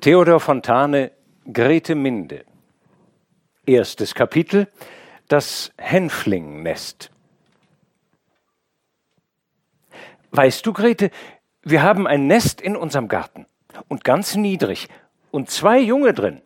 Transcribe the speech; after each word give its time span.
Theodor 0.00 0.40
Fontane, 0.40 1.12
Grete 1.52 1.94
Minde. 1.94 2.46
Erstes 3.66 4.14
Kapitel 4.14 4.66
Das 5.28 5.72
Hänflingnest. 5.76 7.10
Weißt 10.30 10.64
du, 10.64 10.72
Grete, 10.72 11.10
wir 11.62 11.82
haben 11.82 12.06
ein 12.06 12.26
Nest 12.26 12.62
in 12.62 12.76
unserem 12.76 13.08
Garten 13.08 13.44
und 13.88 14.02
ganz 14.02 14.36
niedrig 14.36 14.88
und 15.32 15.50
zwei 15.50 15.78
Junge 15.78 16.14
drin. 16.14 16.40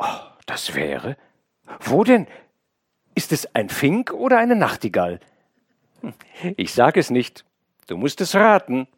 Oh, 0.00 0.18
das 0.46 0.74
wäre. 0.74 1.16
Wo 1.78 2.02
denn? 2.02 2.26
Ist 3.14 3.30
es 3.30 3.54
ein 3.54 3.68
Fink 3.68 4.12
oder 4.12 4.38
eine 4.38 4.56
Nachtigall? 4.56 5.20
Hm, 6.00 6.14
ich 6.56 6.74
sag 6.74 6.96
es 6.96 7.10
nicht. 7.10 7.44
Du 7.86 7.96
musst 7.96 8.20
es 8.20 8.34
raten. 8.34 8.88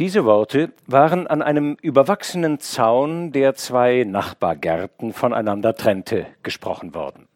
Diese 0.00 0.24
Worte 0.24 0.72
waren 0.88 1.28
an 1.28 1.40
einem 1.40 1.76
überwachsenen 1.80 2.58
Zaun, 2.58 3.30
der 3.30 3.54
zwei 3.54 4.02
Nachbargärten 4.02 5.12
voneinander 5.12 5.76
trennte, 5.76 6.26
gesprochen 6.42 6.96
worden. 6.96 7.28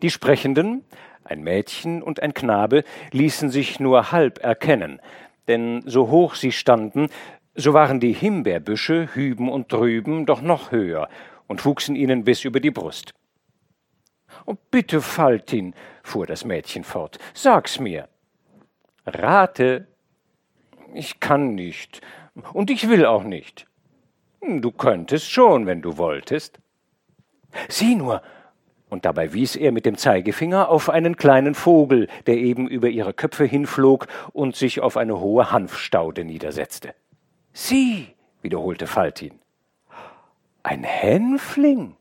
Die 0.00 0.10
Sprechenden, 0.10 0.84
ein 1.24 1.42
Mädchen 1.42 2.04
und 2.04 2.22
ein 2.22 2.34
Knabe, 2.34 2.84
ließen 3.10 3.50
sich 3.50 3.80
nur 3.80 4.12
halb 4.12 4.38
erkennen, 4.44 5.00
denn 5.48 5.82
so 5.86 6.08
hoch 6.08 6.36
sie 6.36 6.52
standen, 6.52 7.08
so 7.56 7.74
waren 7.74 7.98
die 7.98 8.12
Himbeerbüsche 8.12 9.08
hüben 9.14 9.48
und 9.50 9.72
drüben 9.72 10.24
doch 10.24 10.42
noch 10.42 10.70
höher 10.70 11.08
und 11.48 11.64
wuchsen 11.64 11.96
ihnen 11.96 12.22
bis 12.22 12.44
über 12.44 12.60
die 12.60 12.70
Brust. 12.70 13.12
Oh, 14.44 14.54
bitte, 14.70 15.00
Faltin, 15.00 15.74
fuhr 16.04 16.26
das 16.26 16.44
Mädchen 16.44 16.84
fort, 16.84 17.18
sag's 17.34 17.80
mir. 17.80 18.08
Rate, 19.04 19.88
ich 20.96 21.20
kann 21.20 21.54
nicht. 21.54 22.00
Und 22.52 22.70
ich 22.70 22.88
will 22.88 23.06
auch 23.06 23.24
nicht. 23.24 23.66
Du 24.40 24.70
könntest 24.70 25.30
schon, 25.30 25.66
wenn 25.66 25.82
du 25.82 25.96
wolltest. 25.96 26.58
Sieh 27.68 27.94
nur! 27.94 28.22
Und 28.88 29.04
dabei 29.04 29.32
wies 29.32 29.56
er 29.56 29.72
mit 29.72 29.84
dem 29.84 29.96
Zeigefinger 29.96 30.68
auf 30.68 30.88
einen 30.88 31.16
kleinen 31.16 31.54
Vogel, 31.54 32.08
der 32.26 32.36
eben 32.36 32.68
über 32.68 32.88
ihre 32.88 33.12
Köpfe 33.12 33.44
hinflog 33.44 34.06
und 34.32 34.54
sich 34.54 34.80
auf 34.80 34.96
eine 34.96 35.18
hohe 35.18 35.50
Hanfstaude 35.50 36.24
niedersetzte. 36.24 36.94
Sieh! 37.52 38.08
wiederholte 38.42 38.86
Faltin. 38.86 39.40
Ein 40.62 40.84
Hänfling? 40.84 41.96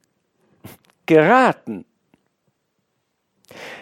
Geraten! 1.08 1.86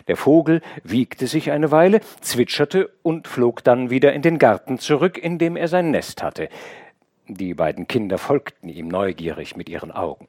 Der 0.08 0.18
Vogel 0.18 0.62
wiegte 0.84 1.28
sich 1.28 1.52
eine 1.52 1.72
Weile, 1.72 2.02
zwitscherte 2.22 2.90
und 3.02 3.28
flog 3.28 3.64
dann 3.64 3.90
wieder 3.90 4.14
in 4.14 4.22
den 4.22 4.40
Garten 4.40 4.80
zurück, 4.80 5.18
in 5.18 5.38
dem 5.38 5.56
er 5.56 5.68
sein 5.68 5.92
Nest 5.92 6.24
hatte. 6.24 6.50
Die 7.28 7.54
beiden 7.54 7.88
Kinder 7.88 8.18
folgten 8.18 8.70
ihm 8.70 8.88
neugierig 8.88 9.56
mit 9.56 9.70
ihren 9.70 9.92
Augen. 9.92 10.28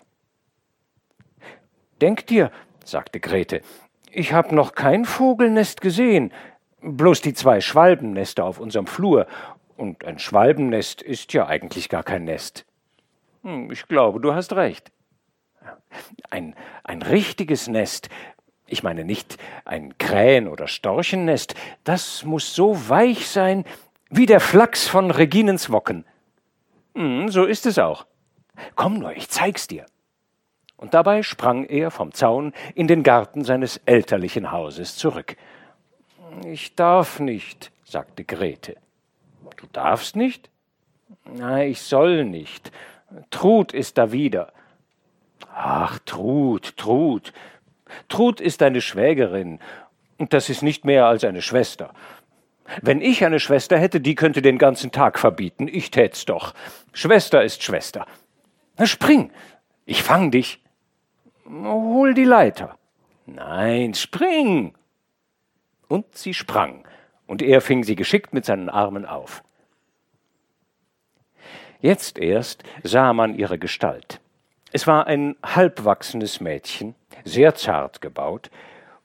Denk 2.01 2.27
dir, 2.27 2.51
sagte 2.84 3.20
Grete, 3.20 3.62
ich 4.11 4.33
hab 4.33 4.53
noch 4.53 4.75
kein 4.75 5.05
Vogelnest 5.05 5.81
gesehen, 5.81 6.33
bloß 6.81 7.20
die 7.20 7.34
zwei 7.34 7.61
Schwalbennester 7.61 8.45
auf 8.45 8.61
unserem 8.61 8.86
Flur, 8.86 9.27
und 9.77 10.05
ein 10.05 10.19
Schwalbennest 10.19 11.03
ist 11.03 11.33
ja 11.33 11.47
eigentlich 11.47 11.89
gar 11.89 12.05
kein 12.05 12.25
Nest. 12.25 12.64
Hm, 13.42 13.70
ich 13.73 13.89
glaube, 13.89 14.20
du 14.20 14.34
hast 14.34 14.53
recht. 14.53 14.92
Ein, 16.31 16.55
ein 16.83 17.03
richtiges 17.03 17.69
Nest 17.69 18.08
ich 18.67 18.83
meine 18.83 19.05
nicht 19.05 19.37
ein 19.65 19.97
Krähen- 19.98 20.48
oder 20.48 20.67
Storchennest, 20.67 21.55
das 21.84 22.25
muss 22.25 22.55
so 22.55 22.89
weich 22.89 23.29
sein 23.29 23.65
wie 24.11 24.27
der 24.27 24.41
Flachs 24.41 24.87
von 24.87 25.11
Reginens 25.11 25.70
Wocken. 25.70 26.05
Hm, 26.95 27.29
so 27.29 27.45
ist 27.45 27.67
es 27.67 27.79
auch. 27.79 28.07
Komm 28.75 28.98
nur, 28.98 29.12
ich 29.17 29.29
zeig's 29.29 29.67
dir. 29.67 29.87
Und 30.77 30.95
dabei 30.95 31.23
sprang 31.23 31.65
er 31.65 31.91
vom 31.91 32.12
Zaun 32.12 32.53
in 32.75 32.87
den 32.87 33.03
Garten 33.03 33.45
seines 33.45 33.81
elterlichen 33.87 34.52
Hauses 34.52 34.96
zurück. 34.96 35.36
Ich 36.45 36.75
darf 36.75 37.20
nicht, 37.20 37.70
sagte 37.85 38.25
Grete. 38.25 38.77
Du 39.57 39.67
darfst 39.73 40.17
nicht? 40.17 40.51
Na, 41.25 41.64
ich 41.64 41.81
soll 41.83 42.25
nicht. 42.25 42.73
Trud 43.31 43.73
ist 43.73 43.98
da 43.98 44.13
wieder. 44.13 44.52
Ach, 45.55 45.98
Trud, 46.01 46.77
Trud, 46.77 47.33
Trud 48.09 48.41
ist 48.41 48.61
deine 48.61 48.81
Schwägerin, 48.81 49.61
und 50.19 50.33
das 50.33 50.49
ist 50.49 50.63
nicht 50.63 50.85
mehr 50.85 51.07
als 51.07 51.25
eine 51.25 51.43
Schwester. 51.43 51.93
Wenn 52.81 53.01
ich 53.01 53.25
eine 53.25 53.41
Schwester 53.41 53.79
hätte, 53.79 54.01
die 54.01 54.15
könnte 54.15 54.41
den 54.41 54.59
ganzen 54.59 54.91
Tag 54.91 55.19
verbieten, 55.19 55.69
ich 55.69 55.91
tät's 55.91 56.25
doch. 56.25 56.55
Schwester 56.93 57.43
ist 57.43 57.63
Schwester. 57.63 58.07
Na, 58.79 58.87
spring, 58.87 59.31
ich 59.85 60.03
fang 60.03 60.31
dich. 60.31 60.63
Hol 61.47 62.15
die 62.15 62.25
Leiter. 62.25 62.79
Nein, 63.27 63.95
spring. 63.95 64.75
Und 65.89 66.17
sie 66.17 66.35
sprang, 66.35 66.87
und 67.27 67.43
er 67.43 67.61
fing 67.61 67.85
sie 67.85 67.97
geschickt 67.97 68.33
mit 68.33 68.45
seinen 68.45 68.69
Armen 68.69 69.05
auf. 69.05 69.43
Jetzt 71.81 72.19
erst 72.19 72.65
sah 72.83 73.13
man 73.13 73.35
ihre 73.35 73.59
Gestalt. 73.59 74.21
Es 74.74 74.89
war 74.89 75.07
ein 75.07 75.36
halbwachsenes 75.45 76.40
Mädchen, 76.40 76.96
sehr 77.23 77.55
zart 77.55 78.01
gebaut, 78.01 78.51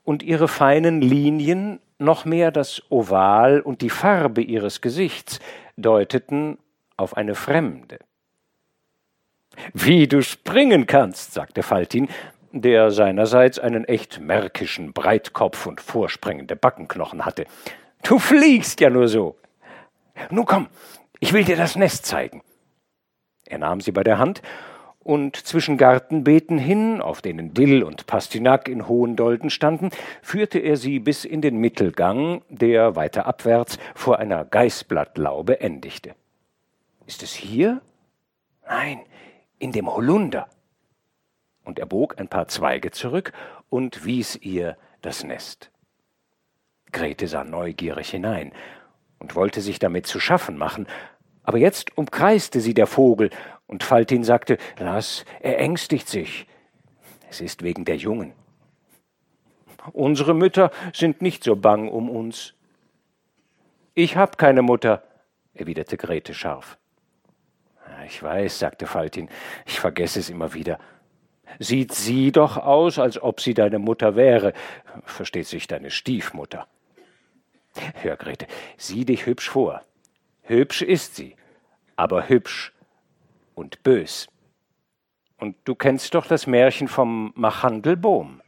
und 0.04 0.24
ihre 0.24 0.48
feinen 0.48 1.00
Linien, 1.00 1.80
noch 2.00 2.26
mehr 2.26 2.50
das 2.50 2.82
Oval 2.90 3.62
und 3.62 3.82
die 3.82 3.92
Farbe 3.92 4.42
ihres 4.42 4.82
Gesichts 4.82 5.40
deuteten 5.78 6.58
auf 6.98 7.16
eine 7.16 7.36
Fremde. 7.36 8.00
Wie 9.74 10.08
du 10.08 10.24
springen 10.24 10.88
kannst, 10.88 11.34
sagte 11.34 11.62
Faltin, 11.62 12.10
der 12.52 12.90
seinerseits 12.90 13.60
einen 13.60 13.86
echt 13.86 14.20
märkischen 14.20 14.92
Breitkopf 14.92 15.68
und 15.68 15.82
vorspringende 15.82 16.56
Backenknochen 16.56 17.26
hatte. 17.26 17.46
Du 18.02 18.18
fliegst 18.18 18.82
ja 18.82 18.90
nur 18.90 19.08
so. 19.08 19.38
Nun 20.32 20.46
komm, 20.46 20.68
ich 21.20 21.32
will 21.32 21.44
dir 21.44 21.58
das 21.58 21.76
Nest 21.76 22.08
zeigen. 22.08 22.42
Er 23.46 23.60
nahm 23.60 23.82
sie 23.82 23.92
bei 23.92 24.04
der 24.04 24.18
Hand 24.18 24.42
und 25.10 25.36
zwischen 25.36 25.78
Gartenbeeten 25.80 26.60
hin, 26.60 27.02
auf 27.02 27.24
denen 27.24 27.56
Dill 27.56 27.82
und 27.82 28.06
Pastinak 28.06 28.68
in 28.68 28.88
hohen 28.88 29.16
Dolden 29.16 29.50
standen, 29.50 29.90
führte 30.22 30.60
er 30.60 30.78
sie 30.78 31.00
bis 31.00 31.26
in 31.26 31.42
den 31.42 31.58
Mittelgang, 31.58 32.44
der 32.48 32.96
weiter 32.96 33.26
abwärts 33.26 33.80
vor 33.96 34.20
einer 34.20 34.46
Geißblattlaube 34.46 35.62
endigte. 35.62 36.14
Ist 37.08 37.24
es 37.24 37.34
hier? 37.34 37.82
Nein, 38.68 39.00
in 39.58 39.72
dem 39.72 39.92
Holunder. 39.92 40.48
Und 41.64 41.80
er 41.80 41.88
bog 41.88 42.20
ein 42.20 42.28
paar 42.28 42.48
Zweige 42.48 42.92
zurück 42.92 43.34
und 43.68 44.06
wies 44.06 44.36
ihr 44.36 44.78
das 45.02 45.24
Nest. 45.24 45.72
Grete 46.92 47.28
sah 47.28 47.44
neugierig 47.44 48.12
hinein 48.12 48.52
und 49.18 49.34
wollte 49.34 49.62
sich 49.62 49.80
damit 49.80 50.06
zu 50.06 50.20
schaffen 50.20 50.56
machen, 50.56 50.86
aber 51.42 51.58
jetzt 51.58 51.98
umkreiste 51.98 52.62
sie 52.62 52.76
der 52.76 52.86
Vogel 52.86 53.32
und 53.70 53.84
Faltin 53.84 54.24
sagte, 54.24 54.58
lass, 54.80 55.26
er 55.42 55.60
ängstigt 55.60 56.10
sich. 56.10 56.48
Es 57.30 57.40
ist 57.40 57.62
wegen 57.62 57.86
der 57.86 57.98
Jungen. 57.98 58.34
Unsere 59.94 60.34
Mütter 60.34 60.72
sind 60.92 61.22
nicht 61.22 61.44
so 61.44 61.56
bang 61.56 61.88
um 61.88 62.10
uns. 62.10 62.56
Ich 63.94 64.18
hab 64.18 64.40
keine 64.40 64.64
Mutter, 64.64 65.04
erwiderte 65.54 65.98
Grete 65.98 66.34
scharf. 66.34 66.80
Ich 68.08 68.24
weiß, 68.24 68.58
sagte 68.58 68.88
Faltin, 68.88 69.30
ich 69.68 69.80
vergesse 69.80 70.20
es 70.20 70.32
immer 70.32 70.56
wieder. 70.56 70.80
Sieht 71.60 71.94
sie 71.94 72.32
doch 72.32 72.58
aus, 72.58 72.98
als 72.98 73.22
ob 73.22 73.40
sie 73.40 73.54
deine 73.54 73.78
Mutter 73.78 74.16
wäre, 74.16 74.54
versteht 75.06 75.46
sich 75.46 75.68
deine 75.68 75.92
Stiefmutter. 75.92 76.68
Hör, 78.02 78.18
Grete, 78.18 78.48
sieh 78.78 79.06
dich 79.06 79.28
hübsch 79.28 79.50
vor. 79.50 79.84
Hübsch 80.42 80.82
ist 80.82 81.16
sie, 81.16 81.36
aber 81.96 82.30
hübsch 82.30 82.74
und 83.60 83.84
bös. 83.84 84.28
Und 85.38 85.56
du 85.66 85.76
kennst 85.76 86.16
doch 86.16 86.26
das 86.26 86.48
Märchen 86.48 86.88
vom 86.88 87.32
Machandelbohm. 87.36 88.42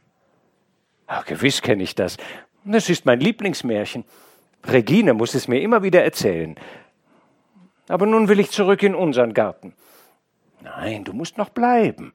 Ach, 1.06 1.24
gewiss 1.24 1.62
kenne 1.62 1.82
ich 1.82 1.94
das. 1.94 2.16
Das 2.64 2.88
ist 2.88 3.06
mein 3.06 3.20
Lieblingsmärchen. 3.20 4.04
Regine 4.64 5.14
muss 5.14 5.34
es 5.34 5.48
mir 5.48 5.60
immer 5.60 5.82
wieder 5.82 6.02
erzählen. 6.02 6.56
Aber 7.88 8.06
nun 8.06 8.28
will 8.28 8.40
ich 8.40 8.50
zurück 8.50 8.82
in 8.82 8.94
unseren 8.94 9.34
Garten. 9.34 9.74
Nein, 10.60 11.04
du 11.04 11.12
musst 11.12 11.38
noch 11.38 11.50
bleiben. 11.50 12.12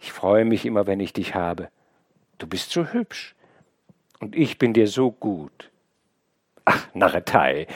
Ich 0.00 0.12
freue 0.12 0.44
mich 0.44 0.66
immer, 0.66 0.86
wenn 0.86 1.00
ich 1.00 1.12
dich 1.12 1.34
habe. 1.34 1.68
Du 2.38 2.46
bist 2.46 2.70
so 2.70 2.86
hübsch. 2.86 3.34
Und 4.20 4.36
ich 4.36 4.58
bin 4.58 4.72
dir 4.72 4.86
so 4.86 5.10
gut. 5.10 5.70
Ach, 6.64 6.86
Narretei, 6.94 7.66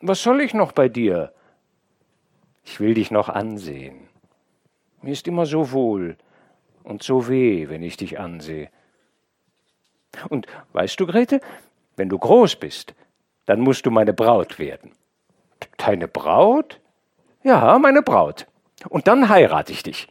was 0.00 0.22
soll 0.22 0.40
ich 0.40 0.54
noch 0.54 0.72
bei 0.72 0.88
dir? 0.88 1.32
Ich 2.70 2.80
will 2.80 2.92
dich 2.92 3.10
noch 3.10 3.30
ansehen. 3.30 4.08
Mir 5.00 5.12
ist 5.12 5.26
immer 5.26 5.46
so 5.46 5.72
wohl 5.72 6.18
und 6.82 7.02
so 7.02 7.26
weh, 7.26 7.70
wenn 7.70 7.82
ich 7.82 7.96
dich 7.96 8.20
ansehe. 8.20 8.68
Und 10.28 10.46
weißt 10.74 11.00
du, 11.00 11.06
Grete, 11.06 11.40
wenn 11.96 12.10
du 12.10 12.18
groß 12.18 12.56
bist, 12.56 12.94
dann 13.46 13.60
musst 13.60 13.86
du 13.86 13.90
meine 13.90 14.12
Braut 14.12 14.58
werden. 14.58 14.92
Deine 15.78 16.08
Braut? 16.08 16.78
Ja, 17.42 17.78
meine 17.78 18.02
Braut. 18.02 18.46
Und 18.90 19.08
dann 19.08 19.30
heirate 19.30 19.72
ich 19.72 19.82
dich. 19.82 20.06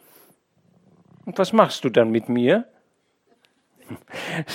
Und 1.25 1.37
was 1.37 1.53
machst 1.53 1.83
du 1.83 1.89
dann 1.91 2.09
mit 2.09 2.27
mir? 2.27 2.65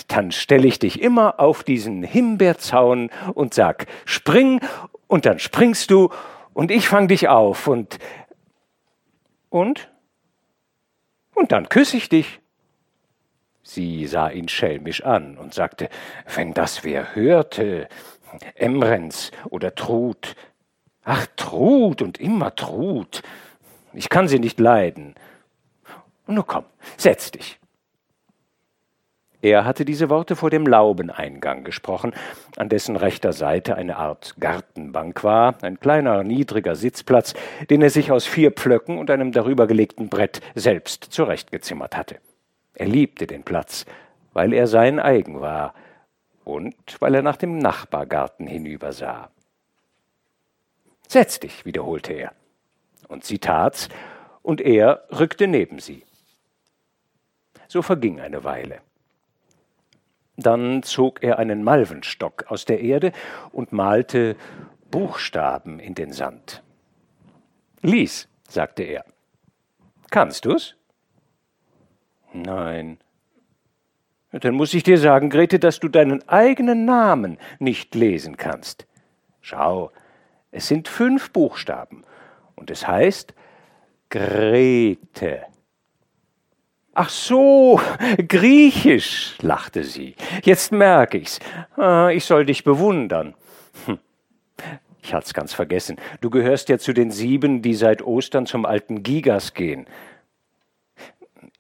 Dann 0.08 0.32
stelle 0.32 0.66
ich 0.66 0.78
dich 0.78 1.00
immer 1.00 1.40
auf 1.40 1.64
diesen 1.64 2.02
Himbeerzaun 2.02 3.10
und 3.32 3.54
sag, 3.54 3.86
spring, 4.04 4.60
und 5.06 5.24
dann 5.24 5.38
springst 5.38 5.90
du, 5.90 6.10
und 6.54 6.70
ich 6.70 6.88
fang 6.88 7.08
dich 7.08 7.28
auf, 7.28 7.66
und, 7.66 7.98
und, 9.48 9.90
und 11.34 11.52
dann 11.52 11.68
küsse 11.68 11.96
ich 11.96 12.08
dich. 12.08 12.40
Sie 13.62 14.06
sah 14.06 14.28
ihn 14.28 14.48
schelmisch 14.48 15.04
an 15.04 15.38
und 15.38 15.54
sagte, 15.54 15.88
wenn 16.34 16.52
das 16.52 16.84
wer 16.84 17.14
hörte, 17.14 17.88
Emrens 18.54 19.30
oder 19.50 19.74
Trud. 19.74 20.34
Ach, 21.04 21.26
Trud 21.36 22.02
und 22.02 22.18
immer 22.18 22.54
Trud. 22.54 23.22
Ich 23.92 24.08
kann 24.08 24.28
sie 24.28 24.38
nicht 24.38 24.58
leiden. 24.58 25.14
Nun 26.26 26.46
komm, 26.46 26.64
setz 26.96 27.30
dich. 27.30 27.58
Er 29.42 29.64
hatte 29.64 29.84
diese 29.84 30.08
Worte 30.08 30.36
vor 30.36 30.50
dem 30.50 30.68
Laubeneingang 30.68 31.64
gesprochen, 31.64 32.14
an 32.56 32.68
dessen 32.68 32.94
rechter 32.94 33.32
Seite 33.32 33.74
eine 33.74 33.96
Art 33.96 34.36
Gartenbank 34.38 35.24
war, 35.24 35.56
ein 35.62 35.80
kleiner, 35.80 36.22
niedriger 36.22 36.76
Sitzplatz, 36.76 37.34
den 37.68 37.82
er 37.82 37.90
sich 37.90 38.12
aus 38.12 38.24
vier 38.24 38.52
Pflöcken 38.52 38.98
und 38.98 39.10
einem 39.10 39.32
darübergelegten 39.32 40.08
Brett 40.08 40.40
selbst 40.54 41.04
zurechtgezimmert 41.10 41.96
hatte. 41.96 42.18
Er 42.74 42.86
liebte 42.86 43.26
den 43.26 43.42
Platz, 43.42 43.84
weil 44.32 44.52
er 44.52 44.68
sein 44.68 45.00
eigen 45.00 45.40
war 45.40 45.74
und 46.44 46.76
weil 47.00 47.16
er 47.16 47.22
nach 47.22 47.36
dem 47.36 47.58
Nachbargarten 47.58 48.46
hinübersah. 48.46 49.28
Setz 51.08 51.40
dich, 51.40 51.66
wiederholte 51.66 52.12
er. 52.12 52.32
Und 53.08 53.24
sie 53.24 53.40
tat's, 53.40 53.88
und 54.42 54.60
er 54.60 55.02
rückte 55.10 55.48
neben 55.48 55.80
sie. 55.80 56.04
So 57.66 57.82
verging 57.82 58.20
eine 58.20 58.44
Weile. 58.44 58.80
Dann 60.36 60.82
zog 60.82 61.22
er 61.22 61.38
einen 61.38 61.62
Malvenstock 61.62 62.46
aus 62.48 62.64
der 62.64 62.80
Erde 62.80 63.12
und 63.52 63.72
malte 63.72 64.36
Buchstaben 64.90 65.78
in 65.78 65.94
den 65.94 66.12
Sand. 66.12 66.62
Lies, 67.82 68.28
sagte 68.48 68.82
er. 68.82 69.04
Kannst 70.10 70.44
du's? 70.44 70.76
Nein. 72.32 72.98
Dann 74.30 74.54
muss 74.54 74.72
ich 74.72 74.82
dir 74.82 74.98
sagen, 74.98 75.28
Grete, 75.28 75.58
dass 75.58 75.80
du 75.80 75.88
deinen 75.88 76.26
eigenen 76.28 76.84
Namen 76.86 77.38
nicht 77.58 77.94
lesen 77.94 78.36
kannst. 78.36 78.86
Schau, 79.40 79.90
es 80.50 80.68
sind 80.68 80.88
fünf 80.88 81.32
Buchstaben 81.32 82.04
und 82.54 82.70
es 82.70 82.86
heißt 82.86 83.34
Grete. 84.08 85.42
Ach 86.94 87.08
so, 87.08 87.80
griechisch, 88.28 89.38
lachte 89.40 89.82
sie. 89.82 90.14
Jetzt 90.42 90.72
merke 90.72 91.18
ich's. 91.18 91.40
Ah, 91.76 92.10
ich 92.10 92.24
soll 92.26 92.44
dich 92.44 92.64
bewundern. 92.64 93.34
Hm. 93.86 93.98
Ich 95.02 95.14
hat's 95.14 95.32
ganz 95.32 95.54
vergessen. 95.54 95.96
Du 96.20 96.28
gehörst 96.28 96.68
ja 96.68 96.78
zu 96.78 96.92
den 96.92 97.10
sieben, 97.10 97.62
die 97.62 97.74
seit 97.74 98.02
Ostern 98.02 98.46
zum 98.46 98.66
alten 98.66 99.02
Gigas 99.02 99.54
gehen. 99.54 99.86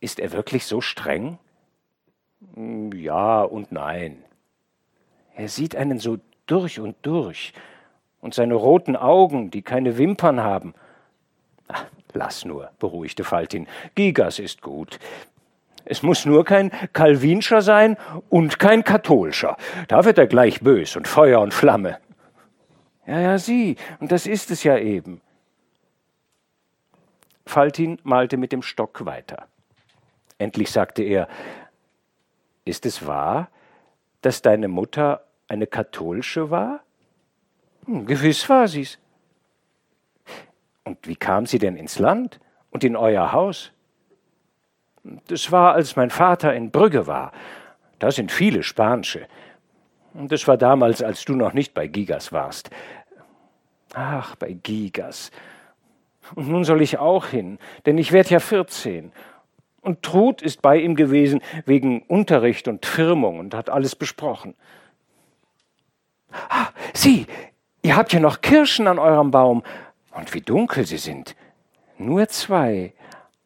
Ist 0.00 0.20
er 0.20 0.32
wirklich 0.32 0.66
so 0.66 0.80
streng? 0.82 1.38
Hm, 2.54 2.92
ja 2.92 3.42
und 3.42 3.72
nein. 3.72 4.22
Er 5.34 5.48
sieht 5.48 5.76
einen 5.76 5.98
so 5.98 6.18
durch 6.46 6.78
und 6.78 6.96
durch. 7.02 7.54
Und 8.20 8.34
seine 8.34 8.54
roten 8.54 8.96
Augen, 8.96 9.50
die 9.50 9.62
keine 9.62 9.96
Wimpern 9.96 10.40
haben. 10.40 10.74
Lass 12.14 12.44
nur, 12.44 12.70
beruhigte 12.78 13.24
Faltin. 13.24 13.66
Gigas 13.94 14.38
ist 14.38 14.62
gut. 14.62 14.98
Es 15.84 16.02
muss 16.02 16.24
nur 16.24 16.44
kein 16.44 16.70
Calvinscher 16.92 17.62
sein 17.62 17.96
und 18.28 18.58
kein 18.58 18.84
katholischer. 18.84 19.56
Da 19.88 20.04
wird 20.04 20.18
er 20.18 20.26
gleich 20.26 20.60
bös 20.60 20.96
und 20.96 21.08
Feuer 21.08 21.40
und 21.40 21.52
Flamme. 21.52 21.98
Ja, 23.06 23.20
ja, 23.20 23.38
sieh, 23.38 23.76
und 23.98 24.12
das 24.12 24.26
ist 24.26 24.50
es 24.50 24.62
ja 24.62 24.78
eben. 24.78 25.20
Faltin 27.44 27.98
malte 28.04 28.36
mit 28.36 28.52
dem 28.52 28.62
Stock 28.62 29.04
weiter. 29.04 29.48
Endlich 30.38 30.70
sagte 30.70 31.02
er, 31.02 31.28
ist 32.64 32.86
es 32.86 33.06
wahr, 33.06 33.48
dass 34.20 34.40
deine 34.40 34.68
Mutter 34.68 35.24
eine 35.48 35.66
katholische 35.66 36.50
war? 36.50 36.80
Hm, 37.86 38.06
gewiss 38.06 38.48
war 38.48 38.68
sie's. 38.68 38.98
Und 40.84 41.06
wie 41.06 41.16
kam 41.16 41.46
sie 41.46 41.58
denn 41.58 41.76
ins 41.76 41.98
Land 41.98 42.40
und 42.70 42.84
in 42.84 42.96
euer 42.96 43.32
Haus? 43.32 43.72
Das 45.28 45.50
war, 45.50 45.74
als 45.74 45.96
mein 45.96 46.10
Vater 46.10 46.54
in 46.54 46.70
Brügge 46.70 47.06
war. 47.06 47.32
Da 47.98 48.10
sind 48.10 48.32
viele 48.32 48.62
Spanische. 48.62 49.26
Und 50.14 50.30
das 50.30 50.46
war 50.46 50.56
damals, 50.56 51.02
als 51.02 51.24
du 51.24 51.34
noch 51.34 51.52
nicht 51.52 51.74
bei 51.74 51.86
Gigas 51.86 52.32
warst. 52.32 52.70
Ach, 53.94 54.36
bei 54.36 54.52
Gigas. 54.52 55.30
Und 56.34 56.48
nun 56.48 56.64
soll 56.64 56.82
ich 56.82 56.98
auch 56.98 57.26
hin, 57.26 57.58
denn 57.84 57.98
ich 57.98 58.12
werde 58.12 58.30
ja 58.30 58.40
14. 58.40 59.12
Und 59.80 60.02
Trud 60.02 60.42
ist 60.42 60.62
bei 60.62 60.78
ihm 60.78 60.94
gewesen 60.94 61.42
wegen 61.66 62.02
Unterricht 62.02 62.68
und 62.68 62.86
Firmung 62.86 63.38
und 63.40 63.54
hat 63.54 63.68
alles 63.68 63.96
besprochen. 63.96 64.54
Ah, 66.48 66.68
sieh, 66.94 67.26
ihr 67.82 67.96
habt 67.96 68.12
ja 68.12 68.20
noch 68.20 68.40
Kirschen 68.40 68.86
an 68.86 68.98
eurem 68.98 69.30
Baum. 69.30 69.62
Und 70.12 70.32
wie 70.34 70.40
dunkel 70.40 70.86
sie 70.86 70.98
sind. 70.98 71.36
Nur 71.98 72.28
zwei. 72.28 72.94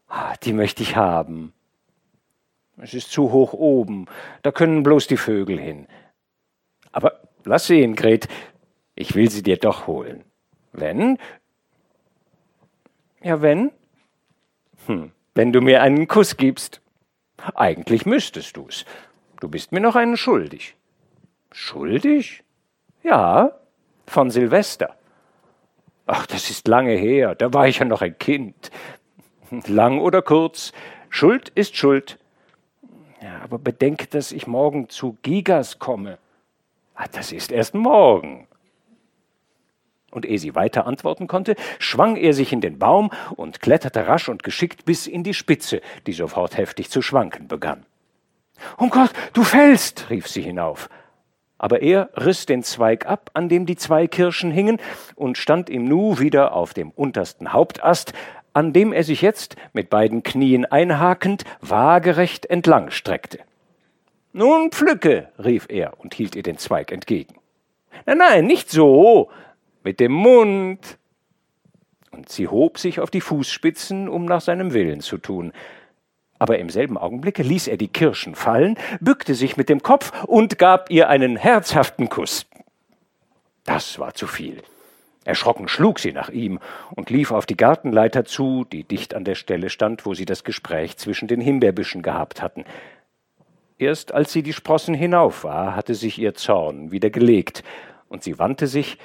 Ah, 0.09 0.37
die 0.43 0.53
möchte 0.53 0.83
ich 0.83 0.97
haben. 0.97 1.53
Es 2.79 2.93
ist 2.93 3.11
zu 3.11 3.33
hoch 3.33 3.53
oben. 3.53 4.07
Da 4.43 4.53
können 4.53 4.83
bloß 4.83 5.07
die 5.07 5.17
Vögel 5.17 5.59
hin. 5.59 5.87
Aber 6.93 7.21
lass 7.45 7.67
sehen, 7.67 7.95
Gret. 7.97 8.29
Ich 8.95 9.15
will 9.15 9.31
sie 9.31 9.43
dir 9.43 9.57
doch 9.57 9.87
holen. 9.87 10.25
Wenn? 10.73 11.19
Ja, 13.23 13.43
wenn? 13.43 13.71
Hm, 14.87 15.13
wenn 15.35 15.53
du 15.53 15.61
mir 15.61 15.83
einen 15.83 16.07
Kuss 16.09 16.37
gibst. 16.37 16.81
Eigentlich 17.55 18.07
müsstest 18.07 18.57
du's. 18.57 18.85
Du 19.41 19.49
bist 19.49 19.73
mir 19.73 19.81
noch 19.81 19.97
einen 19.97 20.17
schuldig. 20.17 20.77
Schuldig? 21.53 22.43
Ja, 23.03 23.53
von 24.07 24.31
Silvester. 24.31 24.96
Ach, 26.07 26.25
das 26.27 26.51
ist 26.51 26.69
lange 26.69 26.95
her, 26.95 27.35
da 27.35 27.53
war 27.53 27.67
ich 27.67 27.81
ja 27.81 27.85
noch 27.85 28.01
ein 28.01 28.17
Kind. 28.19 28.71
Lang 29.67 30.01
oder 30.01 30.23
kurz, 30.23 30.73
Schuld 31.11 31.51
ist 31.51 31.77
Schuld. 31.77 32.19
Ja, 33.21 33.41
aber 33.43 33.59
bedenke, 33.59 34.07
dass 34.07 34.31
ich 34.31 34.47
morgen 34.47 34.89
zu 34.89 35.19
Gigas 35.23 35.79
komme. 35.79 36.19
Ah, 36.95 37.07
das 37.11 37.33
ist 37.33 37.51
erst 37.51 37.75
morgen. 37.75 38.47
Und 40.13 40.25
ehe 40.25 40.39
sie 40.39 40.55
weiter 40.55 40.87
antworten 40.87 41.27
konnte, 41.27 41.57
schwang 41.79 42.17
er 42.17 42.33
sich 42.33 42.53
in 42.53 42.61
den 42.61 42.79
Baum 42.79 43.11
und 43.35 43.61
kletterte 43.61 44.07
rasch 44.07 44.29
und 44.29 44.45
geschickt 44.45 44.85
bis 44.85 45.07
in 45.07 45.25
die 45.25 45.35
Spitze, 45.35 45.81
die 46.07 46.13
sofort 46.13 46.57
heftig 46.57 46.89
zu 46.89 47.03
schwanken 47.03 47.49
begann. 47.49 47.85
Um 48.79 48.91
Gott, 48.91 49.11
du 49.33 49.43
fällst, 49.43 50.09
rief 50.09 50.29
sie 50.29 50.43
hinauf. 50.43 50.89
Aber 51.59 51.83
er 51.83 52.11
riss 52.15 52.47
den 52.47 52.63
Zweig 52.63 53.07
ab, 53.07 53.31
an 53.35 53.49
dem 53.49 53.67
die 53.67 53.77
zwei 53.77 54.07
Kirschen 54.07 54.51
hingen, 54.51 54.79
und 55.15 55.39
stand 55.39 55.71
im 55.71 55.85
Nu 55.85 56.19
wieder 56.19 56.53
auf 56.53 56.75
dem 56.75 56.91
untersten 56.91 57.53
Hauptast, 57.53 58.13
an 58.53 58.73
dem 58.73 58.93
er 58.93 59.05
sich 59.05 59.23
jetzt 59.23 59.57
mit 59.73 59.91
beiden 59.91 60.23
Knien 60.23 60.65
einhakend 60.65 61.45
waagerecht 61.61 62.47
entlang 62.47 62.91
streckte. 62.91 63.39
Nun 64.33 64.71
pflücke, 64.71 65.29
rief 65.43 65.67
er 65.69 65.99
und 65.99 66.15
hielt 66.15 66.37
ihr 66.37 66.43
den 66.43 66.59
Zweig 66.59 66.93
entgegen. 66.93 67.37
Nein, 68.05 68.19
nein, 68.19 68.47
nicht 68.47 68.71
so, 68.71 69.31
mit 69.83 70.01
dem 70.01 70.13
Mund. 70.13 70.99
Und 72.11 72.29
sie 72.29 72.49
hob 72.49 72.79
sich 72.79 73.01
auf 73.01 73.11
die 73.11 73.21
Fußspitzen, 73.21 74.09
um 74.09 74.27
nach 74.27 74.41
seinem 74.41 74.75
Willen 74.75 75.01
zu 75.01 75.19
tun 75.19 75.53
aber 76.39 76.59
im 76.59 76.71
selben 76.71 76.99
Augenblicke 76.99 77.43
ließ 77.43 77.69
er 77.69 77.77
die 77.77 77.89
Kirschen 77.89 78.35
fallen, 78.35 78.79
bückte 79.01 79.35
sich 79.35 79.57
mit 79.57 79.69
dem 79.69 79.83
Kopf 79.83 80.13
und 80.25 80.59
gab 80.59 80.91
ihr 80.91 81.09
einen 81.09 81.37
herzhaften 81.37 82.09
Kuss. 82.09 82.47
Das 83.65 83.99
war 83.99 84.15
zu 84.15 84.27
viel. 84.27 84.63
Erschrocken 85.25 85.67
schlug 85.67 85.99
sie 85.99 86.13
nach 86.13 86.29
ihm 86.29 86.61
und 86.95 87.11
lief 87.11 87.33
auf 87.33 87.47
die 87.47 87.57
Gartenleiter 87.57 88.25
zu, 88.25 88.65
die 88.65 88.85
dicht 88.85 89.13
an 89.13 89.25
der 89.25 89.35
Stelle 89.35 89.71
stand, 89.71 90.07
wo 90.07 90.15
sie 90.15 90.25
das 90.25 90.45
Gespräch 90.45 90.97
zwischen 90.99 91.27
den 91.27 91.41
Himbeerbüschen 91.41 92.01
gehabt 92.03 92.43
hatten. 92.43 92.65
Erst 93.79 94.15
als 94.15 94.33
sie 94.33 94.45
die 94.45 94.53
Sprossen 94.53 94.95
hinauf 94.95 95.43
war, 95.43 95.75
hatte 95.75 95.97
sich 95.97 96.19
ihr 96.19 96.35
Zorn 96.35 96.93
wieder 96.93 97.11
gelegt, 97.11 97.65
und 98.09 98.23
sie 98.23 98.39
wandte 98.39 98.69
sich 98.69 98.99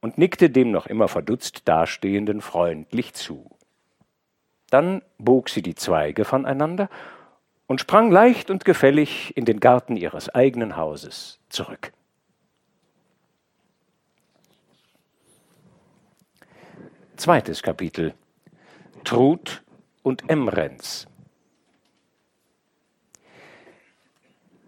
und 0.00 0.18
nickte 0.18 0.50
dem 0.50 0.72
noch 0.72 0.86
immer 0.86 1.06
verdutzt 1.06 1.68
dastehenden 1.68 2.40
freundlich 2.40 3.14
zu. 3.14 3.48
Dann 4.72 5.02
bog 5.18 5.50
sie 5.50 5.60
die 5.60 5.74
Zweige 5.74 6.24
voneinander 6.24 6.88
und 7.66 7.82
sprang 7.82 8.10
leicht 8.10 8.50
und 8.50 8.64
gefällig 8.64 9.36
in 9.36 9.44
den 9.44 9.60
Garten 9.60 9.98
ihres 9.98 10.30
eigenen 10.30 10.76
Hauses 10.76 11.40
zurück. 11.50 11.92
Zweites 17.16 17.62
Kapitel. 17.62 18.14
Trud 19.04 19.62
und 20.02 20.30
Emrens. 20.30 21.06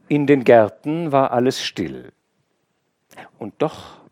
In 0.09 0.27
den 0.27 0.45
Gärten 0.45 1.13
war 1.13 1.31
alles 1.31 1.65
still. 1.65 2.13
Und 3.39 3.55
doch 3.63 4.03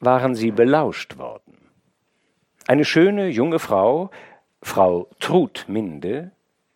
waren 0.00 0.34
sie 0.34 0.50
belauscht 0.50 1.18
worden. 1.18 1.58
Eine 2.66 2.86
schöne 2.86 3.28
junge 3.28 3.58
Frau, 3.58 4.10
Frau 4.66 5.08
Trudminde, 5.20 6.32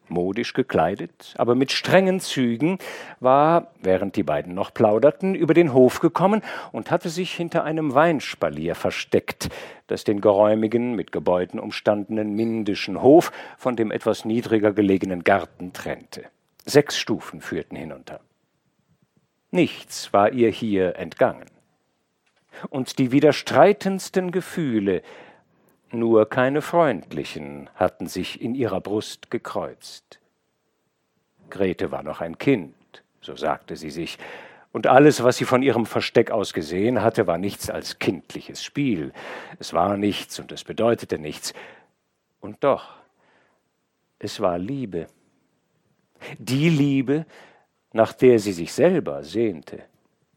modisch 0.09 0.55
gekleidet, 0.55 1.35
aber 1.37 1.57
mit 1.57 1.73
strengen 1.73 2.21
Zügen, 2.21 2.79
war, 3.19 3.73
während 3.83 4.15
die 4.15 4.23
beiden 4.23 4.55
noch 4.55 4.73
plauderten, 4.73 5.35
über 5.35 5.55
den 5.55 5.75
Hof 5.75 5.99
gekommen 5.99 6.41
und 6.71 6.93
hatte 6.93 7.11
sich 7.11 7.35
hinter 7.35 7.65
einem 7.65 7.93
Weinspalier 7.93 8.77
versteckt, 8.77 9.51
das 9.89 10.05
den 10.05 10.21
geräumigen, 10.21 10.95
mit 10.95 11.11
Gebäuden 11.11 11.59
umstandenen 11.59 12.35
mindischen 12.35 13.03
Hof 13.03 13.33
von 13.59 13.75
dem 13.75 13.91
etwas 13.91 14.25
niedriger 14.25 14.73
gelegenen 14.73 15.25
Garten 15.25 15.73
trennte. 15.73 16.25
Sechs 16.65 16.97
Stufen 16.97 17.41
führten 17.41 17.77
hinunter. 17.77 18.21
Nichts 19.51 20.13
war 20.13 20.33
ihr 20.33 20.51
hier 20.51 20.95
entgangen. 20.97 21.51
Und 22.69 22.99
die 22.99 23.11
widerstreitendsten 23.11 24.31
Gefühle, 24.31 25.03
nur 25.93 26.29
keine 26.29 26.63
freundlichen 26.63 27.71
hatten 27.75 28.07
sich 28.07 28.41
in 28.41 28.55
ihrer 28.55 28.81
Brust 28.81 29.31
gekreuzt. 29.31 30.21
Grete 31.51 31.91
war 31.91 32.03
noch 32.03 32.21
ein 32.21 32.39
Kind, 32.39 32.75
so 33.21 33.37
sagte 33.37 33.77
sie 33.77 33.91
sich, 33.91 34.19
und 34.73 34.87
alles, 34.87 35.25
was 35.25 35.37
sie 35.37 35.45
von 35.45 35.63
ihrem 35.63 35.85
Versteck 35.85 36.31
aus 36.31 36.53
gesehen 36.53 37.03
hatte, 37.03 37.27
war 37.27 37.39
nichts 37.39 37.71
als 37.71 37.99
kindliches 37.99 38.63
Spiel. 38.63 39.13
Es 39.59 39.73
war 39.73 39.97
nichts 39.97 40.39
und 40.39 40.53
es 40.53 40.63
bedeutete 40.63 41.19
nichts. 41.19 41.55
Und 42.41 42.63
doch, 42.63 42.95
es 44.21 44.39
war 44.41 44.59
Liebe. 44.59 45.09
Die 46.39 46.69
Liebe, 46.69 47.27
nach 47.93 48.13
der 48.13 48.39
sie 48.39 48.53
sich 48.53 48.73
selber 48.73 49.25
sehnte 49.25 49.83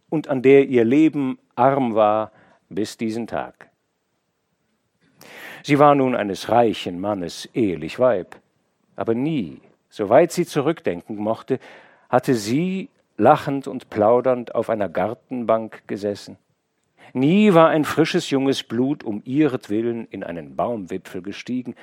und 0.09 0.27
an 0.27 0.41
der 0.41 0.65
ihr 0.67 0.83
Leben 0.83 1.37
arm 1.55 1.93
war 1.93 2.31
bis 2.69 2.97
diesen 2.97 3.27
Tag. 3.27 3.69
Sie 5.65 5.79
war 5.79 5.95
nun 5.95 6.13
eines 6.13 6.49
reichen 6.49 6.99
Mannes 6.99 7.49
ehelich 7.53 7.97
Weib, 7.97 8.35
aber 8.97 9.15
nie, 9.15 9.61
soweit 9.89 10.33
sie 10.33 10.45
zurückdenken 10.45 11.15
mochte, 11.15 11.57
hatte 12.09 12.35
sie 12.35 12.89
lachend 13.15 13.67
und 13.67 13.89
plaudernd 13.89 14.55
auf 14.55 14.69
einer 14.69 14.89
Gartenbank 14.89 15.87
gesessen. 15.87 16.37
Nie 17.13 17.53
war 17.53 17.69
ein 17.69 17.85
frisches 17.85 18.29
junges 18.29 18.63
Blut 18.63 19.05
um 19.05 19.21
ihretwillen 19.23 20.05
in 20.09 20.23
einen 20.25 20.57
Baumwipfel 20.57 21.21
gestiegen 21.21 21.75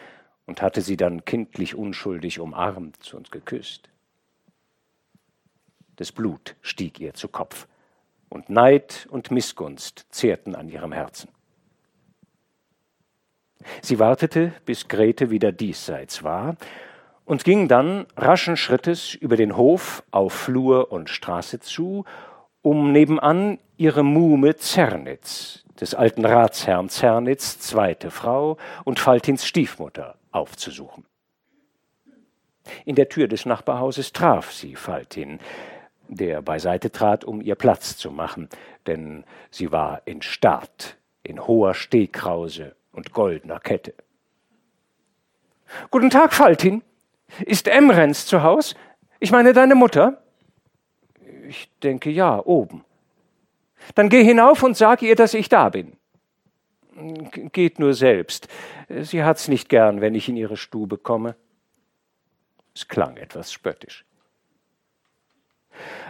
und 0.45 0.61
hatte 0.61 0.83
sie 0.83 0.99
dann 0.99 1.25
kindlich 1.25 1.75
unschuldig 1.75 2.39
umarmt 2.39 3.15
und 3.15 3.33
geküsst. 3.33 3.89
Das 5.97 6.13
Blut 6.13 6.55
stieg 6.61 7.01
ihr 7.01 7.15
zu 7.15 7.29
Kopf, 7.29 7.67
und 8.29 8.51
Neid 8.51 9.09
und 9.11 9.31
Missgunst 9.31 10.07
zehrten 10.11 10.55
an 10.55 10.69
ihrem 10.69 10.93
Herzen. 10.93 11.31
Sie 13.83 13.99
wartete, 13.99 14.53
bis 14.65 14.89
Grete 14.89 15.31
wieder 15.31 15.53
diesseits 15.53 16.23
war, 16.23 16.57
und 17.25 17.45
ging 17.45 17.69
dann 17.69 18.07
raschen 18.17 18.57
Schrittes 18.57 19.15
über 19.15 19.37
den 19.37 19.57
Hof 19.57 20.03
auf 20.11 20.33
Flur 20.33 20.91
und 20.91 21.11
Straße 21.11 21.61
zu, 21.61 22.05
um 22.63 22.93
nebenan 22.93 23.59
ihre 23.77 24.03
Muhme 24.03 24.57
Zernitz, 24.57 25.65
des 25.81 25.95
alten 25.95 26.25
Ratsherrn 26.27 26.89
Zernitz, 26.89 27.59
zweite 27.61 28.11
Frau 28.11 28.57
und 28.85 28.99
Faltins 28.99 29.47
Stiefmutter, 29.47 30.17
aufzusuchen. 30.33 31.05
In 32.85 32.95
der 32.95 33.09
Tür 33.09 33.29
des 33.29 33.47
Nachbarhauses 33.47 34.13
traf 34.13 34.53
sie 34.53 34.75
Faltin, 34.77 35.41
der 36.09 36.43
beiseite 36.43 36.91
trat, 36.91 37.25
um 37.25 37.41
ihr 37.41 37.55
Platz 37.55 37.97
zu 37.97 38.11
machen, 38.11 38.49
denn 38.87 39.25
sie 39.51 39.73
war 39.73 40.03
in 40.05 40.23
Staat, 40.23 40.97
in 41.23 41.47
hoher 41.47 41.75
Stehkrause 41.75 42.75
und 42.93 43.13
goldener 43.13 43.61
Kette. 43.61 43.95
Guten 45.91 46.11
Tag, 46.11 46.33
Faltin. 46.33 46.83
Ist 47.45 47.69
Emrens 47.69 48.27
zu 48.27 48.43
Haus? 48.43 48.75
Ich 49.21 49.31
meine 49.31 49.53
deine 49.53 49.75
Mutter? 49.75 50.23
Ich 51.49 51.71
denke 51.83 52.11
ja, 52.11 52.45
oben. 52.45 52.85
Dann 53.95 54.09
geh 54.09 54.25
hinauf 54.25 54.63
und 54.63 54.77
sag 54.77 55.03
ihr, 55.03 55.17
dass 55.17 55.35
ich 55.35 55.49
da 55.49 55.69
bin. 55.69 55.97
Geht 57.53 57.79
nur 57.79 57.95
selbst. 57.95 58.49
Sie 58.89 59.23
hat's 59.23 59.49
nicht 59.49 59.69
gern, 59.69 60.01
wenn 60.01 60.15
ich 60.15 60.29
in 60.29 60.37
ihre 60.37 60.57
Stube 60.57 60.99
komme. 60.99 61.37
Es 62.75 62.89
klang 62.89 63.17
etwas 63.17 63.53
spöttisch. 63.53 64.05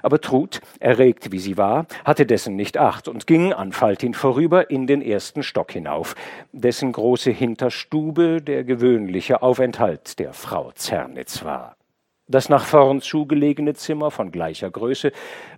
Aber 0.02 0.20
Trud, 0.20 0.60
erregt 0.78 1.32
wie 1.32 1.38
sie 1.38 1.56
war, 1.56 1.86
hatte 2.04 2.26
dessen 2.26 2.56
nicht 2.56 2.78
acht 2.78 3.08
und 3.08 3.26
ging 3.26 3.52
an 3.52 3.72
Faltin 3.72 4.14
vorüber 4.14 4.70
in 4.70 4.86
den 4.86 5.02
ersten 5.02 5.42
Stock 5.42 5.72
hinauf, 5.72 6.14
dessen 6.52 6.92
große 6.92 7.30
Hinterstube 7.30 8.42
der 8.42 8.64
gewöhnliche 8.64 9.42
Aufenthalt 9.42 10.18
der 10.18 10.32
Frau 10.32 10.72
Zernitz 10.72 11.44
war. 11.44 11.76
Das 12.30 12.48
nach 12.48 12.64
vorn 12.64 13.00
zugelegene 13.00 13.74
Zimmer 13.74 14.12
von 14.12 14.30
gleicher 14.30 14.70
Größe, 14.70 15.10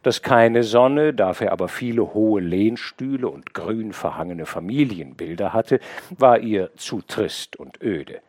das 0.02 0.22
keine 0.22 0.62
Sonne, 0.62 1.12
dafür 1.12 1.52
aber 1.52 1.68
viele 1.68 2.14
hohe 2.14 2.40
Lehnstühle 2.40 3.28
und 3.28 3.52
grün 3.52 3.92
verhangene 3.92 4.46
Familienbilder 4.46 5.52
hatte, 5.52 5.80
war 6.16 6.38
ihr 6.38 6.70
zu 6.76 7.02
trist 7.02 7.56
und 7.56 7.82
öde. 7.82 8.22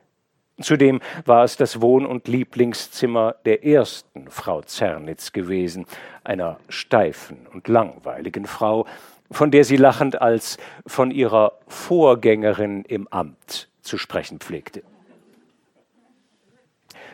Zudem 0.64 1.02
war 1.26 1.44
es 1.44 1.58
das 1.58 1.82
Wohn- 1.82 2.06
und 2.06 2.28
Lieblingszimmer 2.28 3.36
der 3.46 3.66
ersten 3.66 4.30
Frau 4.30 4.62
Zernitz 4.62 5.34
gewesen, 5.34 5.86
einer 6.24 6.58
steifen 6.70 7.48
und 7.54 7.68
langweiligen 7.68 8.46
Frau, 8.46 8.86
von 9.30 9.52
der 9.52 9.66
sie 9.66 9.78
lachend 9.78 10.22
als 10.22 10.58
von 10.88 11.12
ihrer 11.12 11.54
Vorgängerin 11.68 12.86
im 12.86 13.08
Amt 13.10 13.70
zu 13.82 13.98
sprechen 13.98 14.40
pflegte. 14.40 14.84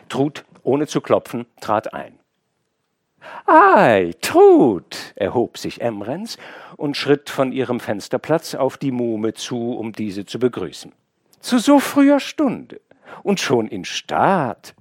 Trud, 0.08 0.44
ohne 0.62 0.86
zu 0.86 1.00
klopfen, 1.00 1.46
trat 1.60 1.92
ein. 1.92 2.18
Ei, 3.46 4.12
Trud, 4.20 4.96
erhob 5.16 5.58
sich 5.58 5.80
Emrens 5.80 6.38
und 6.76 6.96
schritt 6.96 7.30
von 7.30 7.52
ihrem 7.52 7.80
Fensterplatz 7.80 8.54
auf 8.54 8.78
die 8.78 8.92
Muhme 8.92 9.34
zu, 9.34 9.72
um 9.72 9.92
diese 9.92 10.24
zu 10.24 10.38
begrüßen. 10.38 10.92
Zu 11.40 11.58
so 11.58 11.78
früher 11.78 12.20
Stunde 12.20 12.80
und 13.22 13.40
schon 13.40 13.68
in 13.68 13.84
Staat. 13.84 14.74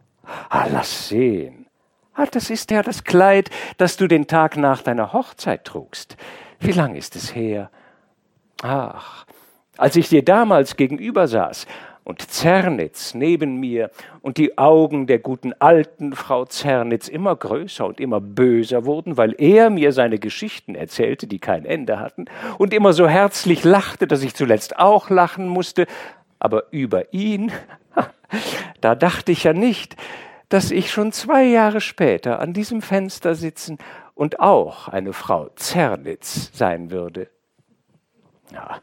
Ah, 0.50 0.68
lass 0.72 1.10
sehen. 1.10 1.66
Ah, 2.14 2.26
das 2.26 2.50
ist 2.50 2.70
ja 2.72 2.84
das 2.84 3.04
Kleid, 3.04 3.50
das 3.78 3.98
du 3.98 4.08
den 4.08 4.28
Tag 4.28 4.58
nach 4.58 4.82
deiner 4.82 5.14
Hochzeit 5.14 5.64
trugst. 5.66 6.18
Wie 6.60 6.72
lang 6.72 6.96
ist 6.96 7.16
es 7.16 7.34
her? 7.34 7.70
Ach, 8.62 9.26
als 9.78 9.96
ich 9.96 10.10
dir 10.10 10.24
damals 10.24 10.76
gegenüber 10.76 11.28
saß 11.28 11.66
und 12.04 12.30
Zernitz 12.30 13.14
neben 13.14 13.60
mir 13.60 13.92
und 14.22 14.38
die 14.38 14.58
Augen 14.58 15.08
der 15.08 15.20
guten 15.20 15.54
alten 15.60 16.14
Frau 16.14 16.44
Zernitz 16.44 17.08
immer 17.08 17.36
größer 17.36 17.86
und 17.86 18.00
immer 18.00 18.20
böser 18.20 18.84
wurden, 18.86 19.16
weil 19.16 19.36
er 19.38 19.70
mir 19.70 19.94
seine 19.94 20.20
Geschichten 20.20 20.76
erzählte, 20.76 21.28
die 21.28 21.40
kein 21.40 21.66
Ende 21.66 22.00
hatten, 22.00 22.26
und 22.58 22.74
immer 22.74 22.94
so 22.94 23.08
herzlich 23.08 23.64
lachte, 23.64 24.08
dass 24.08 24.24
ich 24.24 24.36
zuletzt 24.36 24.78
auch 24.78 25.10
lachen 25.10 25.48
musste, 25.48 25.86
aber 26.40 26.64
über 26.72 27.14
ihn 27.14 27.52
da 28.82 28.96
dachte 28.96 29.32
ich 29.32 29.44
ja 29.44 29.54
nicht, 29.54 29.96
dass 30.50 30.72
ich 30.72 30.92
schon 30.92 31.12
zwei 31.12 31.44
Jahre 31.44 31.82
später 31.82 32.40
an 32.40 32.54
diesem 32.54 32.82
Fenster 32.82 33.36
sitzen 33.36 33.78
und 34.16 34.40
auch 34.40 34.88
eine 34.88 35.14
Frau 35.14 35.50
Zernitz 35.56 36.52
sein 36.54 36.92
würde. 36.92 37.30
Ja, 38.52 38.80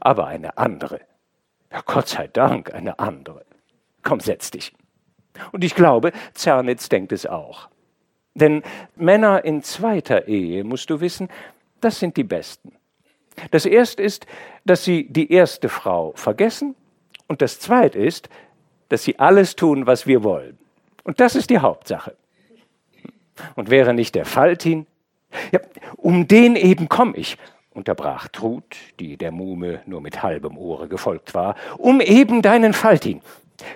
aber 0.00 0.26
eine 0.26 0.56
andere. 0.56 1.00
Ja, 1.70 1.82
Gott 1.84 2.08
sei 2.08 2.26
Dank 2.26 2.74
eine 2.74 2.98
andere. 2.98 3.44
Komm, 4.02 4.20
setz 4.20 4.50
dich. 4.50 4.72
Und 5.52 5.62
ich 5.62 5.74
glaube, 5.74 6.12
Zernitz 6.34 6.88
denkt 6.88 7.12
es 7.12 7.26
auch. 7.26 7.68
Denn 8.34 8.62
Männer 8.96 9.44
in 9.44 9.62
zweiter 9.62 10.26
Ehe, 10.26 10.64
musst 10.64 10.90
du 10.90 11.00
wissen, 11.00 11.28
das 11.80 11.98
sind 11.98 12.16
die 12.16 12.24
Besten. 12.24 12.72
Das 13.50 13.66
erste 13.66 14.02
ist, 14.02 14.26
dass 14.64 14.84
sie 14.84 15.06
die 15.10 15.32
erste 15.32 15.68
Frau 15.68 16.12
vergessen. 16.14 16.74
Und 17.26 17.42
das 17.42 17.60
zweite 17.60 17.98
ist, 17.98 18.28
dass 18.90 19.04
sie 19.04 19.18
alles 19.18 19.56
tun, 19.56 19.86
was 19.86 20.06
wir 20.06 20.22
wollen. 20.22 20.58
Und 21.02 21.20
das 21.20 21.34
ist 21.34 21.48
die 21.48 21.58
Hauptsache. 21.58 22.14
Und 23.54 23.70
wäre 23.70 23.94
nicht 23.94 24.14
der 24.14 24.26
Faltin, 24.26 24.86
ja, 25.52 25.60
um 25.96 26.28
den 26.28 26.56
eben 26.56 26.88
komme 26.88 27.16
ich, 27.16 27.38
unterbrach 27.72 28.28
Trud, 28.28 28.64
die 28.98 29.16
der 29.16 29.32
Muhme 29.32 29.80
nur 29.86 30.00
mit 30.00 30.22
halbem 30.22 30.58
Ohre 30.58 30.88
gefolgt 30.88 31.34
war, 31.34 31.54
um 31.78 32.00
eben 32.00 32.42
deinen 32.42 32.74
Faltin. 32.74 33.22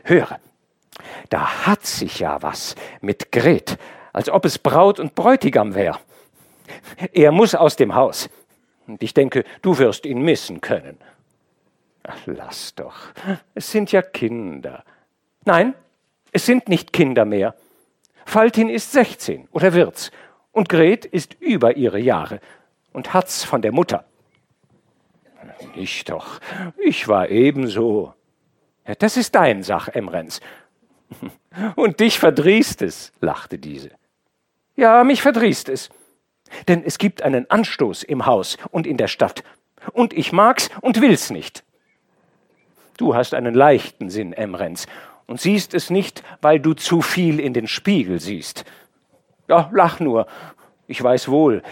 Höre, 0.02 0.38
da 1.30 1.66
hat 1.66 1.86
sich 1.86 2.18
ja 2.18 2.42
was 2.42 2.74
mit 3.00 3.32
Gret, 3.32 3.78
als 4.12 4.28
ob 4.28 4.44
es 4.44 4.58
Braut 4.58 5.00
und 5.00 5.14
Bräutigam 5.14 5.74
wär. 5.74 5.98
Er 7.12 7.32
muss 7.32 7.54
aus 7.54 7.76
dem 7.76 7.94
Haus. 7.94 8.28
Und 8.86 9.02
ich 9.02 9.14
denke, 9.14 9.44
du 9.62 9.78
wirst 9.78 10.04
ihn 10.06 10.22
missen 10.22 10.60
können. 10.60 10.98
Ach, 12.02 12.18
lass 12.26 12.74
doch. 12.74 12.96
Es 13.54 13.70
sind 13.70 13.92
ja 13.92 14.02
Kinder. 14.02 14.84
Nein, 15.44 15.74
es 16.32 16.46
sind 16.46 16.68
nicht 16.68 16.92
Kinder 16.92 17.24
mehr. 17.24 17.54
Faltin 18.24 18.68
ist 18.68 18.92
16 18.92 19.48
oder 19.52 19.74
wird's. 19.74 20.10
Und 20.52 20.68
Gret 20.68 21.04
ist 21.04 21.34
über 21.40 21.76
ihre 21.76 21.98
Jahre 21.98 22.40
und 22.92 23.12
hat's 23.12 23.44
von 23.44 23.60
der 23.60 23.72
Mutter. 23.72 24.04
Ich 25.74 26.04
doch. 26.04 26.40
Ich 26.78 27.08
war 27.08 27.28
ebenso. 27.28 28.14
Ja, 28.86 28.94
das 28.94 29.16
ist 29.16 29.34
dein 29.34 29.62
Sach, 29.62 29.88
Emrens. 29.88 30.40
Und 31.76 32.00
dich 32.00 32.18
verdrießt 32.18 32.82
es, 32.82 33.12
lachte 33.20 33.58
diese. 33.58 33.90
Ja, 34.76 35.04
mich 35.04 35.22
verdrießt 35.22 35.68
es. 35.68 35.90
Denn 36.68 36.84
es 36.84 36.98
gibt 36.98 37.22
einen 37.22 37.48
Anstoß 37.50 38.02
im 38.02 38.26
Haus 38.26 38.58
und 38.70 38.86
in 38.86 38.96
der 38.96 39.08
Stadt. 39.08 39.42
Und 39.92 40.12
ich 40.12 40.32
mag's 40.32 40.70
und 40.80 41.00
will's 41.00 41.30
nicht. 41.30 41.64
Du 42.96 43.14
hast 43.14 43.34
einen 43.34 43.54
leichten 43.54 44.10
Sinn, 44.10 44.32
Emrens, 44.32 44.86
und 45.26 45.40
siehst 45.40 45.74
es 45.74 45.90
nicht, 45.90 46.22
weil 46.40 46.60
du 46.60 46.74
zu 46.74 47.00
viel 47.00 47.40
in 47.40 47.54
den 47.54 47.66
Spiegel 47.66 48.20
siehst. 48.20 48.64
Ja, 49.48 49.70
lach 49.72 50.00
nur. 50.00 50.26
Ich 50.86 51.02
weiß 51.02 51.28
wohl, 51.28 51.62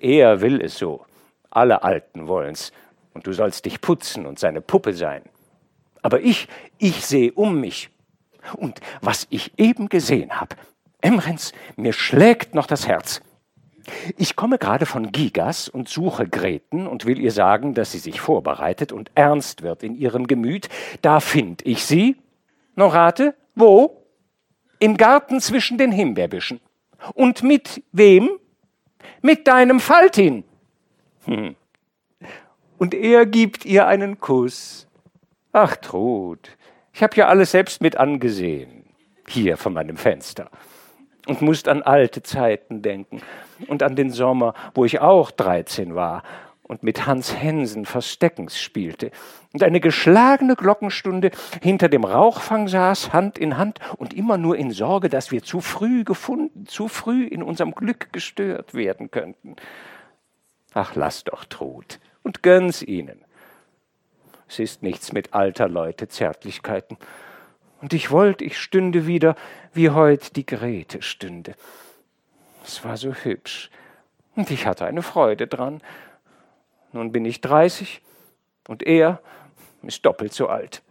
er 0.00 0.40
will 0.40 0.60
es 0.60 0.78
so. 0.78 1.04
Alle 1.50 1.82
Alten 1.82 2.28
wollen's. 2.28 2.72
Und 3.14 3.26
du 3.26 3.32
sollst 3.32 3.64
dich 3.64 3.80
putzen 3.80 4.26
und 4.26 4.38
seine 4.38 4.60
Puppe 4.60 4.92
sein. 4.92 5.22
Aber 6.02 6.20
ich, 6.20 6.48
ich 6.78 7.04
sehe 7.04 7.32
um 7.32 7.60
mich. 7.60 7.90
Und 8.54 8.80
was 9.00 9.26
ich 9.30 9.58
eben 9.58 9.88
gesehen 9.88 10.38
habe, 10.38 10.56
Emrens, 11.00 11.52
mir 11.76 11.92
schlägt 11.92 12.54
noch 12.54 12.66
das 12.66 12.86
Herz. 12.86 13.20
Ich 14.16 14.36
komme 14.36 14.58
gerade 14.58 14.86
von 14.86 15.12
Gigas 15.12 15.68
und 15.68 15.88
suche 15.88 16.26
Greten 16.28 16.86
und 16.86 17.06
will 17.06 17.18
ihr 17.18 17.30
sagen, 17.30 17.74
dass 17.74 17.92
sie 17.92 17.98
sich 17.98 18.20
vorbereitet 18.20 18.92
und 18.92 19.10
ernst 19.14 19.62
wird 19.62 19.82
in 19.82 19.94
ihrem 19.94 20.26
Gemüt. 20.26 20.68
Da 21.02 21.20
find 21.20 21.64
ich 21.64 21.84
sie. 21.84 22.16
Noch 22.76 22.94
rate, 22.94 23.34
wo? 23.54 24.06
Im 24.78 24.96
Garten 24.96 25.40
zwischen 25.40 25.78
den 25.78 25.90
Himbeerbüschen. 25.90 26.60
Und 27.14 27.42
mit 27.42 27.82
wem? 27.92 28.30
Mit 29.22 29.48
deinem 29.48 29.80
Faltin. 29.80 30.44
Hm. 31.24 31.56
Und 32.78 32.94
er 32.94 33.26
gibt 33.26 33.64
ihr 33.64 33.86
einen 33.86 34.20
Kuss. 34.20 34.86
Ach, 35.52 35.76
Trud, 35.76 36.50
ich 36.92 37.02
hab 37.02 37.16
ja 37.16 37.28
alles 37.28 37.50
selbst 37.50 37.80
mit 37.80 37.96
angesehen, 37.96 38.84
hier 39.26 39.56
von 39.56 39.72
meinem 39.72 39.96
Fenster 39.96 40.50
und 41.26 41.42
musst 41.42 41.68
an 41.68 41.82
alte 41.82 42.22
Zeiten 42.22 42.82
denken 42.82 43.22
und 43.66 43.82
an 43.82 43.96
den 43.96 44.10
Sommer, 44.10 44.54
wo 44.74 44.84
ich 44.84 45.00
auch 45.00 45.30
13 45.30 45.94
war 45.94 46.22
und 46.66 46.82
mit 46.82 47.06
Hans 47.06 47.34
Hensen 47.34 47.84
Versteckens 47.86 48.58
spielte 48.58 49.10
und 49.52 49.62
eine 49.62 49.80
geschlagene 49.80 50.56
Glockenstunde 50.56 51.30
hinter 51.62 51.88
dem 51.88 52.04
Rauchfang 52.04 52.68
saß, 52.68 53.12
Hand 53.12 53.38
in 53.38 53.56
Hand 53.56 53.78
und 53.96 54.14
immer 54.14 54.36
nur 54.36 54.56
in 54.56 54.70
Sorge, 54.70 55.08
dass 55.08 55.30
wir 55.30 55.42
zu 55.42 55.60
früh 55.60 56.04
gefunden, 56.04 56.66
zu 56.66 56.88
früh 56.88 57.24
in 57.24 57.42
unserem 57.42 57.74
Glück 57.74 58.12
gestört 58.12 58.74
werden 58.74 59.10
könnten. 59.10 59.56
Ach, 60.74 60.94
lass 60.94 61.24
doch 61.24 61.44
Trud 61.44 62.00
und 62.22 62.42
gönn's 62.42 62.82
ihnen. 62.82 63.24
Es 64.48 64.58
ist 64.58 64.82
nichts 64.82 65.12
mit 65.12 65.34
alter 65.34 65.68
Leute 65.68 66.08
Zärtlichkeiten. 66.08 66.96
Und 67.80 67.92
ich 67.92 68.10
wollte, 68.10 68.44
ich 68.44 68.58
stünde 68.58 69.06
wieder, 69.06 69.36
wie 69.72 69.90
heut 69.90 70.36
die 70.36 70.46
Grete 70.46 71.02
stünde. 71.02 71.54
Es 72.64 72.84
war 72.84 72.96
so 72.96 73.12
hübsch, 73.12 73.70
und 74.34 74.50
ich 74.50 74.66
hatte 74.66 74.84
eine 74.84 75.02
Freude 75.02 75.46
dran. 75.46 75.80
Nun 76.96 77.12
bin 77.12 77.26
ich 77.26 77.42
dreißig, 77.42 78.00
und 78.68 78.82
er 78.82 79.20
ist 79.82 80.06
doppelt 80.06 80.32
so 80.32 80.48
alt. 80.48 80.82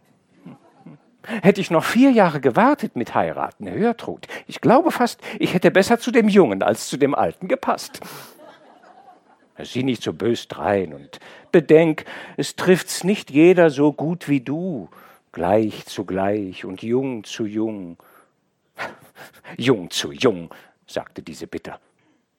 Hätte 1.42 1.60
ich 1.60 1.72
noch 1.72 1.82
vier 1.82 2.12
Jahre 2.12 2.40
gewartet 2.40 2.94
mit 2.94 3.16
heiraten, 3.16 3.68
Hörtrud, 3.68 4.28
ich 4.46 4.60
glaube 4.60 4.92
fast, 4.92 5.20
ich 5.40 5.52
hätte 5.52 5.72
besser 5.72 5.98
zu 5.98 6.12
dem 6.12 6.28
Jungen 6.28 6.62
als 6.62 6.88
zu 6.88 6.96
dem 6.96 7.12
Alten 7.12 7.48
gepasst. 7.48 7.98
Sieh 9.58 9.82
nicht 9.82 10.00
so 10.00 10.12
bös 10.12 10.46
drein 10.46 10.94
und 10.94 11.18
bedenk, 11.50 12.04
es 12.36 12.54
trifft's 12.54 13.02
nicht 13.02 13.32
jeder 13.32 13.70
so 13.70 13.92
gut 13.92 14.28
wie 14.28 14.40
du 14.40 14.88
gleich 15.32 15.86
zu 15.86 16.04
gleich 16.04 16.64
und 16.64 16.84
jung 16.84 17.24
zu 17.24 17.46
jung. 17.46 17.96
jung 19.56 19.90
zu 19.90 20.12
jung, 20.12 20.54
sagte 20.86 21.22
diese 21.22 21.48
bitter. 21.48 21.80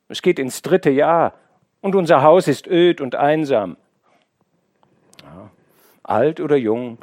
Es 0.07 0.21
geht 0.21 0.39
ins 0.39 0.61
dritte 0.61 0.89
Jahr 0.89 1.33
und 1.81 1.95
unser 1.95 2.21
Haus 2.21 2.47
ist 2.47 2.67
öd 2.67 3.01
und 3.01 3.15
einsam. 3.15 3.77
Ja, 5.23 5.51
alt 6.03 6.39
oder 6.39 6.55
jung, 6.55 6.97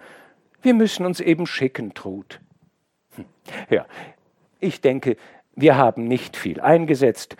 wir 0.62 0.74
müssen 0.74 1.06
uns 1.06 1.20
eben 1.20 1.46
schicken, 1.46 1.94
Trud. 1.94 2.40
Hm, 3.16 3.26
ja, 3.70 3.86
ich 4.60 4.80
denke, 4.80 5.16
wir 5.54 5.76
haben 5.76 6.04
nicht 6.08 6.36
viel 6.36 6.60
eingesetzt 6.60 7.36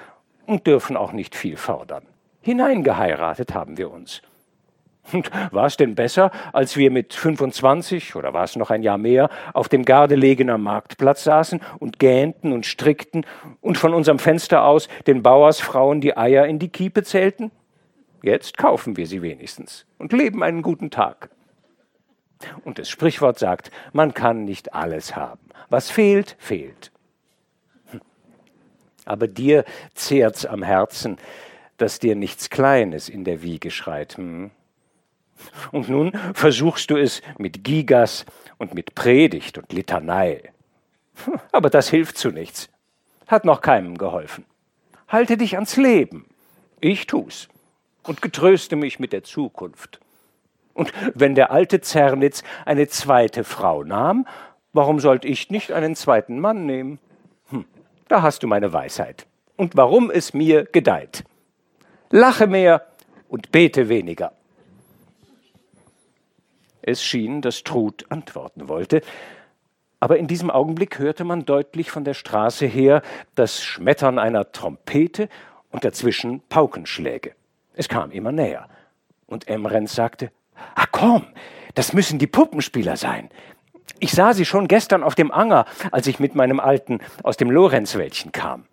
und 0.46 0.66
dürfen 0.66 0.96
auch 0.96 1.12
nicht 1.12 1.34
viel 1.34 1.56
fordern. 1.56 2.04
Hineingeheiratet 2.40 3.54
haben 3.54 3.78
wir 3.78 3.90
uns. 3.90 4.22
Und 5.12 5.30
war 5.52 5.66
es 5.66 5.76
denn 5.76 5.94
besser, 5.94 6.30
als 6.52 6.76
wir 6.76 6.90
mit 6.90 7.12
25 7.12 8.16
oder 8.16 8.32
war 8.32 8.44
es 8.44 8.56
noch 8.56 8.70
ein 8.70 8.82
Jahr 8.82 8.98
mehr 8.98 9.28
auf 9.52 9.68
dem 9.68 9.84
Gardelegener 9.84 10.56
Marktplatz 10.56 11.24
saßen 11.24 11.60
und 11.78 11.98
gähnten 11.98 12.52
und 12.52 12.64
strickten 12.64 13.26
und 13.60 13.76
von 13.76 13.92
unserem 13.92 14.18
Fenster 14.18 14.64
aus 14.64 14.88
den 15.06 15.22
Bauersfrauen 15.22 16.00
die 16.00 16.16
Eier 16.16 16.46
in 16.46 16.58
die 16.58 16.68
Kiepe 16.68 17.02
zählten? 17.02 17.50
Jetzt 18.22 18.56
kaufen 18.56 18.96
wir 18.96 19.06
sie 19.06 19.20
wenigstens 19.20 19.84
und 19.98 20.12
leben 20.14 20.42
einen 20.42 20.62
guten 20.62 20.90
Tag. 20.90 21.28
Und 22.64 22.78
das 22.78 22.88
Sprichwort 22.88 23.38
sagt, 23.38 23.70
man 23.92 24.14
kann 24.14 24.44
nicht 24.44 24.74
alles 24.74 25.14
haben. 25.14 25.40
Was 25.68 25.90
fehlt, 25.90 26.36
fehlt. 26.38 26.90
Hm. 27.90 28.00
Aber 29.04 29.28
dir 29.28 29.64
zehrt's 29.94 30.46
am 30.46 30.62
Herzen, 30.62 31.18
dass 31.76 31.98
dir 31.98 32.16
nichts 32.16 32.50
Kleines 32.50 33.08
in 33.08 33.24
der 33.24 33.42
Wiege 33.42 33.70
schreit. 33.70 34.16
Hm? 34.16 34.50
Und 35.72 35.88
nun 35.88 36.12
versuchst 36.34 36.90
du 36.90 36.96
es 36.96 37.22
mit 37.38 37.64
Gigas 37.64 38.24
und 38.58 38.74
mit 38.74 38.94
Predigt 38.94 39.58
und 39.58 39.72
Litanei. 39.72 40.52
Aber 41.52 41.70
das 41.70 41.88
hilft 41.88 42.18
zu 42.18 42.30
nichts. 42.30 42.68
Hat 43.26 43.44
noch 43.44 43.60
keinem 43.60 43.98
geholfen. 43.98 44.44
Halte 45.08 45.36
dich 45.36 45.54
ans 45.54 45.76
Leben. 45.76 46.26
Ich 46.80 47.06
tu's. 47.06 47.48
Und 48.02 48.20
getröste 48.20 48.76
mich 48.76 48.98
mit 48.98 49.12
der 49.12 49.24
Zukunft. 49.24 50.00
Und 50.74 50.92
wenn 51.14 51.34
der 51.34 51.50
alte 51.52 51.80
Zernitz 51.80 52.42
eine 52.66 52.88
zweite 52.88 53.44
Frau 53.44 53.84
nahm, 53.84 54.26
warum 54.72 55.00
sollte 55.00 55.28
ich 55.28 55.50
nicht 55.50 55.72
einen 55.72 55.94
zweiten 55.96 56.40
Mann 56.40 56.66
nehmen? 56.66 56.98
Hm, 57.48 57.64
da 58.08 58.22
hast 58.22 58.42
du 58.42 58.46
meine 58.46 58.72
Weisheit. 58.72 59.26
Und 59.56 59.76
warum 59.76 60.10
es 60.10 60.34
mir 60.34 60.64
gedeiht. 60.64 61.24
Lache 62.10 62.46
mehr 62.46 62.86
und 63.28 63.52
bete 63.52 63.88
weniger. 63.88 64.32
Es 66.86 67.02
schien, 67.02 67.40
dass 67.40 67.64
Trud 67.64 68.04
antworten 68.10 68.68
wollte, 68.68 69.00
aber 70.00 70.18
in 70.18 70.26
diesem 70.26 70.50
Augenblick 70.50 70.98
hörte 70.98 71.24
man 71.24 71.46
deutlich 71.46 71.90
von 71.90 72.04
der 72.04 72.12
Straße 72.12 72.66
her 72.66 73.00
das 73.34 73.62
Schmettern 73.62 74.18
einer 74.18 74.52
Trompete 74.52 75.30
und 75.70 75.82
dazwischen 75.82 76.42
Paukenschläge. 76.50 77.32
Es 77.74 77.88
kam 77.88 78.10
immer 78.10 78.30
näher. 78.30 78.68
Und 79.26 79.48
Emrens 79.48 79.94
sagte, 79.94 80.30
Ah, 80.74 80.84
komm, 80.90 81.24
das 81.74 81.94
müssen 81.94 82.18
die 82.18 82.26
Puppenspieler 82.26 82.98
sein. 82.98 83.30
Ich 83.98 84.12
sah 84.12 84.34
sie 84.34 84.44
schon 84.44 84.68
gestern 84.68 85.02
auf 85.02 85.14
dem 85.14 85.32
Anger, 85.32 85.64
als 85.90 86.06
ich 86.06 86.20
mit 86.20 86.34
meinem 86.34 86.60
Alten 86.60 87.00
aus 87.22 87.38
dem 87.38 87.50
Lorenzwäldchen 87.50 88.30
kam. 88.30 88.66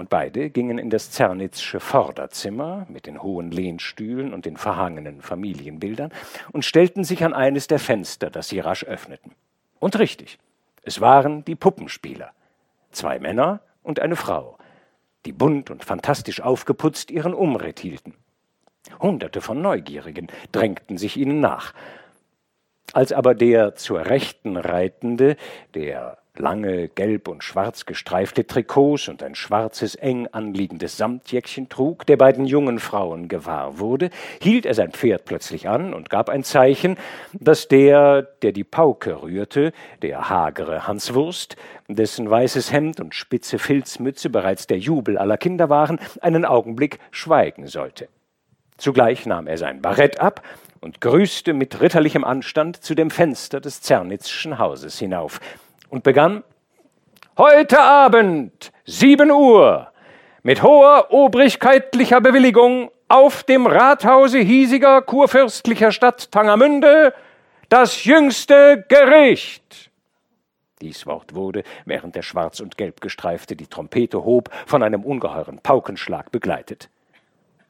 Und 0.00 0.08
beide 0.08 0.48
gingen 0.48 0.78
in 0.78 0.88
das 0.88 1.10
Zernitzsche 1.10 1.78
Vorderzimmer 1.78 2.86
mit 2.88 3.04
den 3.04 3.22
hohen 3.22 3.50
Lehnstühlen 3.50 4.32
und 4.32 4.46
den 4.46 4.56
verhangenen 4.56 5.20
Familienbildern 5.20 6.10
und 6.52 6.64
stellten 6.64 7.04
sich 7.04 7.22
an 7.22 7.34
eines 7.34 7.66
der 7.66 7.78
Fenster, 7.78 8.30
das 8.30 8.48
sie 8.48 8.60
rasch 8.60 8.82
öffneten. 8.84 9.32
Und 9.78 9.98
richtig, 9.98 10.38
es 10.84 11.02
waren 11.02 11.44
die 11.44 11.54
Puppenspieler. 11.54 12.32
Zwei 12.92 13.18
Männer 13.18 13.60
und 13.82 14.00
eine 14.00 14.16
Frau, 14.16 14.56
die 15.26 15.32
bunt 15.32 15.68
und 15.68 15.84
fantastisch 15.84 16.40
aufgeputzt 16.40 17.10
ihren 17.10 17.34
Umritt 17.34 17.80
hielten. 17.80 18.14
Hunderte 19.00 19.42
von 19.42 19.60
Neugierigen 19.60 20.28
drängten 20.50 20.96
sich 20.96 21.18
ihnen 21.18 21.40
nach. 21.40 21.74
Als 22.94 23.12
aber 23.12 23.34
der 23.34 23.74
zur 23.74 24.06
Rechten 24.06 24.56
reitende, 24.56 25.36
der 25.74 26.19
lange 26.36 26.88
gelb 26.88 27.28
und 27.28 27.44
schwarz 27.44 27.86
gestreifte 27.86 28.46
Trikots 28.46 29.08
und 29.08 29.22
ein 29.22 29.34
schwarzes, 29.34 29.94
eng 29.94 30.28
anliegendes 30.32 30.96
Samtjäckchen 30.96 31.68
trug, 31.68 32.06
der 32.06 32.16
beiden 32.16 32.46
jungen 32.46 32.78
Frauen 32.78 33.28
gewahr 33.28 33.78
wurde, 33.78 34.10
hielt 34.40 34.66
er 34.66 34.74
sein 34.74 34.92
Pferd 34.92 35.24
plötzlich 35.24 35.68
an 35.68 35.92
und 35.94 36.10
gab 36.10 36.28
ein 36.28 36.44
Zeichen, 36.44 36.96
dass 37.32 37.68
der, 37.68 38.22
der 38.22 38.52
die 38.52 38.64
Pauke 38.64 39.22
rührte, 39.22 39.72
der 40.02 40.28
hagere 40.28 40.86
Hanswurst, 40.86 41.56
dessen 41.88 42.30
weißes 42.30 42.72
Hemd 42.72 43.00
und 43.00 43.14
spitze 43.14 43.58
Filzmütze 43.58 44.30
bereits 44.30 44.66
der 44.66 44.78
Jubel 44.78 45.18
aller 45.18 45.36
Kinder 45.36 45.68
waren, 45.68 45.98
einen 46.20 46.44
Augenblick 46.44 46.98
schweigen 47.10 47.66
sollte. 47.66 48.08
Zugleich 48.76 49.26
nahm 49.26 49.46
er 49.46 49.58
sein 49.58 49.82
Barett 49.82 50.20
ab 50.20 50.42
und 50.80 51.00
grüßte 51.00 51.52
mit 51.52 51.80
ritterlichem 51.80 52.24
Anstand 52.24 52.82
zu 52.82 52.94
dem 52.94 53.10
Fenster 53.10 53.60
des 53.60 53.82
Zernitzschen 53.82 54.58
Hauses 54.58 54.98
hinauf 54.98 55.40
und 55.90 56.02
begann 56.02 56.42
Heute 57.36 57.80
Abend, 57.80 58.72
sieben 58.84 59.30
Uhr, 59.30 59.90
mit 60.42 60.62
hoher 60.62 61.06
obrigkeitlicher 61.10 62.20
Bewilligung 62.20 62.90
auf 63.08 63.44
dem 63.44 63.66
Rathause 63.66 64.38
hiesiger 64.38 65.00
kurfürstlicher 65.00 65.90
Stadt 65.90 66.30
Tangermünde 66.30 67.14
das 67.70 68.04
jüngste 68.04 68.84
Gericht. 68.88 69.90
Dies 70.82 71.06
Wort 71.06 71.34
wurde, 71.34 71.62
während 71.84 72.14
der 72.14 72.22
schwarz 72.22 72.60
und 72.60 72.76
gelb 72.76 73.00
gestreifte 73.00 73.54
die 73.56 73.66
Trompete 73.66 74.24
hob, 74.24 74.50
von 74.66 74.82
einem 74.82 75.04
ungeheuren 75.04 75.60
Paukenschlag 75.62 76.30
begleitet. 76.32 76.90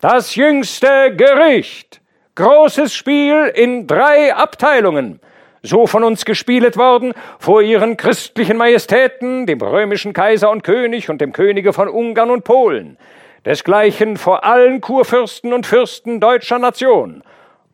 Das 0.01 0.35
jüngste 0.37 1.15
Gericht. 1.15 2.01
Großes 2.35 2.95
Spiel 2.95 3.53
in 3.55 3.87
drei 3.87 4.35
Abteilungen. 4.35 5.21
So 5.63 5.87
von 5.87 6.05
uns 6.05 6.25
gespielet 6.25 6.79
worden, 6.79 7.13
vor 7.39 7.61
ihren 7.61 7.99
christlichen 7.99 8.57
Majestäten, 8.57 9.45
dem 9.45 9.61
römischen 9.61 10.15
Kaiser 10.15 10.51
und 10.51 10.65
König 10.65 11.11
und 11.11 11.21
dem 11.21 11.33
Könige 11.33 11.75
von 11.75 11.89
Ungarn 11.89 12.31
und 12.31 12.45
Polen. 12.45 12.97
Desgleichen 13.45 14.17
vor 14.17 14.45
allen 14.45 14.81
Kurfürsten 14.81 15.53
und 15.53 15.67
Fürsten 15.67 16.19
deutscher 16.19 16.59
Nation, 16.59 17.23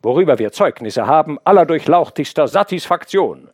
worüber 0.01 0.37
wir 0.37 0.51
Zeugnisse 0.51 1.07
haben 1.07 1.39
aller 1.45 1.65
durchlauchtigster 1.65 2.47
Satisfaktion. 2.47 3.49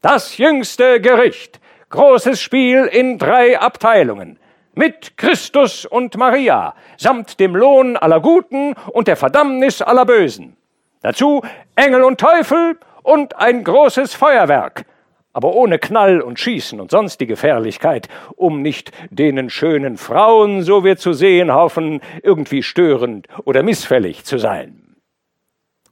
Das 0.00 0.38
jüngste 0.38 1.00
Gericht, 1.00 1.60
großes 1.90 2.40
Spiel 2.40 2.84
in 2.84 3.18
drei 3.18 3.58
Abteilungen, 3.58 4.38
mit 4.74 5.16
Christus 5.16 5.84
und 5.84 6.16
Maria, 6.16 6.74
samt 6.96 7.40
dem 7.40 7.56
Lohn 7.56 7.96
aller 7.96 8.20
Guten 8.20 8.74
und 8.92 9.08
der 9.08 9.16
Verdammnis 9.16 9.82
aller 9.82 10.04
Bösen. 10.04 10.56
Dazu 11.02 11.42
Engel 11.76 12.02
und 12.02 12.20
Teufel 12.20 12.78
und 13.04 13.36
ein 13.36 13.62
großes 13.62 14.14
Feuerwerk, 14.14 14.86
aber 15.32 15.54
ohne 15.54 15.78
Knall 15.78 16.20
und 16.20 16.40
Schießen 16.40 16.80
und 16.80 16.90
sonstige 16.90 17.34
Gefährlichkeit, 17.34 18.08
um 18.34 18.62
nicht 18.62 18.90
denen 19.10 19.50
schönen 19.50 19.96
Frauen, 19.96 20.62
so 20.62 20.82
wir 20.82 20.96
zu 20.96 21.12
sehen 21.12 21.52
hoffen, 21.52 22.00
irgendwie 22.22 22.64
störend 22.64 23.28
oder 23.44 23.62
missfällig 23.62 24.24
zu 24.24 24.38
sein. 24.38 24.96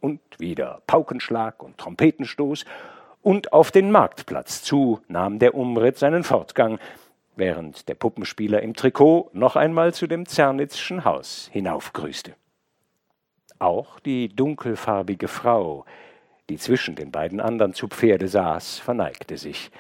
Und 0.00 0.20
wieder 0.38 0.82
Paukenschlag 0.88 1.62
und 1.62 1.78
Trompetenstoß, 1.78 2.64
und 3.20 3.52
auf 3.52 3.70
den 3.70 3.92
Marktplatz 3.92 4.62
zu 4.62 5.00
nahm 5.06 5.38
der 5.38 5.54
Umritt 5.54 5.96
seinen 5.96 6.24
Fortgang, 6.24 6.80
während 7.36 7.88
der 7.88 7.94
Puppenspieler 7.94 8.62
im 8.62 8.74
Trikot 8.74 9.30
noch 9.32 9.54
einmal 9.54 9.94
zu 9.94 10.08
dem 10.08 10.26
Zernitzschen 10.26 11.04
Haus 11.04 11.48
hinaufgrüßte. 11.52 12.34
Auch 13.60 14.00
die 14.00 14.28
dunkelfarbige 14.28 15.28
Frau, 15.28 15.84
die 16.52 16.58
zwischen 16.58 16.96
den 16.96 17.10
beiden 17.10 17.40
anderen 17.40 17.72
zu 17.72 17.88
Pferde 17.88 18.28
saß, 18.28 18.78
verneigte 18.78 19.38
sich. 19.38 19.70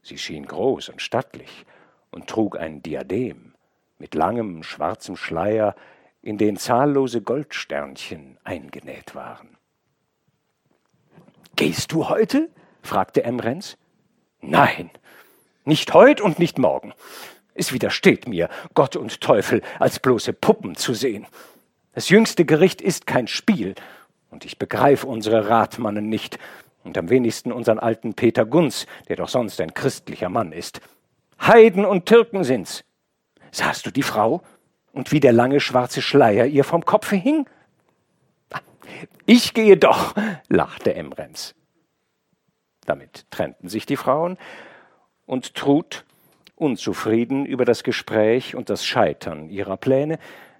Sie 0.00 0.16
schien 0.16 0.46
groß 0.46 0.90
und 0.90 1.02
stattlich 1.02 1.66
und 2.12 2.28
trug 2.28 2.56
ein 2.56 2.84
Diadem 2.84 3.52
mit 3.98 4.14
langem 4.14 4.62
schwarzem 4.62 5.16
Schleier, 5.16 5.74
in 6.22 6.38
den 6.38 6.56
zahllose 6.56 7.20
Goldsternchen 7.20 8.38
eingenäht 8.44 9.16
waren. 9.16 9.56
Gehst 11.56 11.90
du 11.90 12.08
heute? 12.08 12.48
fragte 12.80 13.24
Emrens. 13.24 13.76
Nein, 14.40 14.90
nicht 15.64 15.94
heut 15.94 16.20
und 16.20 16.38
nicht 16.38 16.58
morgen. 16.58 16.94
Es 17.54 17.72
widersteht 17.72 18.28
mir, 18.28 18.48
Gott 18.74 18.94
und 18.94 19.20
Teufel 19.20 19.62
als 19.80 19.98
bloße 19.98 20.32
Puppen 20.32 20.76
zu 20.76 20.94
sehen. 20.94 21.26
Das 21.92 22.08
jüngste 22.08 22.44
Gericht 22.44 22.80
ist 22.80 23.08
kein 23.08 23.26
Spiel, 23.26 23.74
und 24.34 24.44
ich 24.44 24.58
begreife 24.58 25.06
unsere 25.06 25.48
Ratmannen 25.48 26.08
nicht, 26.08 26.40
und 26.82 26.98
am 26.98 27.08
wenigsten 27.08 27.52
unseren 27.52 27.78
alten 27.78 28.14
Peter 28.14 28.44
Gunz, 28.44 28.86
der 29.08 29.16
doch 29.16 29.28
sonst 29.28 29.60
ein 29.60 29.72
christlicher 29.72 30.28
Mann 30.28 30.50
ist. 30.50 30.80
Heiden 31.40 31.86
und 31.86 32.06
Türken 32.06 32.42
sind's. 32.42 32.84
Sahst 33.52 33.86
du 33.86 33.92
die 33.92 34.02
Frau? 34.02 34.42
Und 34.92 35.12
wie 35.12 35.20
der 35.20 35.32
lange 35.32 35.60
schwarze 35.60 36.02
Schleier 36.02 36.46
ihr 36.46 36.64
vom 36.64 36.84
Kopfe 36.84 37.14
hing? 37.16 37.48
Ich 39.24 39.54
gehe 39.54 39.76
doch, 39.76 40.14
lachte 40.48 40.94
Emrens. 40.94 41.54
Damit 42.84 43.30
trennten 43.30 43.68
sich 43.68 43.86
die 43.86 43.96
Frauen, 43.96 44.36
und 45.26 45.54
Trud, 45.54 46.04
unzufrieden 46.56 47.46
über 47.46 47.64
das 47.64 47.84
Gespräch 47.84 48.56
und 48.56 48.68
das 48.68 48.84
Scheitern 48.84 49.48
ihrer 49.48 49.76
Pläne, 49.76 50.18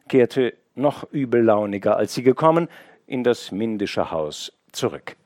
kehrte 0.08 0.54
noch 0.76 1.10
übellauniger, 1.12 1.96
als 1.96 2.14
sie 2.14 2.22
gekommen, 2.22 2.68
in 3.06 3.24
das 3.24 3.52
mindische 3.52 4.10
Haus 4.10 4.52
zurück. 4.72 5.16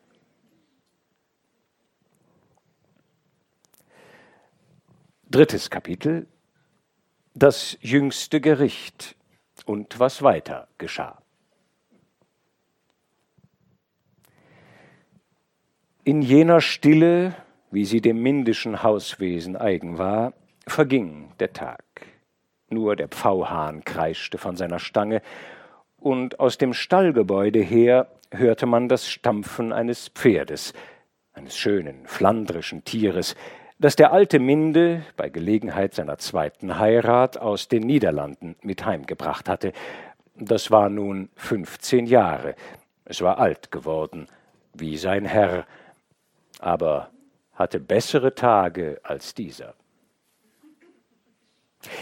Drittes 5.31 5.69
Kapitel 5.69 6.27
Das 7.35 7.77
jüngste 7.81 8.41
Gericht 8.41 9.15
und 9.67 10.01
was 10.01 10.23
weiter 10.23 10.69
geschah. 10.79 11.21
In 16.05 16.23
jener 16.23 16.63
Stille, 16.63 17.35
wie 17.71 17.85
sie 17.85 18.01
dem 18.01 18.23
mindischen 18.23 18.83
Hauswesen 18.83 19.57
eigen 19.57 19.99
war, 19.99 20.33
verging 20.67 21.33
der 21.39 21.53
Tag. 21.53 21.85
Nur 22.71 22.97
der 22.97 23.09
Pfauhahn 23.09 23.85
kreischte 23.85 24.39
von 24.39 24.57
seiner 24.57 24.79
Stange, 24.79 25.21
und 26.01 26.41
aus 26.41 26.59
dem 26.59 26.73
Stallgebäude 26.73 27.61
her 27.61 28.09
hörte 28.31 28.67
man 28.67 28.89
das 28.89 29.09
Stampfen 29.09 29.73
eines 29.73 30.09
Pferdes, 30.09 30.73
eines 31.33 31.57
schönen, 31.57 32.07
flandrischen 32.07 32.85
Tieres, 32.85 33.37
das 33.79 33.97
der 33.97 34.13
alte 34.13 34.39
Minde 34.39 35.03
bei 35.17 35.29
Gelegenheit 35.29 35.95
seiner 35.95 36.19
zweiten 36.19 36.79
Heirat 36.79 37.39
aus 37.39 37.69
den 37.69 37.85
Niederlanden 37.85 38.57
mit 38.63 38.85
heimgebracht 38.85 39.49
hatte. 39.49 39.73
Das 40.35 40.71
war 40.71 40.89
nun 40.89 41.29
fünfzehn 41.37 42.07
Jahre. 42.07 42.55
Es 43.05 43.23
war 43.23 43.39
alt 43.39 43.71
geworden, 43.71 44.27
wie 44.75 44.97
sein 44.97 45.25
Herr, 45.25 45.65
aber 46.59 47.11
hatte 47.55 47.81
bessere 47.81 48.35
Tage 48.35 49.01
als 49.03 49.35
dieser. 49.35 49.75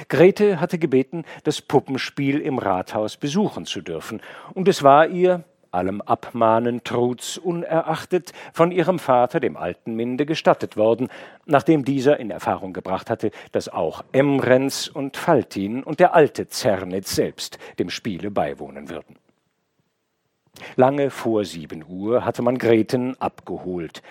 Grete 0.08 0.60
hatte 0.60 0.78
gebeten, 0.78 1.24
das 1.44 1.60
Puppenspiel 1.60 2.40
im 2.40 2.58
Rathaus 2.58 3.16
besuchen 3.16 3.66
zu 3.66 3.80
dürfen, 3.82 4.20
und 4.54 4.68
es 4.68 4.82
war 4.82 5.08
ihr, 5.08 5.44
allem 5.70 6.00
Abmahnen 6.00 6.82
Truds 6.82 7.36
unerachtet, 7.38 8.32
von 8.52 8.72
ihrem 8.72 8.98
Vater, 8.98 9.40
dem 9.40 9.56
alten 9.56 9.94
Minde, 9.94 10.24
gestattet 10.24 10.76
worden, 10.76 11.08
nachdem 11.44 11.84
dieser 11.84 12.18
in 12.18 12.30
Erfahrung 12.30 12.72
gebracht 12.72 13.10
hatte, 13.10 13.30
dass 13.52 13.68
auch 13.68 14.02
Emrens 14.12 14.88
und 14.88 15.16
Faltin 15.16 15.82
und 15.82 16.00
der 16.00 16.14
alte 16.14 16.48
Zernitz 16.48 17.14
selbst 17.14 17.58
dem 17.78 17.90
Spiele 17.90 18.30
beiwohnen 18.30 18.88
würden. 18.88 19.16
Lange 20.76 21.10
vor 21.10 21.44
sieben 21.44 21.84
Uhr 21.86 22.24
hatte 22.24 22.40
man 22.40 22.56
Greten 22.56 23.14
abgeholt, 23.20 24.02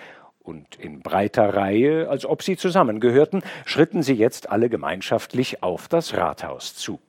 und 0.46 0.76
in 0.76 1.00
breiter 1.00 1.54
Reihe, 1.54 2.08
als 2.08 2.24
ob 2.24 2.42
sie 2.42 2.56
zusammengehörten, 2.56 3.42
schritten 3.64 4.02
sie 4.02 4.14
jetzt 4.14 4.50
alle 4.50 4.68
gemeinschaftlich 4.68 5.62
auf 5.62 5.88
das 5.88 6.16
Rathaus 6.16 6.76
zu. 6.76 7.00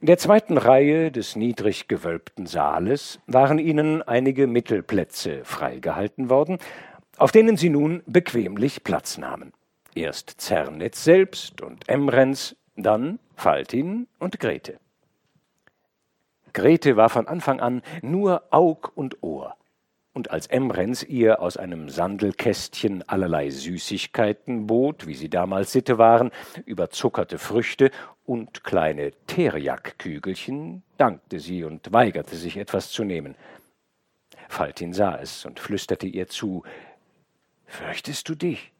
In 0.00 0.06
der 0.06 0.18
zweiten 0.18 0.58
Reihe 0.58 1.10
des 1.10 1.34
niedrig 1.34 1.88
gewölbten 1.88 2.46
Saales 2.46 3.18
waren 3.26 3.58
ihnen 3.58 4.02
einige 4.02 4.46
Mittelplätze 4.46 5.44
freigehalten 5.44 6.30
worden, 6.30 6.58
auf 7.16 7.32
denen 7.32 7.56
sie 7.56 7.68
nun 7.68 8.02
bequemlich 8.06 8.84
Platz 8.84 9.18
nahmen. 9.18 9.52
Erst 9.94 10.40
Zernitz 10.40 11.02
selbst 11.02 11.62
und 11.62 11.88
Emrens, 11.88 12.54
dann 12.76 13.18
Faltin 13.34 14.06
und 14.20 14.38
Grete. 14.38 14.78
Grete 16.52 16.96
war 16.96 17.08
von 17.08 17.26
Anfang 17.26 17.58
an 17.58 17.82
nur 18.00 18.44
Aug 18.50 18.92
und 18.94 19.20
Ohr 19.22 19.56
und 20.18 20.32
als 20.32 20.48
Emrens 20.48 21.04
ihr 21.04 21.40
aus 21.40 21.56
einem 21.56 21.90
Sandelkästchen 21.90 23.08
allerlei 23.08 23.50
Süßigkeiten 23.50 24.66
bot, 24.66 25.06
wie 25.06 25.14
sie 25.14 25.30
damals 25.30 25.70
Sitte 25.70 25.96
waren, 25.96 26.32
überzuckerte 26.66 27.38
Früchte 27.38 27.92
und 28.24 28.64
kleine 28.64 29.12
Teriakkügelchen, 29.28 30.82
dankte 30.96 31.38
sie 31.38 31.62
und 31.62 31.92
weigerte 31.92 32.34
sich 32.34 32.56
etwas 32.56 32.90
zu 32.90 33.04
nehmen. 33.04 33.36
Faltin 34.48 34.92
sah 34.92 35.14
es 35.14 35.44
und 35.44 35.60
flüsterte 35.60 36.08
ihr 36.08 36.26
zu 36.26 36.64
Fürchtest 37.66 38.28
du 38.28 38.34
dich? 38.34 38.72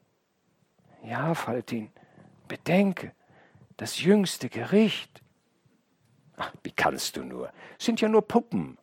Ja, 1.04 1.34
Faltin, 1.34 1.92
bedenke, 2.48 3.12
das 3.76 4.02
jüngste 4.02 4.48
Gericht. 4.48 5.22
Ach, 6.36 6.52
wie 6.64 6.72
kannst 6.72 7.16
du 7.16 7.22
nur? 7.22 7.52
Sind 7.78 8.00
ja 8.00 8.08
nur 8.08 8.26
Puppen. 8.26 8.76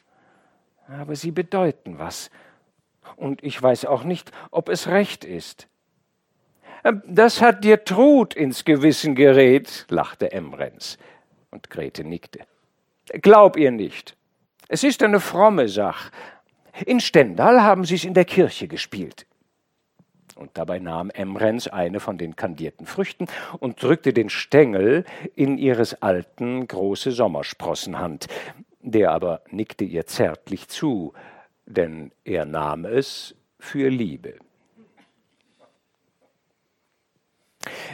Aber 0.88 1.16
sie 1.16 1.32
bedeuten 1.32 1.98
was, 1.98 2.30
und 3.16 3.44
ich 3.44 3.62
weiß 3.62 3.86
auch 3.86 4.04
nicht, 4.04 4.32
ob 4.52 4.70
es 4.70 4.88
recht 4.88 5.26
ist. 5.26 5.68
Ähm, 6.84 7.02
das 7.08 7.42
hat 7.42 7.64
dir 7.64 7.84
Trud 7.84 8.34
ins 8.34 8.66
Gewissen 8.66 9.16
gerät, 9.16 9.86
lachte 9.90 10.32
Emrens, 10.32 10.98
und 11.52 11.70
Grete 11.70 12.04
nickte. 12.04 12.40
Glaub 13.22 13.58
ihr 13.58 13.72
nicht. 13.72 14.16
Es 14.68 14.84
ist 14.84 15.04
eine 15.04 15.20
fromme 15.20 15.68
Sach. 15.68 16.12
In 16.86 17.00
Stendal 17.00 17.62
haben 17.62 17.86
sie's 17.86 18.04
in 18.04 18.14
der 18.14 18.26
Kirche 18.26 18.68
gespielt. 18.68 19.26
Und 20.36 20.58
dabei 20.58 20.80
nahm 20.80 21.12
Emrens 21.12 21.70
eine 21.70 22.02
von 22.02 22.18
den 22.18 22.36
kandierten 22.36 22.86
Früchten 22.86 23.28
und 23.60 23.82
drückte 23.82 24.12
den 24.12 24.30
Stängel 24.30 25.06
in 25.34 25.58
ihres 25.58 26.02
alten 26.02 26.68
große 26.68 27.12
Sommersprossenhand. 27.12 28.28
Der 28.88 29.12
aber 29.14 29.42
nickte 29.50 29.84
ihr 29.84 30.06
zärtlich 30.06 30.68
zu, 30.68 31.14
denn 31.66 32.12
er 32.24 32.46
nahm 32.46 32.86
es 32.86 33.34
für 33.58 33.90
Liebe. 33.90 34.36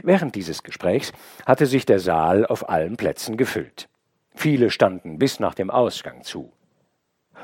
Während 0.03 0.35
dieses 0.35 0.63
Gesprächs 0.63 1.13
hatte 1.45 1.65
sich 1.65 1.85
der 1.85 1.99
Saal 1.99 2.45
auf 2.45 2.67
allen 2.67 2.97
Plätzen 2.97 3.37
gefüllt. 3.37 3.87
Viele 4.35 4.69
standen 4.69 5.17
bis 5.17 5.39
nach 5.39 5.55
dem 5.55 5.69
Ausgang 5.69 6.23
zu. 6.23 6.51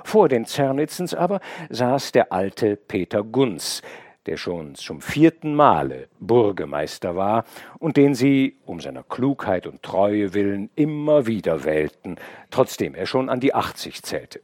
Vor 0.03 0.27
den 0.27 0.43
Zernitzens 0.43 1.13
aber 1.13 1.39
saß 1.69 2.12
der 2.12 2.33
alte 2.33 2.75
Peter 2.75 3.23
Gunz, 3.23 3.81
der 4.27 4.37
schon 4.37 4.75
zum 4.75 5.01
vierten 5.01 5.55
Male 5.55 6.09
Burgemeister 6.19 7.15
war 7.15 7.45
und 7.79 7.97
den 7.97 8.13
sie 8.13 8.57
um 8.65 8.79
seiner 8.81 9.03
Klugheit 9.03 9.65
und 9.65 9.81
Treue 9.81 10.33
willen 10.33 10.69
immer 10.75 11.25
wieder 11.25 11.63
wählten, 11.63 12.17
trotzdem 12.51 12.93
er 12.93 13.05
schon 13.05 13.29
an 13.29 13.39
die 13.39 13.55
achtzig 13.55 14.03
zählte. 14.03 14.41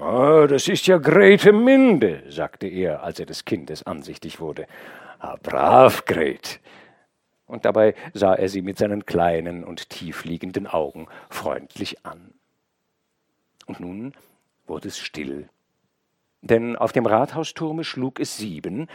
Oh, 0.00 0.46
das 0.48 0.68
ist 0.68 0.86
ja 0.86 0.98
Grete 0.98 1.52
Minde, 1.52 2.24
sagte 2.28 2.66
er, 2.66 3.02
als 3.02 3.20
er 3.20 3.26
des 3.26 3.44
Kindes 3.44 3.84
ansichtig 3.84 4.40
wurde. 4.40 4.66
Ah, 5.20 5.36
brav, 5.40 6.04
Gret. 6.04 6.60
Und 7.46 7.64
dabei 7.64 7.94
sah 8.12 8.34
er 8.34 8.48
sie 8.48 8.62
mit 8.62 8.78
seinen 8.78 9.06
kleinen 9.06 9.62
und 9.62 9.90
tiefliegenden 9.90 10.66
Augen 10.66 11.06
freundlich 11.30 12.04
an. 12.04 12.32
Und 13.66 13.78
nun 13.78 14.14
wurde 14.66 14.88
es 14.88 14.98
still. 14.98 15.48
Denn 16.42 16.76
auf 16.76 16.92
dem 16.92 17.06
Rathausturme 17.06 17.84
schlug 17.84 18.20
es 18.20 18.36
sieben, 18.36 18.88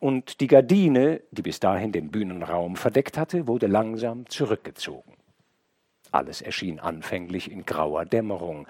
und 0.00 0.40
die 0.40 0.46
Gardine, 0.46 1.20
die 1.30 1.42
bis 1.42 1.60
dahin 1.60 1.92
den 1.92 2.10
Bühnenraum 2.10 2.76
verdeckt 2.76 3.18
hatte, 3.18 3.46
wurde 3.46 3.66
langsam 3.66 4.26
zurückgezogen. 4.26 5.12
Alles 6.10 6.40
erschien 6.40 6.80
anfänglich 6.80 7.50
in 7.50 7.66
grauer 7.66 8.06
Dämmerung. 8.06 8.66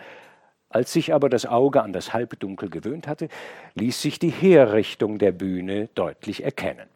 Als 0.69 0.93
sich 0.93 1.15
aber 1.15 1.29
das 1.29 1.47
Auge 1.47 1.83
an 1.83 1.93
das 1.93 2.13
Halbdunkel 2.13 2.69
gewöhnt 2.69 3.07
hatte, 3.07 3.29
ließ 3.75 4.03
sich 4.03 4.19
die 4.19 4.31
Herrichtung 4.31 5.19
der 5.19 5.33
Bühne 5.33 5.89
deutlich 5.95 6.43
erkennen. 6.43 6.89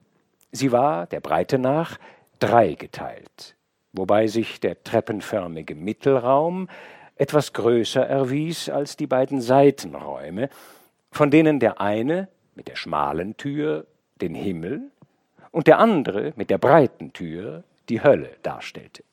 Sie 0.51 0.73
war, 0.73 1.07
der 1.07 1.21
Breite 1.21 1.59
nach, 1.59 1.99
dreigeteilt, 2.41 3.57
wobei 3.93 4.27
sich 4.27 4.61
der 4.61 4.83
treppenförmige 4.83 5.75
Mittelraum 5.77 6.69
etwas 7.17 7.53
größer 7.53 8.05
erwies 8.05 8.69
als 8.69 8.97
die 8.97 9.07
beiden 9.07 9.41
Seitenräume, 9.41 10.51
von 11.15 11.31
denen 11.31 11.61
der 11.61 11.81
eine 11.81 12.29
mit 12.55 12.69
der 12.69 12.77
schmalen 12.77 13.37
Tür 13.37 13.87
den 14.21 14.35
Himmel 14.35 14.91
und 15.51 15.67
der 15.67 15.79
andere 15.79 16.33
mit 16.37 16.51
der 16.51 16.59
breiten 16.59 17.13
Tür 17.13 17.65
die 17.89 18.03
Hölle 18.03 18.31
darstellte. 18.43 19.05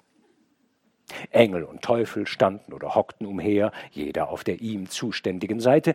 Engel 1.29 1.63
und 1.63 1.81
Teufel 1.81 2.25
standen 2.27 2.73
oder 2.73 2.95
hockten 2.95 3.27
umher, 3.27 3.71
jeder 3.91 4.29
auf 4.29 4.43
der 4.43 4.61
ihm 4.61 4.89
zuständigen 4.89 5.59
Seite, 5.59 5.93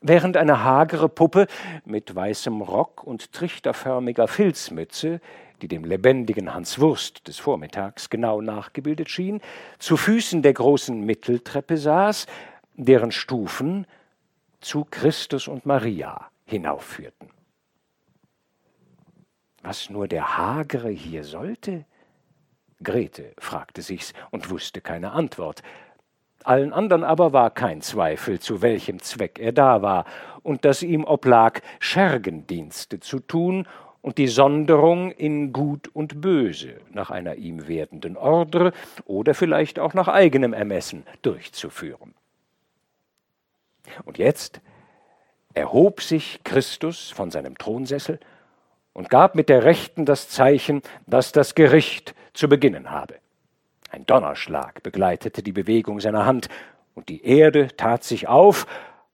während 0.00 0.36
eine 0.36 0.62
hagere 0.62 1.08
Puppe 1.08 1.46
mit 1.84 2.14
weißem 2.14 2.60
Rock 2.60 3.04
und 3.04 3.32
trichterförmiger 3.32 4.28
Filzmütze 4.28 5.20
die 5.62 5.68
dem 5.68 5.84
lebendigen 5.84 6.52
Hans 6.52 6.80
Wurst 6.80 7.28
des 7.28 7.38
Vormittags 7.38 8.10
genau 8.10 8.40
nachgebildet 8.40 9.08
schien, 9.08 9.40
zu 9.78 9.96
Füßen 9.96 10.42
der 10.42 10.52
großen 10.52 11.00
Mitteltreppe 11.00 11.78
saß, 11.78 12.26
deren 12.74 13.12
Stufen 13.12 13.86
zu 14.62 14.86
Christus 14.90 15.48
und 15.48 15.66
Maria 15.66 16.30
hinaufführten. 16.44 17.28
Was 19.62 19.90
nur 19.90 20.08
der 20.08 20.36
Hagere 20.36 20.90
hier 20.90 21.24
sollte? 21.24 21.84
Grete 22.82 23.32
fragte 23.38 23.82
sich's 23.82 24.12
und 24.30 24.50
wusste 24.50 24.80
keine 24.80 25.12
Antwort. 25.12 25.62
Allen 26.44 26.72
anderen 26.72 27.04
aber 27.04 27.32
war 27.32 27.50
kein 27.50 27.80
Zweifel, 27.80 28.40
zu 28.40 28.62
welchem 28.62 28.98
Zweck 28.98 29.38
er 29.38 29.52
da 29.52 29.82
war, 29.82 30.04
und 30.42 30.64
dass 30.64 30.82
ihm 30.82 31.04
oblag, 31.04 31.60
Schergendienste 31.78 32.98
zu 32.98 33.20
tun 33.20 33.68
und 34.00 34.18
die 34.18 34.26
Sonderung 34.26 35.12
in 35.12 35.52
Gut 35.52 35.86
und 35.86 36.20
Böse 36.20 36.80
nach 36.90 37.10
einer 37.10 37.36
ihm 37.36 37.68
werdenden 37.68 38.16
Ordre 38.16 38.72
oder 39.04 39.34
vielleicht 39.34 39.78
auch 39.78 39.94
nach 39.94 40.08
eigenem 40.08 40.52
Ermessen 40.52 41.04
durchzuführen. 41.22 42.14
Und 44.04 44.18
jetzt 44.18 44.60
erhob 45.54 46.00
sich 46.00 46.40
Christus 46.44 47.10
von 47.10 47.30
seinem 47.30 47.58
Thronsessel 47.58 48.18
und 48.92 49.10
gab 49.10 49.34
mit 49.34 49.48
der 49.48 49.64
Rechten 49.64 50.04
das 50.04 50.28
Zeichen, 50.28 50.82
dass 51.06 51.32
das 51.32 51.54
Gericht 51.54 52.14
zu 52.34 52.48
beginnen 52.48 52.90
habe. 52.90 53.14
Ein 53.90 54.06
Donnerschlag 54.06 54.82
begleitete 54.82 55.42
die 55.42 55.52
Bewegung 55.52 56.00
seiner 56.00 56.26
Hand, 56.26 56.48
und 56.94 57.08
die 57.08 57.24
Erde 57.24 57.68
tat 57.76 58.04
sich 58.04 58.28
auf, 58.28 58.66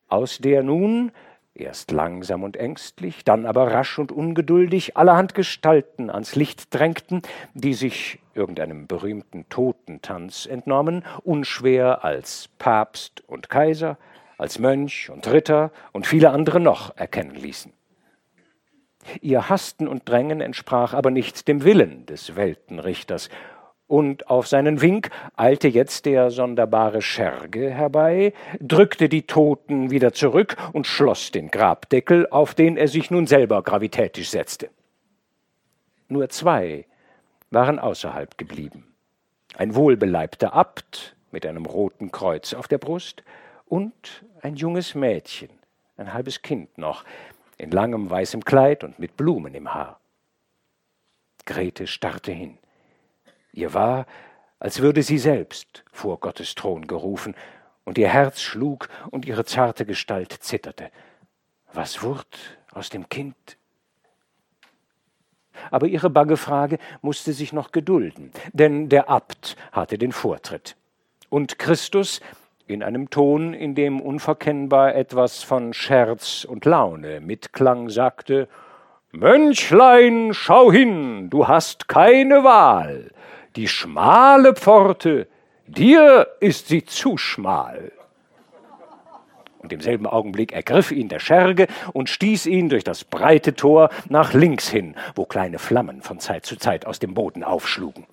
aus 0.08 0.38
der 0.38 0.62
nun 0.62 1.12
erst 1.54 1.90
langsam 1.90 2.44
und 2.44 2.56
ängstlich, 2.56 3.24
dann 3.24 3.46
aber 3.46 3.72
rasch 3.72 3.98
und 3.98 4.12
ungeduldig 4.12 4.96
allerhand 4.96 5.34
Gestalten 5.34 6.10
ans 6.10 6.36
Licht 6.36 6.72
drängten, 6.74 7.22
die 7.54 7.74
sich 7.74 8.20
irgendeinem 8.34 8.86
berühmten 8.86 9.48
Totentanz 9.48 10.46
entnommen, 10.46 11.04
unschwer 11.24 12.04
als 12.04 12.48
Papst 12.58 13.22
und 13.26 13.48
Kaiser, 13.48 13.98
als 14.38 14.58
Mönch 14.58 15.10
und 15.10 15.30
Ritter 15.30 15.70
und 15.92 16.06
viele 16.06 16.30
andere 16.30 16.60
noch 16.60 16.96
erkennen 16.96 17.34
ließen. 17.34 17.72
Ihr 19.20 19.48
Hasten 19.48 19.86
und 19.88 20.08
Drängen 20.08 20.40
entsprach 20.40 20.94
aber 20.94 21.10
nicht 21.10 21.48
dem 21.48 21.64
Willen 21.64 22.06
des 22.06 22.36
Weltenrichters, 22.36 23.28
und 23.88 24.28
auf 24.28 24.46
seinen 24.46 24.82
Wink 24.82 25.08
eilte 25.34 25.66
jetzt 25.66 26.04
der 26.04 26.30
sonderbare 26.30 27.00
Scherge 27.00 27.70
herbei, 27.70 28.34
drückte 28.60 29.08
die 29.08 29.22
Toten 29.22 29.90
wieder 29.90 30.12
zurück 30.12 30.56
und 30.74 30.86
schloss 30.86 31.32
den 31.32 31.50
Grabdeckel, 31.50 32.28
auf 32.28 32.54
den 32.54 32.76
er 32.76 32.86
sich 32.86 33.10
nun 33.10 33.26
selber 33.26 33.62
gravitätisch 33.62 34.28
setzte. 34.28 34.68
Nur 36.08 36.28
zwei 36.28 36.84
waren 37.50 37.78
außerhalb 37.78 38.36
geblieben. 38.36 38.84
Ein 39.56 39.74
wohlbeleibter 39.74 40.52
Abt 40.52 41.16
mit 41.32 41.46
einem 41.46 41.64
roten 41.64 42.12
Kreuz 42.12 42.52
auf 42.52 42.68
der 42.68 42.78
Brust 42.78 43.22
und 43.64 44.22
ein 44.42 44.56
junges 44.56 44.94
Mädchen, 44.94 45.50
ein 45.96 46.12
halbes 46.12 46.42
Kind 46.42 46.78
noch, 46.78 47.04
in 47.56 47.70
langem 47.70 48.08
weißem 48.08 48.44
Kleid 48.44 48.84
und 48.84 48.98
mit 48.98 49.16
Blumen 49.16 49.54
im 49.54 49.74
Haar. 49.74 50.00
Grete 51.44 51.86
starrte 51.86 52.32
hin. 52.32 52.58
Ihr 53.52 53.74
war, 53.74 54.06
als 54.60 54.80
würde 54.80 55.02
sie 55.02 55.18
selbst 55.18 55.84
vor 55.92 56.20
Gottes 56.20 56.54
Thron 56.54 56.86
gerufen, 56.86 57.34
und 57.88 57.96
ihr 57.96 58.08
Herz 58.08 58.42
schlug 58.42 58.90
und 59.10 59.24
ihre 59.24 59.46
zarte 59.46 59.86
Gestalt 59.86 60.30
zitterte. 60.30 60.90
Was 61.72 62.02
wurd 62.02 62.58
aus 62.72 62.90
dem 62.90 63.08
Kind? 63.08 63.56
Aber 65.70 65.86
ihre 65.86 66.10
bange 66.10 66.36
Frage 66.36 66.78
musste 67.00 67.32
sich 67.32 67.54
noch 67.54 67.72
gedulden, 67.72 68.30
denn 68.52 68.90
der 68.90 69.08
Abt 69.08 69.56
hatte 69.72 69.96
den 69.96 70.12
Vortritt. 70.12 70.76
Und 71.30 71.58
Christus, 71.58 72.20
in 72.68 72.82
einem 72.82 73.10
Ton, 73.10 73.54
in 73.54 73.74
dem 73.74 74.00
unverkennbar 74.00 74.94
etwas 74.94 75.42
von 75.42 75.72
Scherz 75.72 76.44
und 76.44 76.64
Laune 76.64 77.20
mitklang, 77.20 77.90
sagte 77.90 78.48
Mönchlein, 79.10 80.30
schau 80.32 80.70
hin, 80.70 81.30
du 81.30 81.48
hast 81.48 81.88
keine 81.88 82.44
Wahl 82.44 83.10
die 83.58 83.68
schmale 83.68 84.54
Pforte, 84.54 85.26
dir 85.66 86.28
ist 86.38 86.68
sie 86.68 86.84
zu 86.84 87.16
schmal. 87.16 87.90
Und 89.58 89.72
im 89.72 89.80
selben 89.80 90.06
Augenblick 90.06 90.52
ergriff 90.52 90.92
ihn 90.92 91.08
der 91.08 91.18
Scherge 91.18 91.66
und 91.92 92.08
stieß 92.08 92.46
ihn 92.46 92.68
durch 92.68 92.84
das 92.84 93.02
breite 93.02 93.54
Tor 93.54 93.90
nach 94.08 94.32
links 94.32 94.68
hin, 94.68 94.94
wo 95.16 95.24
kleine 95.24 95.58
Flammen 95.58 96.02
von 96.02 96.20
Zeit 96.20 96.46
zu 96.46 96.56
Zeit 96.56 96.86
aus 96.86 97.00
dem 97.00 97.14
Boden 97.14 97.42
aufschlugen. 97.42 98.06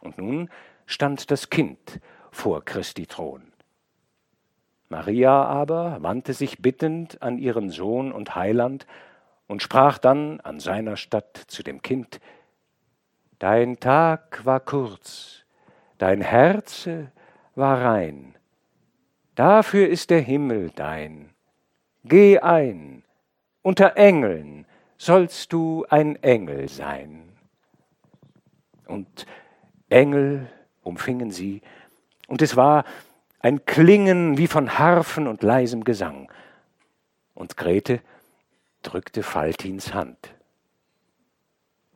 Und 0.00 0.18
nun 0.18 0.48
stand 0.86 1.32
das 1.32 1.50
Kind 1.50 2.00
vor 2.32 2.64
Christi 2.64 3.06
Thron. 3.06 3.52
Maria 4.88 5.44
aber 5.44 6.02
wandte 6.02 6.32
sich 6.34 6.58
bittend 6.58 7.22
an 7.22 7.38
ihren 7.38 7.70
Sohn 7.70 8.10
und 8.10 8.34
Heiland 8.34 8.86
und 9.46 9.62
sprach 9.62 9.98
dann 9.98 10.40
an 10.40 10.58
seiner 10.58 10.96
Statt 10.96 11.44
zu 11.46 11.62
dem 11.62 11.82
Kind, 11.82 12.20
Dein 13.38 13.80
Tag 13.80 14.44
war 14.44 14.60
kurz, 14.60 15.44
dein 15.98 16.20
Herze 16.20 17.12
war 17.54 17.82
rein. 17.82 18.34
Dafür 19.34 19.88
ist 19.88 20.10
der 20.10 20.20
Himmel 20.20 20.70
dein. 20.74 21.30
Geh 22.04 22.38
ein, 22.38 23.02
unter 23.62 23.96
Engeln 23.96 24.66
sollst 24.96 25.52
du 25.52 25.84
ein 25.88 26.22
Engel 26.22 26.68
sein. 26.68 27.32
Und 28.86 29.26
Engel 29.88 30.48
umfingen 30.82 31.30
sie 31.30 31.62
Und 32.32 32.40
es 32.40 32.56
war 32.56 32.84
ein 33.40 33.66
Klingen 33.66 34.38
wie 34.38 34.46
von 34.46 34.78
Harfen 34.78 35.26
und 35.26 35.42
leisem 35.42 35.84
Gesang. 35.84 36.32
Und 37.34 37.58
Grete 37.58 38.00
drückte 38.80 39.22
Faltins 39.22 39.92
Hand. 39.92 40.34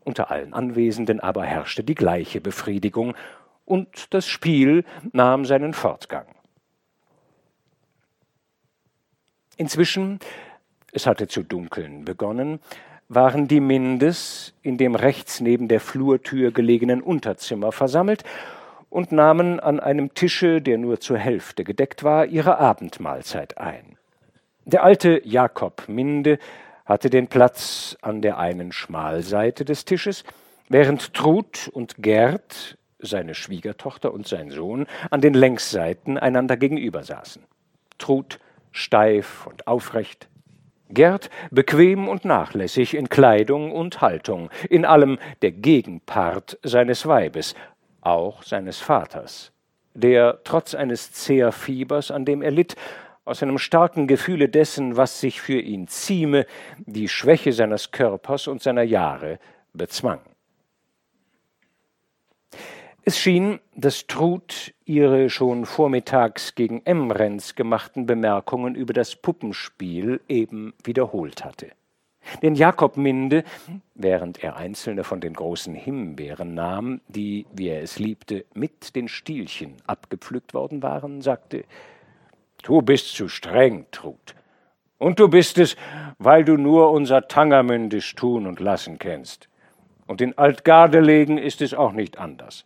Unter 0.04 0.30
allen 0.30 0.52
Anwesenden 0.52 1.20
aber 1.20 1.46
herrschte 1.46 1.84
die 1.84 1.94
gleiche 1.94 2.42
Befriedigung, 2.42 3.14
und 3.64 4.12
das 4.12 4.26
Spiel 4.28 4.84
nahm 5.10 5.46
seinen 5.46 5.72
Fortgang. 5.72 6.26
Inzwischen, 9.56 10.20
es 10.92 11.06
hatte 11.06 11.28
zu 11.28 11.44
dunkeln 11.44 12.04
begonnen, 12.04 12.60
waren 13.08 13.48
die 13.48 13.60
Mindes 13.60 14.52
in 14.60 14.76
dem 14.76 14.96
rechts 14.96 15.40
neben 15.40 15.66
der 15.66 15.80
Flurtür 15.80 16.50
gelegenen 16.50 17.00
Unterzimmer 17.00 17.72
versammelt 17.72 18.22
und 18.96 19.12
nahmen 19.12 19.60
an 19.60 19.78
einem 19.78 20.14
Tische, 20.14 20.62
der 20.62 20.78
nur 20.78 21.00
zur 21.00 21.18
Hälfte 21.18 21.64
gedeckt 21.64 22.02
war, 22.02 22.24
ihre 22.24 22.56
Abendmahlzeit 22.58 23.58
ein. 23.58 23.98
Der 24.64 24.84
alte 24.84 25.20
Jakob 25.22 25.86
Minde 25.86 26.38
hatte 26.86 27.10
den 27.10 27.28
Platz 27.28 27.98
an 28.00 28.22
der 28.22 28.38
einen 28.38 28.72
Schmalseite 28.72 29.66
des 29.66 29.84
Tisches, 29.84 30.24
während 30.70 31.12
Trud 31.12 31.68
und 31.74 31.96
Gerd, 32.02 32.78
seine 32.98 33.34
Schwiegertochter 33.34 34.14
und 34.14 34.26
sein 34.26 34.50
Sohn, 34.50 34.86
an 35.10 35.20
den 35.20 35.34
Längsseiten 35.34 36.16
einander 36.16 36.56
gegenüber 36.56 37.02
saßen. 37.02 37.42
Trud 37.98 38.38
steif 38.72 39.46
und 39.46 39.66
aufrecht, 39.66 40.26
Gerd 40.88 41.30
bequem 41.50 42.08
und 42.08 42.24
nachlässig 42.24 42.94
in 42.94 43.08
Kleidung 43.08 43.72
und 43.72 44.00
Haltung, 44.00 44.50
in 44.70 44.84
allem 44.84 45.18
der 45.42 45.50
Gegenpart 45.50 46.58
seines 46.62 47.06
Weibes, 47.06 47.54
auch 48.06 48.42
seines 48.42 48.78
Vaters, 48.78 49.52
der 49.94 50.40
trotz 50.44 50.74
eines 50.74 51.12
Zehrfiebers, 51.12 52.10
an 52.10 52.24
dem 52.24 52.42
er 52.42 52.50
litt, 52.50 52.76
aus 53.24 53.42
einem 53.42 53.58
starken 53.58 54.06
Gefühle 54.06 54.48
dessen, 54.48 54.96
was 54.96 55.20
sich 55.20 55.40
für 55.40 55.58
ihn 55.58 55.88
zieme, 55.88 56.46
die 56.78 57.08
Schwäche 57.08 57.52
seines 57.52 57.90
Körpers 57.90 58.46
und 58.46 58.62
seiner 58.62 58.84
Jahre 58.84 59.40
bezwang. 59.72 60.20
Es 63.04 63.18
schien, 63.18 63.60
dass 63.74 64.06
Trud 64.06 64.74
ihre 64.84 65.30
schon 65.30 65.64
vormittags 65.64 66.54
gegen 66.54 66.82
Emrens 66.84 67.54
gemachten 67.54 68.06
Bemerkungen 68.06 68.74
über 68.74 68.92
das 68.92 69.14
Puppenspiel 69.16 70.20
eben 70.28 70.74
wiederholt 70.82 71.44
hatte. 71.44 71.70
Denn 72.42 72.54
Jakob 72.54 72.96
Minde, 72.96 73.44
während 73.94 74.42
er 74.42 74.56
einzelne 74.56 75.04
von 75.04 75.20
den 75.20 75.34
großen 75.34 75.74
Himbeeren 75.74 76.54
nahm, 76.54 77.00
die, 77.08 77.46
wie 77.52 77.68
er 77.68 77.82
es 77.82 77.98
liebte, 77.98 78.44
mit 78.54 78.96
den 78.96 79.08
Stielchen 79.08 79.74
abgepflückt 79.86 80.54
worden 80.54 80.82
waren, 80.82 81.22
sagte 81.22 81.64
Du 82.62 82.82
bist 82.82 83.14
zu 83.14 83.28
streng, 83.28 83.86
Trud. 83.92 84.34
Und 84.98 85.20
du 85.20 85.28
bist 85.28 85.58
es, 85.58 85.76
weil 86.18 86.44
du 86.44 86.56
nur 86.56 86.90
unser 86.90 87.28
Tangermündisch 87.28 88.14
tun 88.14 88.46
und 88.46 88.60
lassen 88.60 88.98
kennst. 88.98 89.48
Und 90.06 90.20
in 90.20 90.36
Altgardelegen 90.38 91.38
ist 91.38 91.60
es 91.60 91.74
auch 91.74 91.92
nicht 91.92 92.18
anders. 92.18 92.64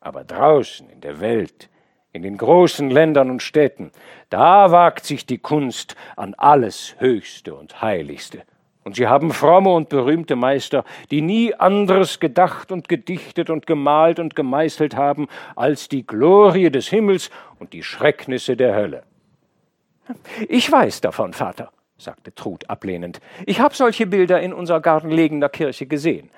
Aber 0.00 0.24
draußen 0.24 0.88
in 0.90 1.00
der 1.00 1.20
Welt, 1.20 1.68
in 2.12 2.22
den 2.22 2.36
großen 2.36 2.90
Ländern 2.90 3.30
und 3.30 3.42
Städten, 3.42 3.92
da 4.30 4.72
wagt 4.72 5.04
sich 5.04 5.26
die 5.26 5.38
Kunst 5.38 5.94
an 6.16 6.34
alles 6.34 6.96
Höchste 6.98 7.54
und 7.54 7.80
Heiligste. 7.80 8.42
Und 8.90 8.96
sie 8.96 9.06
haben 9.06 9.32
fromme 9.32 9.70
und 9.70 9.88
berühmte 9.88 10.34
Meister, 10.34 10.82
die 11.12 11.22
nie 11.22 11.54
anderes 11.54 12.18
gedacht 12.18 12.72
und 12.72 12.88
gedichtet 12.88 13.48
und 13.48 13.64
gemalt 13.64 14.18
und 14.18 14.34
gemeißelt 14.34 14.96
haben 14.96 15.28
als 15.54 15.88
die 15.88 16.04
Glorie 16.04 16.70
des 16.70 16.88
Himmels 16.88 17.30
und 17.60 17.72
die 17.72 17.84
Schrecknisse 17.84 18.56
der 18.56 18.74
Hölle. 18.74 19.04
Ich 20.48 20.72
weiß 20.72 21.02
davon, 21.02 21.34
Vater, 21.34 21.70
sagte 21.98 22.34
Trud 22.34 22.68
ablehnend. 22.68 23.20
Ich 23.46 23.60
habe 23.60 23.76
solche 23.76 24.08
Bilder 24.08 24.40
in 24.40 24.52
unserer 24.52 24.80
Gartenlegener 24.80 25.50
Kirche 25.50 25.86
gesehen. 25.86 26.28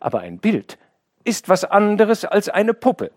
Aber 0.00 0.18
ein 0.18 0.38
Bild 0.38 0.78
ist 1.22 1.48
was 1.48 1.64
anderes 1.64 2.24
als 2.24 2.48
eine 2.48 2.74
Puppe. 2.74 3.12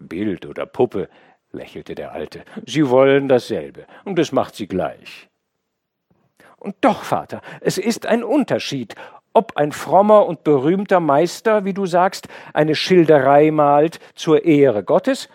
Bild 0.00 0.44
oder 0.44 0.66
Puppe, 0.66 1.08
lächelte 1.50 1.94
der 1.94 2.12
Alte. 2.12 2.44
Sie 2.66 2.86
wollen 2.90 3.26
dasselbe, 3.26 3.86
und 4.04 4.18
es 4.18 4.32
macht 4.32 4.54
sie 4.54 4.66
gleich. 4.66 5.30
Und 6.62 6.76
doch, 6.80 7.02
Vater, 7.02 7.42
es 7.60 7.76
ist 7.76 8.06
ein 8.06 8.22
Unterschied, 8.22 8.94
ob 9.32 9.56
ein 9.56 9.72
frommer 9.72 10.26
und 10.26 10.44
berühmter 10.44 11.00
Meister, 11.00 11.64
wie 11.64 11.74
du 11.74 11.86
sagst, 11.86 12.28
eine 12.54 12.76
Schilderei 12.76 13.50
malt 13.50 13.98
zur 14.14 14.44
Ehre 14.44 14.84
Gottes, 14.84 15.28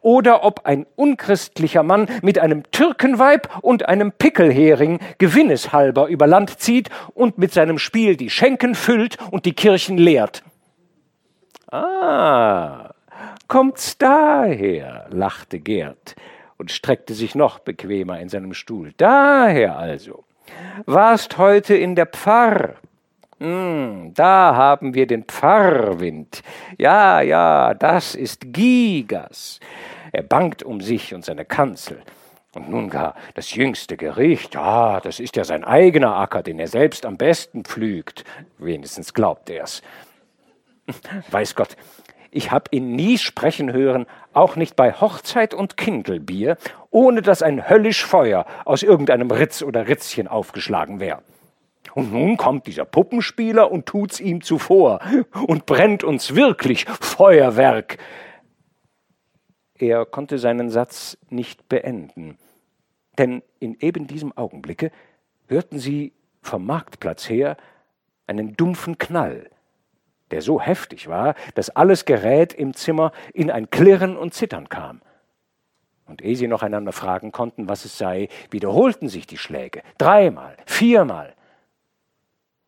oder 0.00 0.44
ob 0.44 0.66
ein 0.66 0.86
unchristlicher 0.94 1.82
Mann 1.82 2.06
mit 2.22 2.38
einem 2.38 2.62
Türkenweib 2.70 3.48
und 3.62 3.88
einem 3.88 4.12
Pickelhering 4.12 5.00
gewinneshalber 5.18 6.06
über 6.06 6.28
Land 6.28 6.60
zieht 6.60 6.88
und 7.14 7.36
mit 7.36 7.52
seinem 7.52 7.78
Spiel 7.78 8.14
die 8.14 8.30
Schenken 8.30 8.76
füllt 8.76 9.18
und 9.32 9.46
die 9.46 9.54
Kirchen 9.54 9.98
leert. 9.98 10.44
Ah, 11.72 12.94
kommt's 13.48 13.98
daher, 13.98 15.08
lachte 15.10 15.58
Gerd 15.58 16.14
und 16.58 16.70
streckte 16.70 17.14
sich 17.14 17.34
noch 17.34 17.58
bequemer 17.58 18.20
in 18.20 18.28
seinem 18.28 18.54
Stuhl. 18.54 18.92
Daher 18.96 19.76
also. 19.76 20.24
Warst 20.86 21.38
heute 21.38 21.74
in 21.74 21.94
der 21.94 22.06
Pfarr? 22.06 22.74
Hm, 23.38 24.12
da 24.14 24.54
haben 24.54 24.94
wir 24.94 25.06
den 25.06 25.24
Pfarrwind. 25.24 26.42
Ja, 26.78 27.20
ja, 27.22 27.74
das 27.74 28.14
ist 28.14 28.52
Gigas. 28.52 29.60
Er 30.12 30.22
bangt 30.22 30.62
um 30.62 30.80
sich 30.80 31.14
und 31.14 31.24
seine 31.24 31.44
Kanzel. 31.44 32.02
Und 32.54 32.68
nun 32.68 32.90
gar 32.90 33.14
das 33.34 33.54
jüngste 33.54 33.96
Gericht, 33.96 34.54
ja, 34.54 35.00
das 35.00 35.20
ist 35.20 35.36
ja 35.36 35.44
sein 35.44 35.62
eigener 35.62 36.16
Acker, 36.16 36.42
den 36.42 36.58
er 36.58 36.66
selbst 36.66 37.06
am 37.06 37.16
besten 37.16 37.64
pflügt. 37.64 38.24
Wenigstens 38.58 39.14
glaubt 39.14 39.48
er's. 39.50 39.82
Weiß 41.30 41.54
Gott, 41.54 41.76
ich 42.30 42.50
habe 42.52 42.64
ihn 42.70 42.94
nie 42.94 43.18
sprechen 43.18 43.72
hören, 43.72 44.06
auch 44.32 44.56
nicht 44.56 44.76
bei 44.76 44.92
Hochzeit 44.92 45.52
und 45.54 45.76
Kindelbier, 45.76 46.56
ohne 46.90 47.22
dass 47.22 47.42
ein 47.42 47.68
höllisch 47.68 48.04
Feuer 48.04 48.46
aus 48.64 48.82
irgendeinem 48.82 49.30
Ritz 49.30 49.62
oder 49.62 49.88
Ritzchen 49.88 50.28
aufgeschlagen 50.28 51.00
wäre. 51.00 51.22
Und 51.94 52.12
nun 52.12 52.36
kommt 52.36 52.66
dieser 52.66 52.84
Puppenspieler 52.84 53.70
und 53.70 53.86
tut's 53.86 54.20
ihm 54.20 54.42
zuvor 54.42 55.00
und 55.46 55.66
brennt 55.66 56.04
uns 56.04 56.34
wirklich 56.36 56.84
Feuerwerk. 56.84 57.98
Er 59.76 60.04
konnte 60.04 60.38
seinen 60.38 60.70
Satz 60.70 61.18
nicht 61.30 61.68
beenden, 61.68 62.38
denn 63.18 63.42
in 63.58 63.76
eben 63.80 64.06
diesem 64.06 64.36
Augenblicke 64.36 64.92
hörten 65.48 65.78
sie 65.78 66.12
vom 66.42 66.64
Marktplatz 66.64 67.28
her 67.28 67.56
einen 68.26 68.56
dumpfen 68.56 68.98
Knall, 68.98 69.50
der 70.30 70.42
so 70.42 70.60
heftig 70.60 71.08
war, 71.08 71.34
dass 71.54 71.70
alles 71.70 72.04
Gerät 72.04 72.52
im 72.52 72.74
Zimmer 72.74 73.12
in 73.32 73.50
ein 73.50 73.70
Klirren 73.70 74.16
und 74.16 74.34
Zittern 74.34 74.68
kam. 74.68 75.00
Und 76.06 76.22
ehe 76.22 76.36
sie 76.36 76.48
noch 76.48 76.62
einander 76.62 76.92
fragen 76.92 77.30
konnten, 77.30 77.68
was 77.68 77.84
es 77.84 77.96
sei, 77.96 78.28
wiederholten 78.50 79.08
sich 79.08 79.26
die 79.26 79.38
Schläge. 79.38 79.82
Dreimal, 79.98 80.56
viermal. 80.66 81.34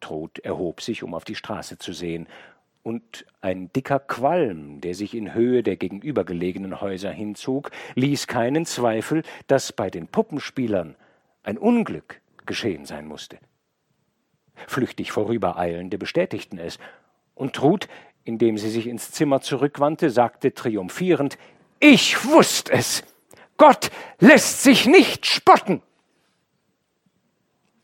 Trot 0.00 0.38
erhob 0.40 0.80
sich, 0.80 1.02
um 1.02 1.14
auf 1.14 1.24
die 1.24 1.34
Straße 1.34 1.78
zu 1.78 1.92
sehen, 1.92 2.28
und 2.82 3.26
ein 3.40 3.72
dicker 3.72 4.00
Qualm, 4.00 4.80
der 4.80 4.94
sich 4.94 5.14
in 5.14 5.34
Höhe 5.34 5.62
der 5.62 5.76
gegenübergelegenen 5.76 6.80
Häuser 6.80 7.10
hinzog, 7.10 7.70
ließ 7.94 8.26
keinen 8.26 8.66
Zweifel, 8.66 9.22
dass 9.46 9.72
bei 9.72 9.88
den 9.88 10.08
Puppenspielern 10.08 10.96
ein 11.44 11.58
Unglück 11.58 12.20
geschehen 12.44 12.84
sein 12.84 13.06
musste. 13.06 13.38
Flüchtig 14.66 15.12
vorübereilende 15.12 15.98
bestätigten 15.98 16.58
es, 16.58 16.78
und 17.34 17.54
Trud, 17.54 17.88
indem 18.24 18.58
sie 18.58 18.70
sich 18.70 18.86
ins 18.86 19.10
Zimmer 19.10 19.40
zurückwandte, 19.40 20.10
sagte 20.10 20.54
triumphierend 20.54 21.38
Ich 21.80 22.24
wusst 22.26 22.70
es. 22.70 23.04
Gott 23.56 23.90
lässt 24.18 24.62
sich 24.62 24.86
nicht 24.86 25.26
spotten. 25.26 25.82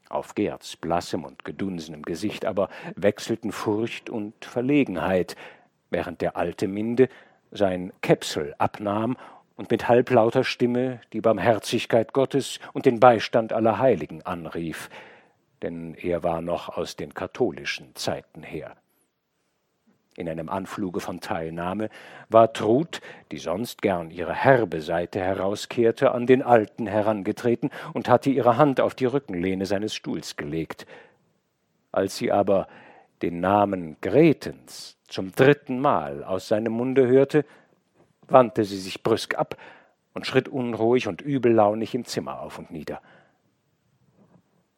Auf 0.08 0.34
Gerds 0.34 0.76
blassem 0.76 1.24
und 1.24 1.44
gedunsenem 1.44 2.02
Gesicht 2.02 2.44
aber 2.44 2.70
wechselten 2.96 3.52
Furcht 3.52 4.08
und 4.08 4.44
Verlegenheit, 4.44 5.36
während 5.90 6.22
der 6.22 6.36
alte 6.36 6.66
Minde 6.66 7.08
sein 7.50 7.92
Käpsel 8.00 8.54
abnahm 8.58 9.16
und 9.56 9.70
mit 9.70 9.88
halblauter 9.88 10.44
Stimme 10.44 11.00
die 11.12 11.20
Barmherzigkeit 11.20 12.12
Gottes 12.12 12.58
und 12.72 12.86
den 12.86 13.00
Beistand 13.00 13.52
aller 13.52 13.78
Heiligen 13.78 14.22
anrief, 14.22 14.88
denn 15.62 15.94
er 15.94 16.22
war 16.22 16.40
noch 16.40 16.70
aus 16.70 16.96
den 16.96 17.12
katholischen 17.12 17.94
Zeiten 17.94 18.42
her 18.42 18.76
in 20.18 20.28
einem 20.28 20.48
Anfluge 20.48 21.00
von 21.00 21.20
Teilnahme, 21.20 21.90
war 22.28 22.52
Trud, 22.52 23.00
die 23.30 23.38
sonst 23.38 23.82
gern 23.82 24.10
ihre 24.10 24.34
herbe 24.34 24.80
Seite 24.82 25.20
herauskehrte, 25.20 26.10
an 26.10 26.26
den 26.26 26.42
Alten 26.42 26.86
herangetreten 26.86 27.70
und 27.94 28.08
hatte 28.08 28.30
ihre 28.30 28.56
Hand 28.56 28.80
auf 28.80 28.94
die 28.94 29.04
Rückenlehne 29.04 29.64
seines 29.64 29.94
Stuhls 29.94 30.36
gelegt. 30.36 30.86
Als 31.92 32.16
sie 32.16 32.32
aber 32.32 32.66
den 33.22 33.40
Namen 33.40 33.96
Gretens 34.00 34.96
zum 35.06 35.32
dritten 35.32 35.78
Mal 35.78 36.24
aus 36.24 36.48
seinem 36.48 36.72
Munde 36.72 37.06
hörte, 37.06 37.44
wandte 38.26 38.64
sie 38.64 38.78
sich 38.78 39.02
brüsk 39.02 39.38
ab 39.38 39.56
und 40.14 40.26
schritt 40.26 40.48
unruhig 40.48 41.06
und 41.06 41.20
übellaunig 41.20 41.94
im 41.94 42.04
Zimmer 42.04 42.40
auf 42.40 42.58
und 42.58 42.72
nieder. 42.72 43.00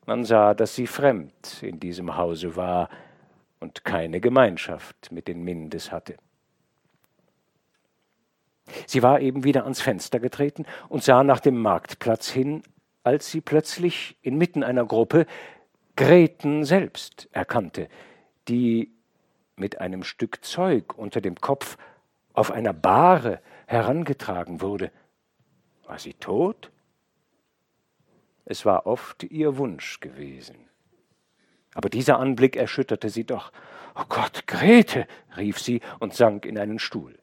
Man 0.04 0.24
sah, 0.24 0.52
dass 0.54 0.74
sie 0.74 0.86
fremd 0.86 1.62
in 1.62 1.80
diesem 1.80 2.16
Hause 2.16 2.56
war 2.56 2.90
und 3.60 3.84
keine 3.84 4.20
Gemeinschaft 4.20 5.12
mit 5.12 5.28
den 5.28 5.42
Mindes 5.42 5.92
hatte. 5.92 6.16
Sie 8.86 9.02
war 9.02 9.20
eben 9.20 9.44
wieder 9.44 9.64
ans 9.64 9.80
Fenster 9.80 10.20
getreten 10.20 10.64
und 10.88 11.02
sah 11.04 11.22
nach 11.22 11.40
dem 11.40 11.60
Marktplatz 11.60 12.28
hin, 12.30 12.62
als 13.02 13.30
sie 13.30 13.40
plötzlich 13.40 14.16
inmitten 14.22 14.62
einer 14.62 14.84
Gruppe 14.84 15.26
Greten 15.96 16.64
selbst 16.64 17.28
erkannte, 17.32 17.88
die 18.48 18.92
mit 19.56 19.80
einem 19.80 20.02
Stück 20.02 20.44
Zeug 20.44 20.96
unter 20.96 21.20
dem 21.20 21.34
Kopf 21.36 21.76
auf 22.32 22.50
einer 22.50 22.72
Bahre 22.72 23.40
herangetragen 23.66 24.60
wurde. 24.60 24.90
War 25.84 25.98
sie 25.98 26.14
tot? 26.14 26.70
Es 28.44 28.64
war 28.64 28.86
oft 28.86 29.24
ihr 29.24 29.58
Wunsch 29.58 30.00
gewesen. 30.00 30.69
Aber 31.74 31.88
dieser 31.88 32.18
Anblick 32.18 32.56
erschütterte 32.56 33.10
sie 33.10 33.24
doch. 33.24 33.52
Oh 33.94 34.04
Gott, 34.08 34.46
Grete, 34.46 35.06
rief 35.36 35.58
sie 35.58 35.80
und 35.98 36.14
sank 36.14 36.46
in 36.46 36.58
einen 36.58 36.78
Stuhl. 36.78 37.14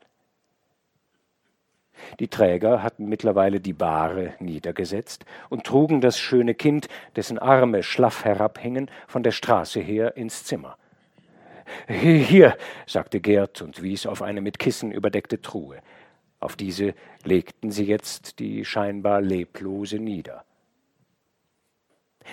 Die 2.20 2.28
Träger 2.28 2.84
hatten 2.84 3.10
mittlerweile 3.10 3.60
die 3.60 3.74
Bahre 3.74 4.34
niedergesetzt 4.40 5.26
und 5.50 5.64
trugen 5.64 6.02
das 6.02 6.20
schöne 6.20 6.54
Kind, 6.54 6.88
dessen 7.16 7.40
Arme 7.40 7.84
schlaff 7.84 8.24
herabhingen, 8.24 8.90
von 9.08 9.24
der 9.24 9.32
Straße 9.32 9.80
her 9.80 10.16
ins 10.16 10.44
Zimmer. 10.44 10.78
Hier, 11.88 12.56
sagte 12.86 13.20
Gerd 13.20 13.62
und 13.62 13.82
wies 13.82 14.06
auf 14.06 14.22
eine 14.22 14.42
mit 14.42 14.58
Kissen 14.60 14.92
überdeckte 14.92 15.42
Truhe. 15.42 15.80
Auf 16.40 16.56
diese 16.56 16.94
legten 17.24 17.72
sie 17.72 17.86
jetzt 17.86 18.40
die 18.40 18.64
scheinbar 18.64 19.22
leblose 19.22 20.00
nieder. 20.00 20.46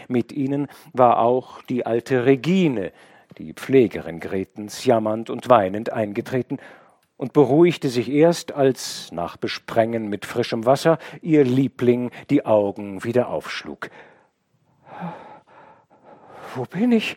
Mit 0.09 0.33
ihnen 0.33 0.69
war 0.93 1.19
auch 1.19 1.63
die 1.63 1.87
alte 1.87 2.27
Regine, 2.27 2.93
die 3.39 3.53
Pflegerin 3.53 4.21
Gretens, 4.21 4.85
jammernd 4.85 5.31
und 5.31 5.49
weinend 5.49 5.93
eingetreten 5.93 6.59
und 7.17 7.33
beruhigte 7.33 7.89
sich 7.89 8.11
erst, 8.11 8.53
als 8.53 9.13
nach 9.13 9.37
Besprengen 9.37 10.09
mit 10.09 10.27
frischem 10.27 10.67
Wasser 10.67 10.99
ihr 11.23 11.45
Liebling 11.45 12.11
die 12.31 12.45
Augen 12.45 13.05
wieder 13.05 13.29
aufschlug. 13.29 13.91
Wo 16.55 16.65
bin 16.65 16.93
ich? 16.93 17.17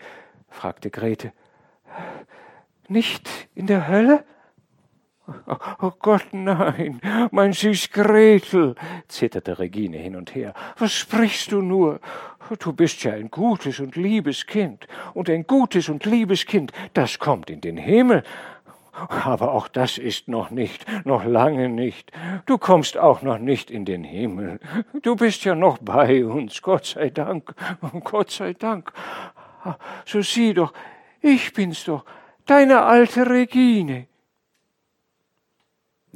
fragte 0.49 0.89
Grete. 0.89 1.34
Nicht 2.88 3.30
in 3.53 3.67
der 3.67 3.88
Hölle? 3.88 4.23
Oh 5.82 5.91
Gott, 5.99 6.28
nein, 6.32 7.01
mein 7.32 7.51
süß 7.51 7.91
Gretel, 7.91 8.75
zitterte 9.07 9.59
Regine 9.59 9.97
hin 9.97 10.15
und 10.15 10.34
her. 10.34 10.53
Was 10.78 10.93
sprichst 10.93 11.51
du 11.51 11.61
nur? 11.61 11.99
Du 12.59 12.71
bist 12.71 13.03
ja 13.03 13.13
ein 13.13 13.30
gutes 13.30 13.80
und 13.82 13.97
liebes 13.97 14.45
Kind. 14.45 14.88
Und 15.13 15.30
ein 15.30 15.45
gutes 15.45 15.89
und 15.89 16.05
liebes 16.05 16.45
Kind, 16.45 16.71
das 16.93 17.19
kommt 17.19 17.49
in 17.49 17.59
den 17.59 17.75
Himmel. 17.75 18.23
Aber 19.09 19.51
auch 19.51 19.67
das 19.67 19.97
ist 19.97 20.28
noch 20.28 20.49
nicht, 20.49 20.86
noch 21.05 21.23
lange 21.23 21.69
nicht. 21.69 22.11
Du 22.45 22.57
kommst 22.57 22.97
auch 22.97 23.21
noch 23.21 23.38
nicht 23.38 23.69
in 23.69 23.86
den 23.86 24.03
Himmel. 24.03 24.59
Du 25.03 25.15
bist 25.15 25.43
ja 25.43 25.55
noch 25.55 25.78
bei 25.78 26.25
uns, 26.25 26.61
Gott 26.61 26.86
sei 26.86 27.09
Dank, 27.09 27.53
Gott 28.03 28.32
sei 28.32 28.53
Dank. 28.53 28.91
So 30.05 30.21
sieh 30.21 30.53
doch, 30.53 30.73
ich 31.21 31.53
bin's 31.53 31.84
doch, 31.84 32.05
deine 32.45 32.84
alte 32.84 33.30
Regine. 33.30 34.07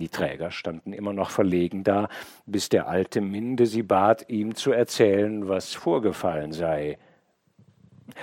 Die 0.01 0.09
Träger 0.09 0.49
standen 0.49 0.93
immer 0.93 1.13
noch 1.13 1.29
verlegen 1.29 1.83
da, 1.83 2.09
bis 2.47 2.69
der 2.69 2.87
alte 2.87 3.21
Minde 3.21 3.67
sie 3.67 3.83
bat, 3.83 4.25
ihm 4.29 4.55
zu 4.55 4.71
erzählen, 4.71 5.47
was 5.47 5.75
vorgefallen 5.75 6.53
sei. 6.53 6.97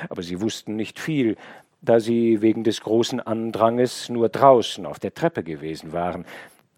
Aber 0.08 0.24
sie 0.24 0.40
wussten 0.40 0.74
nicht 0.74 0.98
viel, 0.98 1.36
da 1.80 2.00
sie 2.00 2.42
wegen 2.42 2.64
des 2.64 2.80
großen 2.80 3.20
Andranges 3.20 4.08
nur 4.08 4.28
draußen 4.28 4.86
auf 4.86 4.98
der 4.98 5.14
Treppe 5.14 5.44
gewesen 5.44 5.92
waren. 5.92 6.24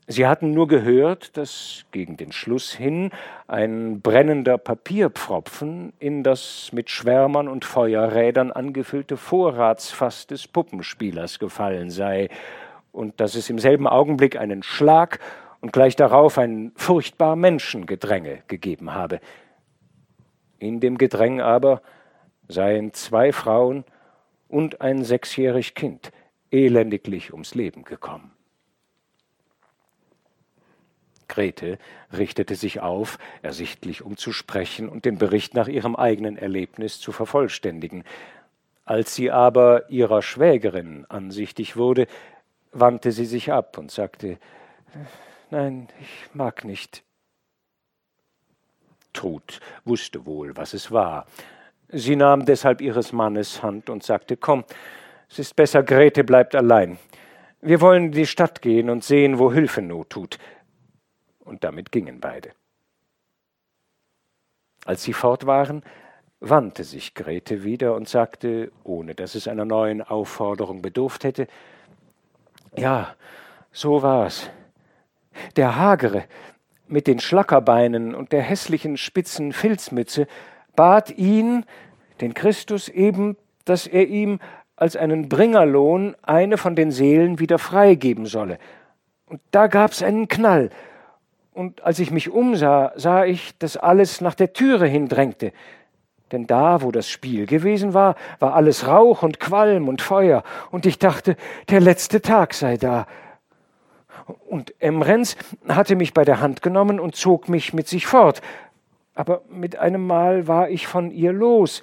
Sie 0.06 0.26
hatten 0.26 0.52
nur 0.52 0.68
gehört, 0.68 1.38
dass 1.38 1.86
gegen 1.92 2.18
den 2.18 2.32
Schluss 2.32 2.72
hin 2.72 3.10
ein 3.46 4.02
brennender 4.02 4.58
Papierpfropfen 4.58 5.94
in 5.98 6.22
das 6.22 6.72
mit 6.72 6.90
Schwärmern 6.90 7.48
und 7.48 7.64
Feuerrädern 7.64 8.52
angefüllte 8.52 9.16
Vorratsfass 9.16 10.26
des 10.26 10.46
Puppenspielers 10.46 11.38
gefallen 11.38 11.88
sei, 11.88 12.28
und 12.92 13.20
dass 13.20 13.34
es 13.34 13.50
im 13.50 13.58
selben 13.58 13.86
Augenblick 13.86 14.36
einen 14.36 14.62
Schlag 14.62 15.20
und 15.60 15.72
gleich 15.72 15.96
darauf 15.96 16.38
ein 16.38 16.72
furchtbar 16.76 17.36
Menschengedränge 17.36 18.42
gegeben 18.48 18.94
habe. 18.94 19.20
In 20.58 20.80
dem 20.80 20.98
Gedräng 20.98 21.40
aber 21.40 21.82
seien 22.48 22.92
zwei 22.92 23.32
Frauen 23.32 23.84
und 24.48 24.80
ein 24.80 25.04
sechsjährig 25.04 25.74
Kind 25.74 26.12
elendiglich 26.50 27.32
ums 27.32 27.54
Leben 27.54 27.84
gekommen. 27.84 28.32
Grete 31.28 31.78
richtete 32.12 32.56
sich 32.56 32.80
auf, 32.80 33.18
ersichtlich 33.40 34.02
um 34.02 34.16
zu 34.16 34.32
sprechen 34.32 34.88
und 34.88 35.04
den 35.04 35.16
Bericht 35.16 35.54
nach 35.54 35.68
ihrem 35.68 35.94
eigenen 35.94 36.36
Erlebnis 36.36 36.98
zu 36.98 37.12
vervollständigen. 37.12 38.04
Als 38.84 39.14
sie 39.14 39.30
aber 39.30 39.88
ihrer 39.90 40.22
Schwägerin 40.22 41.06
ansichtig 41.08 41.76
wurde, 41.76 42.08
wandte 42.72 43.12
sie 43.12 43.26
sich 43.26 43.52
ab 43.52 43.78
und 43.78 43.90
sagte 43.90 44.38
Nein, 45.50 45.88
ich 46.00 46.34
mag 46.34 46.64
nicht. 46.64 47.02
Trud 49.12 49.60
wusste 49.84 50.24
wohl, 50.26 50.56
was 50.56 50.74
es 50.74 50.92
war. 50.92 51.26
Sie 51.88 52.14
nahm 52.14 52.44
deshalb 52.44 52.80
ihres 52.80 53.12
Mannes 53.12 53.62
Hand 53.62 53.90
und 53.90 54.04
sagte 54.04 54.36
Komm, 54.36 54.64
es 55.28 55.38
ist 55.38 55.56
besser, 55.56 55.82
Grete 55.82 56.24
bleibt 56.24 56.54
allein. 56.54 56.98
Wir 57.60 57.80
wollen 57.80 58.06
in 58.06 58.12
die 58.12 58.26
Stadt 58.26 58.62
gehen 58.62 58.90
und 58.90 59.04
sehen, 59.04 59.38
wo 59.38 59.52
Hilfe 59.52 59.82
Not 59.82 60.10
tut. 60.10 60.38
Und 61.40 61.64
damit 61.64 61.92
gingen 61.92 62.20
beide. 62.20 62.50
Als 64.84 65.02
sie 65.02 65.12
fort 65.12 65.46
waren, 65.46 65.82
wandte 66.40 66.84
sich 66.84 67.14
Grete 67.14 67.64
wieder 67.64 67.94
und 67.94 68.08
sagte, 68.08 68.72
ohne 68.82 69.14
dass 69.14 69.34
es 69.34 69.46
einer 69.46 69.64
neuen 69.64 70.00
Aufforderung 70.00 70.80
bedurft 70.80 71.24
hätte, 71.24 71.48
ja, 72.76 73.14
so 73.72 74.02
war's. 74.02 74.50
Der 75.56 75.76
Hagere 75.76 76.24
mit 76.86 77.06
den 77.06 77.20
Schlackerbeinen 77.20 78.14
und 78.14 78.32
der 78.32 78.42
hässlichen 78.42 78.96
spitzen 78.96 79.52
Filzmütze 79.52 80.26
bat 80.74 81.10
ihn, 81.10 81.64
den 82.20 82.34
Christus 82.34 82.88
eben, 82.88 83.36
dass 83.64 83.86
er 83.86 84.06
ihm 84.08 84.40
als 84.76 84.96
einen 84.96 85.28
Bringerlohn 85.28 86.16
eine 86.22 86.56
von 86.56 86.74
den 86.74 86.90
Seelen 86.90 87.38
wieder 87.38 87.58
freigeben 87.58 88.26
solle. 88.26 88.58
Und 89.26 89.40
da 89.50 89.66
gab's 89.66 90.02
einen 90.02 90.26
Knall. 90.26 90.70
Und 91.52 91.82
als 91.84 91.98
ich 91.98 92.10
mich 92.10 92.30
umsah, 92.30 92.92
sah 92.96 93.24
ich, 93.24 93.56
dass 93.58 93.76
alles 93.76 94.20
nach 94.20 94.34
der 94.34 94.52
Türe 94.52 94.86
hindrängte. 94.86 95.52
Denn 96.32 96.46
da, 96.46 96.82
wo 96.82 96.92
das 96.92 97.08
Spiel 97.08 97.46
gewesen 97.46 97.92
war, 97.92 98.14
war 98.38 98.54
alles 98.54 98.86
Rauch 98.86 99.22
und 99.22 99.40
Qualm 99.40 99.88
und 99.88 100.00
Feuer, 100.00 100.44
und 100.70 100.86
ich 100.86 100.98
dachte, 100.98 101.36
der 101.68 101.80
letzte 101.80 102.22
Tag 102.22 102.54
sei 102.54 102.76
da. 102.76 103.06
Und 104.48 104.74
Emrens 104.78 105.36
hatte 105.68 105.96
mich 105.96 106.14
bei 106.14 106.24
der 106.24 106.40
Hand 106.40 106.62
genommen 106.62 107.00
und 107.00 107.16
zog 107.16 107.48
mich 107.48 107.74
mit 107.74 107.88
sich 107.88 108.06
fort. 108.06 108.42
Aber 109.14 109.42
mit 109.50 109.76
einem 109.76 110.06
Mal 110.06 110.46
war 110.46 110.68
ich 110.68 110.86
von 110.86 111.10
ihr 111.10 111.32
los, 111.32 111.82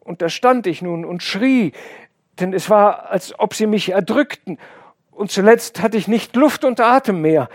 und 0.00 0.22
da 0.22 0.28
stand 0.28 0.66
ich 0.66 0.82
nun 0.82 1.04
und 1.04 1.22
schrie, 1.22 1.72
denn 2.40 2.52
es 2.52 2.70
war, 2.70 3.10
als 3.10 3.38
ob 3.38 3.54
sie 3.54 3.66
mich 3.66 3.90
erdrückten, 3.90 4.58
und 5.10 5.30
zuletzt 5.30 5.82
hatte 5.82 5.96
ich 5.96 6.08
nicht 6.08 6.34
Luft 6.34 6.64
und 6.64 6.80
Atem 6.80 7.20
mehr, 7.20 7.48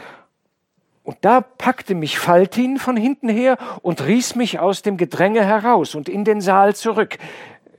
und 1.07 1.19
da 1.21 1.39
packte 1.39 1.95
mich 1.95 2.19
Faltin 2.19 2.79
von 2.79 2.97
hinten 2.97 3.29
her 3.29 3.57
und 3.81 4.05
riß 4.05 4.35
mich 4.35 4.59
aus 4.59 4.81
dem 4.81 4.97
Gedränge 4.97 5.41
heraus 5.45 5.95
und 5.95 6.09
in 6.09 6.25
den 6.25 6.41
Saal 6.41 6.75
zurück. 6.75 7.17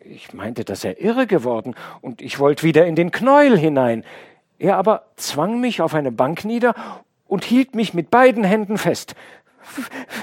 Ich 0.02 0.32
meinte, 0.32 0.64
dass 0.64 0.82
er 0.82 0.98
irre 0.98 1.26
geworden, 1.26 1.74
und 2.00 2.22
ich 2.22 2.38
wollte 2.38 2.62
wieder 2.62 2.86
in 2.86 2.96
den 2.96 3.10
Knäuel 3.10 3.58
hinein. 3.58 4.02
Er 4.58 4.78
aber 4.78 5.10
zwang 5.16 5.60
mich 5.60 5.82
auf 5.82 5.92
eine 5.92 6.10
Bank 6.10 6.46
nieder 6.46 6.74
und 7.26 7.44
hielt 7.44 7.74
mich 7.74 7.92
mit 7.92 8.10
beiden 8.10 8.44
Händen 8.44 8.78
fest. 8.78 9.14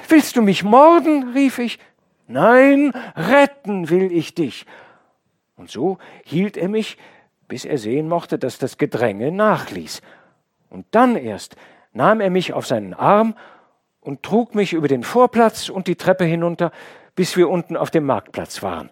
Willst 0.10 0.36
du 0.36 0.42
mich 0.42 0.64
morden? 0.64 1.34
rief 1.36 1.60
ich. 1.60 1.78
Nein, 2.26 2.92
retten 3.16 3.92
will 3.92 4.12
ich 4.12 4.34
dich. 4.34 4.66
Und 5.56 5.70
so 5.70 6.00
hielt 6.24 6.58
er 6.58 6.70
mich, 6.70 6.98
bis 7.48 7.66
er 7.66 7.78
sehen 7.78 8.10
mochte, 8.10 8.40
dass 8.40 8.58
das 8.58 8.80
Gedränge 8.80 9.32
nachließ. 9.32 10.02
Und 10.72 10.88
dann 10.90 11.16
erst 11.16 11.56
nahm 11.96 12.22
er 12.22 12.30
mich 12.30 12.54
auf 12.54 12.68
seinen 12.68 12.94
Arm 12.94 13.36
und 14.02 14.22
trug 14.22 14.54
mich 14.54 14.74
über 14.74 14.88
den 14.88 15.04
Vorplatz 15.04 15.70
und 15.70 15.88
die 15.88 15.96
Treppe 15.96 16.26
hinunter, 16.26 16.72
bis 17.16 17.38
wir 17.38 17.50
unten 17.50 17.78
auf 17.78 17.90
dem 17.90 18.06
Marktplatz 18.06 18.62
waren. 18.62 18.90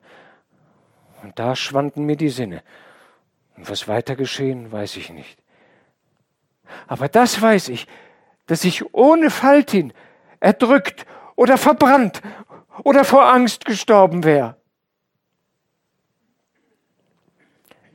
Und 1.22 1.38
da 1.38 1.56
schwanden 1.56 2.06
mir 2.06 2.16
die 2.16 2.30
Sinne. 2.30 2.64
Und 3.56 3.70
was 3.70 3.88
weiter 3.88 4.16
geschehen, 4.16 4.72
weiß 4.72 4.98
ich 4.98 5.10
nicht. 5.10 5.38
Aber 6.88 7.10
das 7.10 7.42
weiß 7.42 7.70
ich, 7.70 7.88
dass 8.48 8.64
ich 8.64 8.94
ohne 8.94 9.30
Faltin 9.30 9.94
erdrückt 10.40 11.06
oder 11.36 11.58
verbrannt 11.58 12.22
oder 12.84 13.04
vor 13.04 13.32
Angst 13.32 13.66
gestorben 13.66 14.24
wäre. 14.24 14.56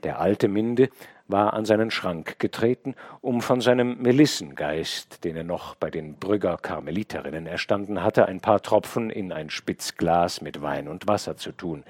Der 0.02 0.20
alte 0.20 0.48
Minde 0.48 0.90
war 1.28 1.52
an 1.52 1.64
seinen 1.64 1.90
Schrank 1.90 2.38
getreten, 2.38 2.94
um 3.20 3.42
von 3.42 3.60
seinem 3.60 4.00
Melissengeist, 4.02 5.22
den 5.24 5.36
er 5.36 5.44
noch 5.44 5.74
bei 5.74 5.90
den 5.90 6.16
Brügger 6.16 6.56
Karmeliterinnen 6.56 7.46
erstanden 7.46 8.02
hatte, 8.02 8.26
ein 8.26 8.40
paar 8.40 8.62
Tropfen 8.62 9.10
in 9.10 9.30
ein 9.32 9.50
Spitzglas 9.50 10.40
mit 10.40 10.62
Wein 10.62 10.88
und 10.88 11.06
Wasser 11.06 11.36
zu 11.36 11.52
tun. 11.52 11.84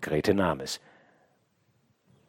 Grete 0.00 0.32
nahm 0.32 0.60
es. 0.60 0.80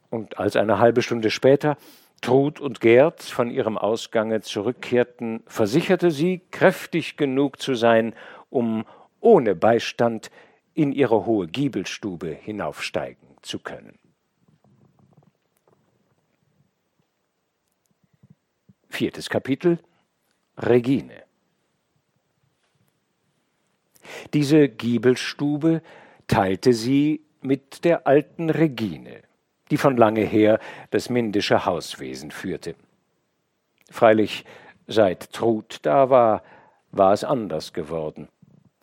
Und 0.09 0.38
als 0.38 0.55
eine 0.55 0.79
halbe 0.79 1.01
Stunde 1.01 1.29
später 1.29 1.77
Trud 2.21 2.59
und 2.59 2.79
Gerd 2.79 3.21
von 3.21 3.51
ihrem 3.51 3.77
Ausgange 3.77 4.41
zurückkehrten, 4.41 5.43
versicherte 5.45 6.09
sie, 6.09 6.41
kräftig 6.51 7.17
genug 7.17 7.61
zu 7.61 7.75
sein, 7.75 8.15
um 8.49 8.86
ohne 9.19 9.55
Beistand 9.55 10.31
in 10.73 10.93
ihre 10.93 11.25
hohe 11.25 11.47
Giebelstube 11.47 12.27
hinaufsteigen 12.27 13.27
zu 13.41 13.59
können. 13.59 13.99
Viertes 18.94 19.28
Kapitel 19.28 19.80
Regine. 20.56 21.24
Diese 24.36 24.70
Giebelstube 24.70 25.82
teilte 26.28 26.74
sie 26.74 27.26
mit 27.41 27.86
der 27.86 28.06
alten 28.06 28.52
Regine, 28.52 29.24
die 29.72 29.78
von 29.78 29.98
lange 29.98 30.22
her 30.22 30.60
das 30.91 31.10
mindische 31.10 31.66
Hauswesen 31.66 32.30
führte. 32.30 32.76
Freilich, 33.89 34.46
seit 34.86 35.34
Trud 35.34 35.80
da 35.82 36.12
war, 36.12 36.44
war 36.91 37.14
es 37.14 37.24
anders 37.24 37.74
geworden, 37.74 38.30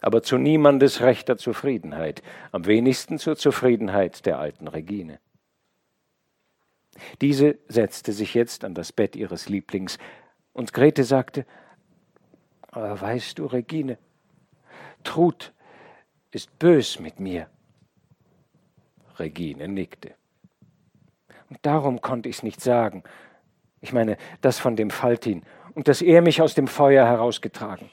aber 0.01 0.25
zu 0.25 0.39
niemandes 0.39 1.03
rechter 1.03 1.37
Zufriedenheit, 1.39 2.21
am 2.51 2.67
wenigsten 2.67 3.21
zur 3.21 3.37
Zufriedenheit 3.37 4.27
der 4.27 4.41
alten 4.41 4.67
Regine. 4.67 5.21
Diese 7.21 7.59
setzte 7.69 8.13
sich 8.13 8.35
jetzt 8.35 8.65
an 8.65 8.75
das 8.75 8.93
Bett 8.93 9.17
ihres 9.17 9.49
Lieblings, 9.49 9.99
und 10.53 10.73
Grete 10.73 11.05
sagte, 11.05 11.47
weißt 12.73 13.39
du, 13.39 13.47
Regine, 13.47 13.99
Trud 15.05 15.53
ist 16.31 16.59
bös 16.59 16.99
mit 16.99 17.21
mir. 17.21 17.49
Regine 19.19 19.69
nickte. 19.69 20.15
Und 21.49 21.59
darum 21.63 22.01
konnte 22.01 22.29
ich's 22.29 22.43
nicht 22.43 22.61
sagen. 22.61 23.03
Ich 23.81 23.93
meine, 23.93 24.17
das 24.41 24.59
von 24.59 24.77
dem 24.77 24.91
Faltin 24.91 25.43
und 25.75 25.89
dass 25.89 26.03
er 26.03 26.23
mich 26.23 26.43
aus 26.43 26.55
dem 26.55 26.67
Feuer 26.67 27.07
herausgetragen. 27.07 27.91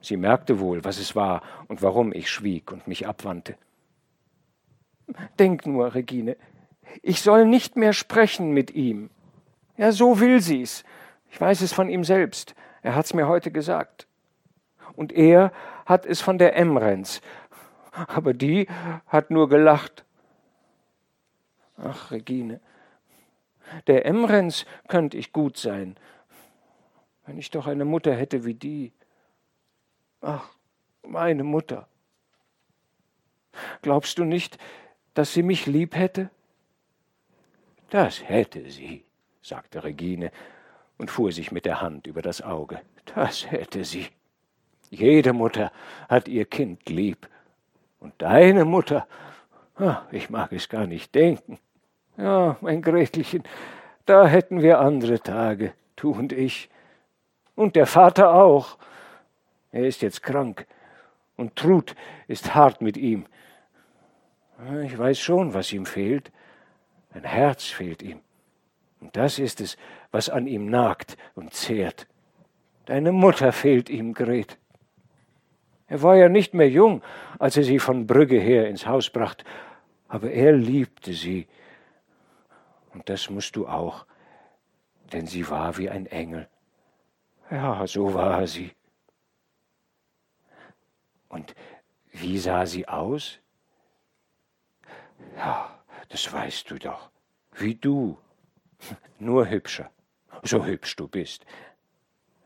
Sie 0.00 0.16
merkte 0.16 0.60
wohl, 0.60 0.84
was 0.84 0.98
es 0.98 1.14
war 1.16 1.42
und 1.68 1.82
warum 1.82 2.12
ich 2.12 2.30
schwieg 2.30 2.72
und 2.72 2.86
mich 2.86 3.06
abwandte. 3.06 3.56
Denk 5.38 5.66
nur, 5.66 5.94
Regine, 5.94 6.36
ich 7.02 7.20
soll 7.20 7.46
nicht 7.46 7.76
mehr 7.76 7.92
sprechen 7.92 8.52
mit 8.52 8.74
ihm. 8.74 9.10
Ja, 9.76 9.92
so 9.92 10.20
will 10.20 10.40
sie's. 10.40 10.84
Ich 11.30 11.40
weiß 11.40 11.62
es 11.62 11.72
von 11.72 11.88
ihm 11.88 12.04
selbst. 12.04 12.54
Er 12.82 12.94
hat's 12.94 13.14
mir 13.14 13.26
heute 13.26 13.50
gesagt. 13.50 14.06
Und 14.94 15.12
er 15.12 15.52
hat 15.86 16.06
es 16.06 16.20
von 16.20 16.38
der 16.38 16.56
Emrens. 16.56 17.20
Aber 17.92 18.34
die 18.34 18.68
hat 19.06 19.30
nur 19.30 19.48
gelacht. 19.48 20.04
Ach, 21.76 22.10
Regine, 22.10 22.60
der 23.86 24.06
Emrens 24.06 24.64
könnte 24.88 25.16
ich 25.16 25.32
gut 25.32 25.56
sein, 25.56 25.96
wenn 27.26 27.38
ich 27.38 27.50
doch 27.50 27.66
eine 27.66 27.84
Mutter 27.84 28.14
hätte 28.14 28.44
wie 28.44 28.54
die. 28.54 28.92
Ach, 30.20 30.48
meine 31.02 31.42
Mutter. 31.42 31.88
Glaubst 33.82 34.18
du 34.18 34.24
nicht, 34.24 34.58
dass 35.14 35.32
sie 35.32 35.42
mich 35.42 35.66
lieb 35.66 35.94
hätte? 35.96 36.30
Das 37.94 38.28
hätte 38.28 38.72
sie, 38.72 39.04
sagte 39.40 39.84
Regine 39.84 40.32
und 40.98 41.12
fuhr 41.12 41.30
sich 41.30 41.52
mit 41.52 41.64
der 41.64 41.80
Hand 41.80 42.08
über 42.08 42.22
das 42.22 42.42
Auge. 42.42 42.80
Das 43.14 43.48
hätte 43.48 43.84
sie. 43.84 44.08
Jede 44.90 45.32
Mutter 45.32 45.70
hat 46.08 46.26
ihr 46.26 46.44
Kind 46.44 46.88
lieb. 46.88 47.28
Und 48.00 48.12
deine 48.18 48.64
Mutter, 48.64 49.06
ich 50.10 50.28
mag 50.28 50.52
es 50.52 50.68
gar 50.68 50.88
nicht 50.88 51.14
denken. 51.14 51.60
Ja, 52.16 52.56
mein 52.60 52.82
Gretelchen, 52.82 53.44
da 54.06 54.26
hätten 54.26 54.60
wir 54.60 54.80
andere 54.80 55.20
Tage, 55.20 55.72
du 55.94 56.10
und 56.10 56.32
ich. 56.32 56.68
Und 57.54 57.76
der 57.76 57.86
Vater 57.86 58.34
auch. 58.34 58.76
Er 59.70 59.86
ist 59.86 60.02
jetzt 60.02 60.20
krank. 60.20 60.66
Und 61.36 61.54
Trud 61.54 61.94
ist 62.26 62.56
hart 62.56 62.82
mit 62.82 62.96
ihm. 62.96 63.26
Ich 64.82 64.98
weiß 64.98 65.20
schon, 65.20 65.54
was 65.54 65.72
ihm 65.72 65.86
fehlt. 65.86 66.32
Ein 67.14 67.24
Herz 67.24 67.64
fehlt 67.64 68.02
ihm. 68.02 68.20
Und 69.00 69.16
das 69.16 69.38
ist 69.38 69.60
es, 69.60 69.76
was 70.10 70.28
an 70.28 70.46
ihm 70.46 70.66
nagt 70.66 71.16
und 71.34 71.54
zehrt. 71.54 72.06
Deine 72.86 73.12
Mutter 73.12 73.52
fehlt 73.52 73.88
ihm, 73.88 74.14
Gret. 74.14 74.58
Er 75.86 76.02
war 76.02 76.16
ja 76.16 76.28
nicht 76.28 76.54
mehr 76.54 76.68
jung, 76.68 77.02
als 77.38 77.56
er 77.56 77.62
sie 77.62 77.78
von 77.78 78.06
Brügge 78.06 78.38
her 78.38 78.68
ins 78.68 78.86
Haus 78.86 79.10
brachte, 79.10 79.44
aber 80.08 80.30
er 80.30 80.52
liebte 80.52 81.12
sie. 81.12 81.46
Und 82.92 83.08
das 83.08 83.30
musst 83.30 83.54
du 83.56 83.68
auch, 83.68 84.06
denn 85.12 85.26
sie 85.26 85.48
war 85.48 85.76
wie 85.76 85.90
ein 85.90 86.06
Engel. 86.06 86.48
Ja, 87.50 87.86
so 87.86 88.14
war 88.14 88.46
sie. 88.46 88.72
Und 91.28 91.54
wie 92.12 92.38
sah 92.38 92.64
sie 92.66 92.88
aus? 92.88 93.38
Ja, 95.36 95.73
das 96.08 96.32
weißt 96.32 96.70
du 96.70 96.78
doch. 96.78 97.10
Wie 97.52 97.74
du. 97.74 98.18
Nur 99.18 99.48
hübscher. 99.48 99.90
So 100.42 100.64
hübsch 100.64 100.96
du 100.96 101.08
bist. 101.08 101.44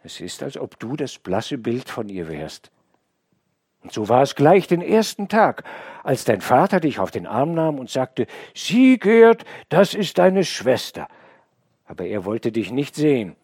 Es 0.03 0.21
ist, 0.21 0.43
als 0.43 0.57
ob 0.57 0.79
du 0.79 0.97
das 0.97 1.19
blasse 1.19 1.59
Bild 1.59 1.89
von 1.89 2.09
ihr 2.09 2.29
wärst. 2.29 2.71
Und 3.83 3.93
so 3.93 4.09
war 4.09 4.23
es 4.23 4.35
gleich 4.35 4.67
den 4.67 4.83
ersten 4.83 5.29
Tag, 5.29 5.65
als 6.03 6.25
dein 6.25 6.41
Vater 6.41 6.81
dich 6.81 6.99
auf 6.99 7.11
den 7.11 7.27
Arm 7.27 7.55
nahm 7.55 7.79
und 7.79 7.91
sagte, 7.91 8.27
Sieh, 8.55 8.99
Gerd, 8.99 9.45
das 9.69 9.95
ist 9.95 10.19
deine 10.19 10.45
Schwester. 10.45 11.09
Aber 11.85 12.05
er 12.05 12.25
wollte 12.25 12.53
dich 12.53 12.71
nicht 12.71 12.95
sehen. 12.95 13.37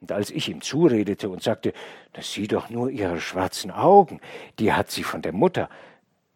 Und 0.00 0.12
als 0.12 0.30
ich 0.30 0.48
ihm 0.48 0.60
zuredete 0.60 1.28
und 1.28 1.42
sagte, 1.42 1.72
das 2.12 2.32
sieh 2.32 2.46
doch 2.46 2.70
nur 2.70 2.90
ihre 2.90 3.20
schwarzen 3.20 3.70
Augen, 3.70 4.20
die 4.58 4.72
hat 4.72 4.90
sie 4.90 5.02
von 5.02 5.22
der 5.22 5.32
Mutter, 5.32 5.68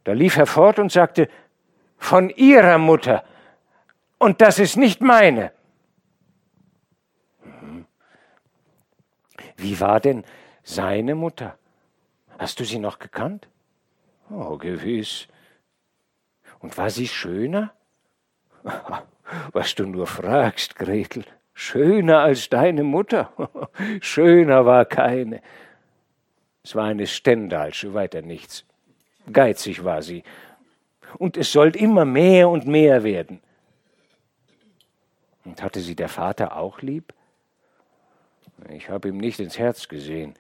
da 0.05 0.12
lief 0.12 0.37
er 0.37 0.47
fort 0.47 0.78
und 0.80 0.91
sagte, 0.91 1.28
von 2.03 2.30
ihrer 2.30 2.78
Mutter. 2.78 3.24
Und 4.18 4.40
das 4.40 4.59
ist 4.59 4.76
nicht 4.76 5.00
meine. 5.00 5.53
Mhm. 7.44 7.86
Wie 9.57 9.78
war 9.78 10.00
denn 10.00 10.24
seine 10.64 11.14
Mutter? 11.14 11.57
Hast 12.38 12.59
du 12.59 12.64
sie 12.64 12.80
noch 12.80 12.98
gekannt? 12.98 13.46
Oh, 14.30 14.57
gewiss. 14.59 15.28
Und 16.59 16.76
war 16.76 16.90
sie 16.90 17.07
schöner? 17.07 17.72
Was 19.53 19.74
du 19.76 19.86
nur 19.86 20.09
fragst, 20.09 20.74
Gretel. 20.74 21.24
Schöner 21.55 22.18
als 22.18 22.48
deine 22.48 22.82
Mutter? 22.82 23.32
Schöner 24.00 24.66
war 24.66 24.86
keine. 24.86 25.40
Es 26.64 26.74
war 26.74 26.86
eine 26.86 27.07
Stendalsche, 27.07 27.94
weiter 27.94 28.22
nichts. 28.22 28.64
Geizig 29.32 29.84
war 29.84 30.03
sie 30.03 30.24
und 31.18 31.36
es 31.36 31.52
sollte 31.52 31.78
immer 31.78 32.04
mehr 32.04 32.48
und 32.48 32.66
mehr 32.66 33.04
werden. 33.04 33.40
Und 35.44 35.62
hatte 35.62 35.80
sie 35.80 35.96
der 35.96 36.08
Vater 36.08 36.56
auch 36.56 36.80
lieb? 36.82 37.12
Ich 38.70 38.88
habe 38.88 39.08
ihm 39.08 39.18
nicht 39.18 39.40
ins 39.40 39.58
Herz 39.58 39.88
gesehen, 39.88 40.34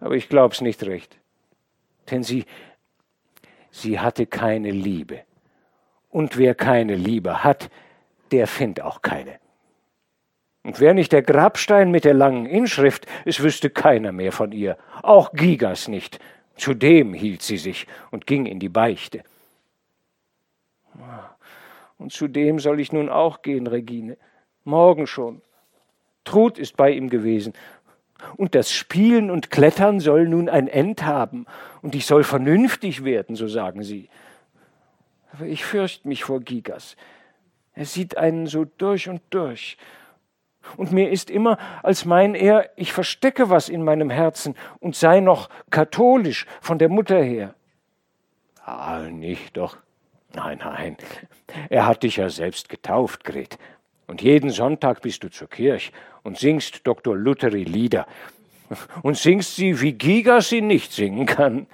aber 0.00 0.14
ich 0.14 0.28
glaub's 0.28 0.60
nicht 0.60 0.82
recht. 0.84 1.16
Denn 2.10 2.22
sie, 2.22 2.46
sie 3.70 4.00
hatte 4.00 4.26
keine 4.26 4.70
Liebe. 4.70 5.20
Und 6.10 6.38
wer 6.38 6.54
keine 6.54 6.94
Liebe 6.94 7.44
hat, 7.44 7.70
der 8.30 8.46
findet 8.46 8.82
auch 8.82 9.02
keine. 9.02 9.38
Und 10.62 10.80
wer 10.80 10.94
nicht 10.94 11.12
der 11.12 11.22
Grabstein 11.22 11.90
mit 11.90 12.04
der 12.04 12.14
langen 12.14 12.46
Inschrift, 12.46 13.06
es 13.24 13.42
wüsste 13.42 13.70
keiner 13.70 14.12
mehr 14.12 14.32
von 14.32 14.52
ihr, 14.52 14.76
auch 15.02 15.32
Gigas 15.32 15.88
nicht. 15.88 16.18
Zudem 16.56 17.14
hielt 17.14 17.42
sie 17.42 17.56
sich 17.56 17.86
und 18.10 18.26
ging 18.26 18.46
in 18.46 18.58
die 18.58 18.68
Beichte. 18.68 19.22
Und 21.98 22.12
zu 22.12 22.28
dem 22.28 22.58
soll 22.58 22.80
ich 22.80 22.92
nun 22.92 23.08
auch 23.08 23.42
gehen, 23.42 23.66
Regine. 23.66 24.16
Morgen 24.64 25.06
schon. 25.06 25.42
Trud 26.24 26.58
ist 26.58 26.76
bei 26.76 26.90
ihm 26.90 27.10
gewesen. 27.10 27.52
Und 28.36 28.54
das 28.54 28.72
Spielen 28.72 29.30
und 29.30 29.50
Klettern 29.50 30.00
soll 30.00 30.28
nun 30.28 30.48
ein 30.48 30.68
End 30.68 31.04
haben. 31.04 31.46
Und 31.82 31.94
ich 31.94 32.06
soll 32.06 32.24
vernünftig 32.24 33.04
werden, 33.04 33.36
so 33.36 33.48
sagen 33.48 33.82
sie. 33.82 34.08
Aber 35.32 35.46
ich 35.46 35.64
fürchte 35.64 36.08
mich 36.08 36.24
vor 36.24 36.40
Gigas. 36.40 36.96
Er 37.74 37.84
sieht 37.84 38.16
einen 38.16 38.46
so 38.46 38.64
durch 38.64 39.08
und 39.08 39.22
durch. 39.30 39.78
Und 40.76 40.92
mir 40.92 41.10
ist 41.10 41.30
immer, 41.30 41.58
als 41.82 42.04
mein 42.04 42.34
er, 42.34 42.70
ich 42.76 42.92
verstecke 42.92 43.50
was 43.50 43.68
in 43.68 43.84
meinem 43.84 44.10
Herzen 44.10 44.54
und 44.80 44.96
sei 44.96 45.20
noch 45.20 45.48
katholisch 45.70 46.46
von 46.60 46.78
der 46.78 46.88
Mutter 46.88 47.22
her. 47.22 47.54
Ah, 48.64 49.08
nicht 49.10 49.56
doch. 49.56 49.78
Nein, 50.38 50.58
nein. 50.58 50.96
Er 51.68 51.86
hat 51.86 52.04
dich 52.04 52.16
ja 52.16 52.30
selbst 52.30 52.68
getauft, 52.68 53.24
Gret. 53.24 53.58
Und 54.06 54.22
jeden 54.22 54.50
Sonntag 54.50 55.02
bist 55.02 55.24
du 55.24 55.30
zur 55.30 55.48
Kirche 55.48 55.90
und 56.22 56.38
singst 56.38 56.86
Dr. 56.86 57.16
Lutheri 57.16 57.64
Lieder. 57.64 58.06
Und 59.02 59.16
singst 59.16 59.56
sie, 59.56 59.80
wie 59.80 59.94
Giga 59.94 60.40
sie 60.40 60.60
nicht 60.60 60.92
singen 60.92 61.26
kann. 61.26 61.66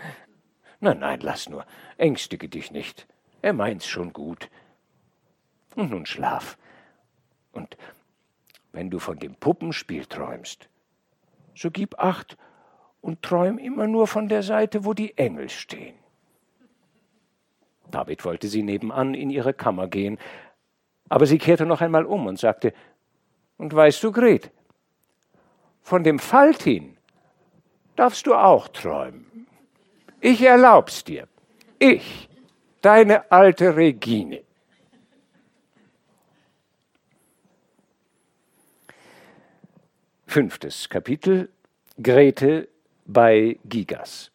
Nein, 0.80 1.00
nein, 1.00 1.20
lass 1.20 1.50
nur. 1.50 1.66
Ängstige 1.98 2.48
dich 2.48 2.70
nicht. 2.70 3.06
Er 3.42 3.52
meint's 3.52 3.86
schon 3.86 4.14
gut. 4.14 4.48
Und 5.74 5.90
nun 5.90 6.06
schlaf. 6.06 6.56
Und 7.52 7.76
wenn 8.72 8.88
du 8.88 8.98
von 8.98 9.18
dem 9.18 9.34
Puppenspiel 9.34 10.06
träumst, 10.06 10.70
so 11.54 11.70
gib 11.70 11.98
acht 11.98 12.38
und 13.02 13.20
träum 13.20 13.58
immer 13.58 13.86
nur 13.86 14.06
von 14.06 14.28
der 14.28 14.42
Seite, 14.42 14.86
wo 14.86 14.94
die 14.94 15.18
Engel 15.18 15.50
stehen. 15.50 16.03
David 17.94 18.24
wollte 18.24 18.48
sie 18.48 18.64
nebenan 18.64 19.14
in 19.14 19.30
ihre 19.30 19.54
Kammer 19.54 19.86
gehen, 19.86 20.18
aber 21.08 21.26
sie 21.26 21.38
kehrte 21.38 21.64
noch 21.64 21.80
einmal 21.80 22.04
um 22.04 22.26
und 22.26 22.40
sagte, 22.40 22.74
und 23.56 23.72
weißt 23.72 24.02
du, 24.02 24.10
Gret, 24.10 24.50
von 25.80 26.02
dem 26.02 26.18
Faltin 26.18 26.96
darfst 27.94 28.26
du 28.26 28.34
auch 28.34 28.66
träumen. 28.68 29.46
Ich 30.20 30.42
erlaub's 30.42 31.04
dir. 31.04 31.28
Ich, 31.78 32.28
deine 32.80 33.30
alte 33.30 33.76
Regine. 33.76 34.42
Fünftes 40.26 40.88
Kapitel 40.88 41.48
Grete 42.02 42.68
bei 43.06 43.56
Gigas. 43.64 44.33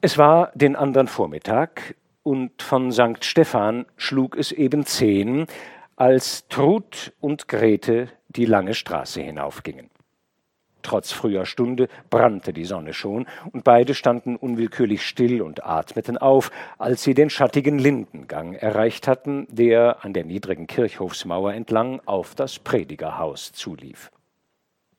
Es 0.00 0.16
war 0.16 0.52
den 0.54 0.76
anderen 0.76 1.08
Vormittag 1.08 1.96
und 2.22 2.62
von 2.62 2.92
St. 2.92 3.24
Stephan 3.24 3.84
schlug 3.96 4.36
es 4.36 4.52
eben 4.52 4.86
zehn, 4.86 5.46
als 5.96 6.46
Trud 6.46 7.12
und 7.18 7.48
Grete 7.48 8.08
die 8.28 8.44
lange 8.44 8.74
Straße 8.74 9.20
hinaufgingen. 9.20 9.90
Trotz 10.82 11.10
früher 11.10 11.46
Stunde 11.46 11.88
brannte 12.10 12.52
die 12.52 12.64
Sonne 12.64 12.94
schon, 12.94 13.26
und 13.50 13.64
beide 13.64 13.96
standen 13.96 14.36
unwillkürlich 14.36 15.04
still 15.04 15.42
und 15.42 15.66
atmeten 15.66 16.16
auf, 16.16 16.52
als 16.78 17.02
sie 17.02 17.14
den 17.14 17.28
schattigen 17.28 17.80
Lindengang 17.80 18.54
erreicht 18.54 19.08
hatten, 19.08 19.48
der 19.50 20.04
an 20.04 20.12
der 20.12 20.24
niedrigen 20.24 20.68
Kirchhofsmauer 20.68 21.54
entlang 21.54 22.00
auf 22.06 22.36
das 22.36 22.60
Predigerhaus 22.60 23.50
zulief. 23.50 24.12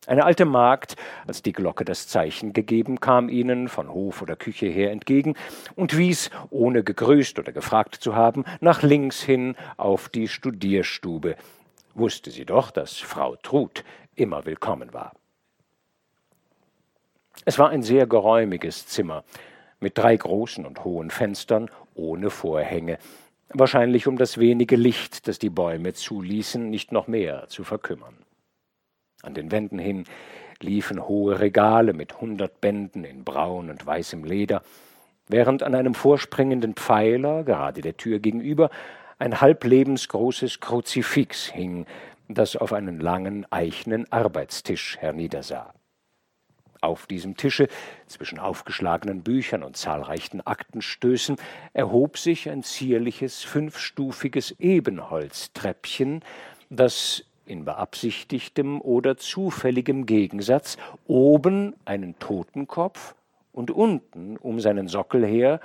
Eine 0.10 0.26
alte 0.26 0.46
Magd, 0.46 0.96
als 1.28 1.44
die 1.44 1.54
Glocke 1.54 1.86
das 1.86 2.08
Zeichen 2.08 2.52
gegeben, 2.52 3.00
kam 3.00 3.30
ihnen 3.30 3.68
von 3.68 3.94
Hof 3.94 4.24
oder 4.24 4.36
Küche 4.36 4.66
her 4.66 4.90
entgegen 4.90 5.36
und 5.76 5.96
wies, 5.96 6.32
ohne 6.50 6.84
gegrüßt 6.84 7.38
oder 7.38 7.52
gefragt 7.52 7.94
zu 7.94 8.16
haben, 8.16 8.44
nach 8.60 8.82
links 8.82 9.22
hin 9.22 9.56
auf 9.78 10.10
die 10.10 10.28
Studierstube. 10.28 11.36
Wusste 11.94 12.32
sie 12.32 12.46
doch, 12.46 12.72
dass 12.72 12.98
Frau 12.98 13.36
Trud 13.36 13.84
immer 14.16 14.48
willkommen 14.48 14.96
war. 14.96 15.14
Es 17.46 17.60
war 17.60 17.70
ein 17.70 17.84
sehr 17.84 18.08
geräumiges 18.08 18.88
Zimmer 18.88 19.24
mit 19.80 19.96
drei 19.96 20.18
großen 20.18 20.66
und 20.66 20.84
hohen 20.84 21.12
Fenstern 21.12 21.70
ohne 21.94 22.32
Vorhänge, 22.32 22.98
wahrscheinlich 23.50 24.08
um 24.08 24.18
das 24.18 24.40
wenige 24.40 24.76
Licht, 24.76 25.28
das 25.28 25.38
die 25.38 25.52
Bäume 25.52 25.94
zuließen, 25.94 26.68
nicht 26.68 26.92
noch 26.92 27.08
mehr 27.08 27.48
zu 27.48 27.64
verkümmern. 27.64 28.19
An 29.22 29.34
den 29.34 29.52
Wänden 29.52 29.80
hin 29.80 30.06
liefen 30.62 31.08
hohe 31.08 31.40
Regale 31.40 31.94
mit 31.94 32.22
hundert 32.22 32.62
Bänden 32.62 33.04
in 33.04 33.24
braun 33.24 33.70
und 33.70 33.86
weißem 33.86 34.24
Leder, 34.24 34.62
während 35.28 35.64
an 35.64 35.76
einem 35.76 35.94
vorspringenden 35.94 36.74
Pfeiler, 36.74 37.44
gerade 37.44 37.82
der 37.82 37.98
Tür 37.98 38.20
gegenüber, 38.20 38.70
ein 39.18 39.42
halblebensgroßes 39.42 40.60
Kruzifix 40.60 41.48
hing, 41.48 41.86
das 42.30 42.56
auf 42.56 42.74
einen 42.74 43.00
langen 43.00 43.46
eichenen 43.52 44.10
Arbeitstisch 44.12 44.98
herniedersah. 45.00 45.74
Auf 46.82 47.08
diesem 47.08 47.36
Tische, 47.36 47.68
zwischen 48.08 48.40
aufgeschlagenen 48.40 49.22
Büchern 49.22 49.64
und 49.64 49.76
zahlreichen 49.76 50.46
Aktenstößen, 50.48 51.36
erhob 51.74 52.18
sich 52.18 52.50
ein 52.50 52.64
zierliches, 52.64 53.44
fünfstufiges 53.44 54.56
Ebenholztreppchen, 54.60 56.24
das 56.70 57.26
in 57.50 57.66
beabsichtigtem 57.66 58.80
oder 58.80 59.18
zufälligem 59.18 60.06
Gegensatz 60.06 60.78
oben 61.08 61.76
einen 61.86 62.18
Totenkopf 62.20 63.16
und 63.52 63.72
unten 63.72 64.38
um 64.38 64.60
seinen 64.60 64.88
Sockel 64.88 65.26
her 65.26 65.60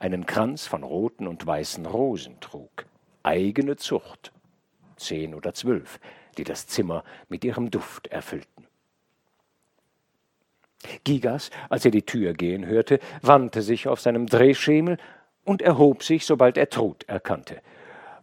einen 0.00 0.26
Kranz 0.26 0.66
von 0.66 0.82
roten 0.82 1.26
und 1.26 1.46
weißen 1.46 1.86
Rosen 1.86 2.40
trug. 2.40 2.86
Eigene 3.22 3.76
Zucht, 3.76 4.32
zehn 4.96 5.34
oder 5.34 5.54
zwölf, 5.54 6.00
die 6.36 6.44
das 6.44 6.66
Zimmer 6.66 7.04
mit 7.28 7.44
ihrem 7.44 7.70
Duft 7.70 8.08
erfüllten. 8.08 8.66
Gigas, 11.04 11.50
als 11.68 11.84
er 11.84 11.90
die 11.90 12.02
Tür 12.02 12.34
gehen 12.34 12.66
hörte, 12.66 13.00
wandte 13.22 13.62
sich 13.62 13.88
auf 13.88 14.00
seinem 14.00 14.26
Drehschemel 14.26 14.98
und 15.44 15.62
erhob 15.62 16.02
sich, 16.02 16.26
sobald 16.26 16.56
er 16.56 16.68
Trud 16.68 17.04
erkannte. 17.08 17.60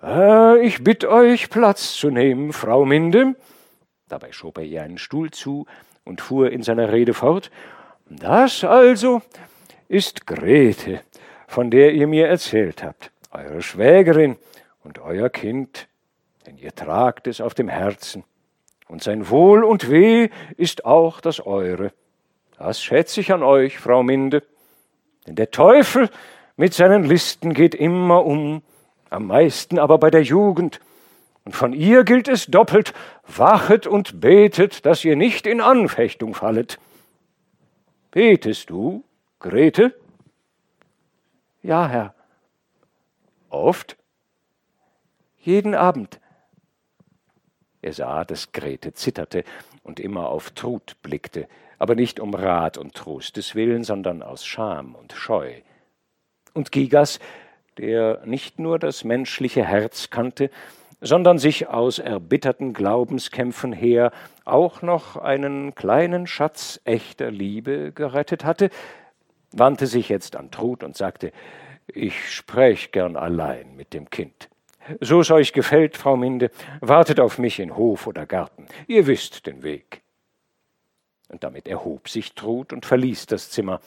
Äh, 0.03 0.65
ich 0.65 0.83
bitt 0.83 1.05
euch, 1.05 1.49
Platz 1.49 1.93
zu 1.95 2.09
nehmen, 2.09 2.53
Frau 2.53 2.85
Minde. 2.85 3.35
Dabei 4.07 4.31
schob 4.31 4.57
er 4.57 4.63
ihr 4.63 4.83
einen 4.83 4.97
Stuhl 4.97 5.31
zu 5.31 5.65
und 6.03 6.21
fuhr 6.21 6.51
in 6.51 6.63
seiner 6.63 6.91
Rede 6.91 7.13
fort. 7.13 7.51
Das 8.07 8.63
also 8.63 9.21
ist 9.87 10.27
Grete, 10.27 11.01
von 11.47 11.71
der 11.71 11.93
ihr 11.93 12.07
mir 12.07 12.27
erzählt 12.27 12.83
habt, 12.83 13.11
eure 13.31 13.61
Schwägerin 13.61 14.37
und 14.83 14.99
euer 14.99 15.29
Kind, 15.29 15.87
denn 16.45 16.57
ihr 16.57 16.73
tragt 16.73 17.27
es 17.27 17.41
auf 17.41 17.55
dem 17.55 17.67
Herzen, 17.67 18.23
und 18.87 19.01
sein 19.01 19.29
Wohl 19.29 19.63
und 19.63 19.89
Weh 19.89 20.29
ist 20.57 20.85
auch 20.85 21.19
das 21.19 21.43
eure. 21.45 21.91
Das 22.57 22.81
schätze 22.81 23.21
ich 23.21 23.33
an 23.33 23.41
euch, 23.41 23.79
Frau 23.79 24.03
Minde. 24.03 24.43
Denn 25.25 25.35
der 25.35 25.49
Teufel 25.49 26.09
mit 26.55 26.73
seinen 26.73 27.03
Listen 27.03 27.53
geht 27.53 27.73
immer 27.73 28.23
um, 28.23 28.61
am 29.09 29.27
meisten 29.27 29.79
aber 29.79 29.97
bei 29.97 30.09
der 30.09 30.23
Jugend. 30.23 30.79
Und 31.43 31.55
von 31.55 31.73
ihr 31.73 32.03
gilt 32.03 32.27
es 32.27 32.47
doppelt, 32.47 32.93
wachet 33.27 33.85
und 33.85 34.19
betet, 34.19 34.85
dass 34.85 35.05
ihr 35.05 35.15
nicht 35.15 35.45
in 35.45 35.61
Anfechtung 35.61 36.33
fallet. 36.33 36.79
Betest 38.11 38.69
du, 38.69 39.03
Grete? 39.39 39.93
Ja, 41.61 41.87
Herr. 41.87 42.15
Oft? 43.49 43.97
Jeden 45.39 45.75
Abend. 45.75 46.19
Er 47.81 47.93
sah, 47.93 48.25
dass 48.25 48.51
Grete 48.51 48.93
zitterte 48.93 49.43
und 49.83 49.99
immer 49.99 50.29
auf 50.29 50.49
Trud 50.51 50.95
blickte, 51.03 51.47
aber 51.77 51.93
nicht 51.93 52.19
um 52.19 52.33
Rat 52.33 52.79
und 52.79 52.95
Trostes 52.95 53.53
willen, 53.53 53.83
sondern 53.83 54.23
aus 54.23 54.43
Scham 54.43 54.95
und 54.95 55.13
Scheu. 55.13 55.61
Und 56.53 56.71
Gigas, 56.71 57.19
der 57.77 58.21
nicht 58.25 58.59
nur 58.59 58.79
das 58.79 59.03
menschliche 59.03 59.65
Herz 59.65 60.09
kannte, 60.09 60.49
sondern 61.01 61.37
sich 61.37 61.67
aus 61.67 61.99
erbitterten 61.99 62.73
Glaubenskämpfen 62.73 63.73
her 63.73 64.11
auch 64.43 64.81
noch 64.81 65.17
einen 65.17 65.75
kleinen 65.75 66.27
Schatz 66.27 66.79
echter 66.83 67.31
Liebe 67.31 67.91
gerettet 67.91 68.45
hatte, 68.45 68.69
wandte 69.51 69.87
sich 69.87 70.09
jetzt 70.09 70.35
an 70.35 70.51
Trud 70.51 70.83
und 70.83 70.95
sagte, 70.95 71.31
ich 71.87 72.33
spräch 72.33 72.91
gern 72.91 73.15
allein 73.15 73.75
mit 73.75 73.93
dem 73.93 74.09
Kind. 74.09 74.49
So 74.99 75.21
es 75.21 75.31
euch 75.31 75.53
gefällt, 75.53 75.97
Frau 75.97 76.15
Minde, 76.15 76.51
wartet 76.79 77.19
auf 77.19 77.39
mich 77.39 77.59
in 77.59 77.75
Hof 77.75 78.07
oder 78.07 78.25
Garten. 78.25 78.67
Ihr 78.87 79.07
wisst 79.07 79.47
den 79.47 79.63
Weg. 79.63 80.01
Und 81.29 81.43
damit 81.43 81.67
erhob 81.67 82.07
sich 82.07 82.33
Trud 82.33 82.71
und 82.71 82.85
verließ 82.85 83.25
das 83.25 83.49
Zimmer. 83.49 83.79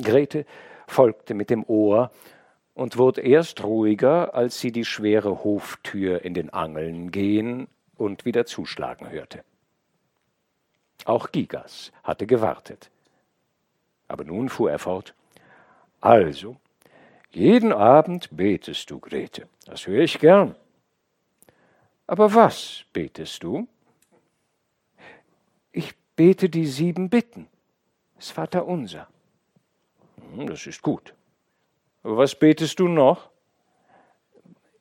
Grete 0.00 0.46
folgte 0.86 1.34
mit 1.34 1.50
dem 1.50 1.64
Ohr 1.64 2.10
und 2.74 2.96
wurde 2.96 3.20
erst 3.20 3.62
ruhiger, 3.62 4.34
als 4.34 4.60
sie 4.60 4.72
die 4.72 4.84
schwere 4.84 5.44
Hoftür 5.44 6.24
in 6.24 6.34
den 6.34 6.50
Angeln 6.50 7.10
gehen 7.10 7.68
und 7.96 8.24
wieder 8.24 8.46
zuschlagen 8.46 9.10
hörte. 9.10 9.44
Auch 11.04 11.32
Gigas 11.32 11.92
hatte 12.02 12.26
gewartet. 12.26 12.90
Aber 14.08 14.24
nun 14.24 14.48
fuhr 14.48 14.70
er 14.70 14.78
fort. 14.78 15.14
Also, 16.00 16.56
jeden 17.30 17.72
Abend 17.72 18.28
betest 18.30 18.90
du, 18.90 19.00
Grete. 19.00 19.48
Das 19.66 19.86
höre 19.86 20.02
ich 20.02 20.18
gern. 20.18 20.54
Aber 22.06 22.34
was 22.34 22.84
betest 22.92 23.42
du? 23.42 23.66
bete 26.16 26.48
die 26.48 26.66
sieben 26.66 27.08
Bitten, 27.08 27.48
das 28.16 28.30
Vaterunser. 28.30 29.08
Hm, 30.34 30.46
das 30.46 30.66
ist 30.66 30.82
gut. 30.82 31.14
Was 32.02 32.34
betest 32.34 32.80
du 32.80 32.88
noch? 32.88 33.30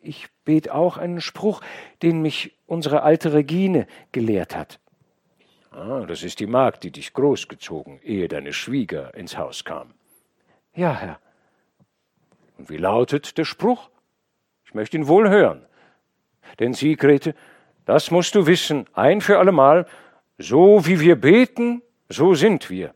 Ich 0.02 0.28
bet 0.44 0.72
auch 0.72 0.98
einen 0.98 1.22
Spruch, 1.22 1.62
den 2.02 2.22
mich 2.22 2.58
unsere 2.66 3.04
alte 3.04 3.34
Regine 3.34 3.86
gelehrt 4.12 4.56
hat. 4.56 4.80
Ah, 5.72 6.06
das 6.08 6.24
ist 6.24 6.40
die 6.40 6.48
Magd, 6.48 6.84
die 6.84 6.92
dich 6.92 7.14
großgezogen, 7.14 8.02
ehe 8.02 8.28
deine 8.28 8.52
Schwieger 8.52 9.14
ins 9.14 9.38
Haus 9.38 9.64
kam. 9.64 9.94
Ja, 10.74 10.94
Herr. 10.94 11.20
Und 12.58 12.70
wie 12.70 12.78
lautet 12.78 13.38
der 13.38 13.46
Spruch? 13.46 13.90
Ich 14.66 14.74
möchte 14.74 14.98
ihn 14.98 15.08
wohl 15.08 15.30
hören. 15.30 15.66
Denn 16.60 16.74
sieh, 16.74 16.96
Grete, 16.96 17.36
das 17.86 18.12
musst 18.12 18.36
du 18.36 18.48
wissen, 18.48 18.86
ein 18.94 19.22
für 19.22 19.40
allemal, 19.40 19.86
so 20.38 20.86
wie 20.86 21.00
wir 21.00 21.16
beten, 21.16 21.82
so 22.10 22.34
sind 22.34 22.70
wir. 22.70 22.94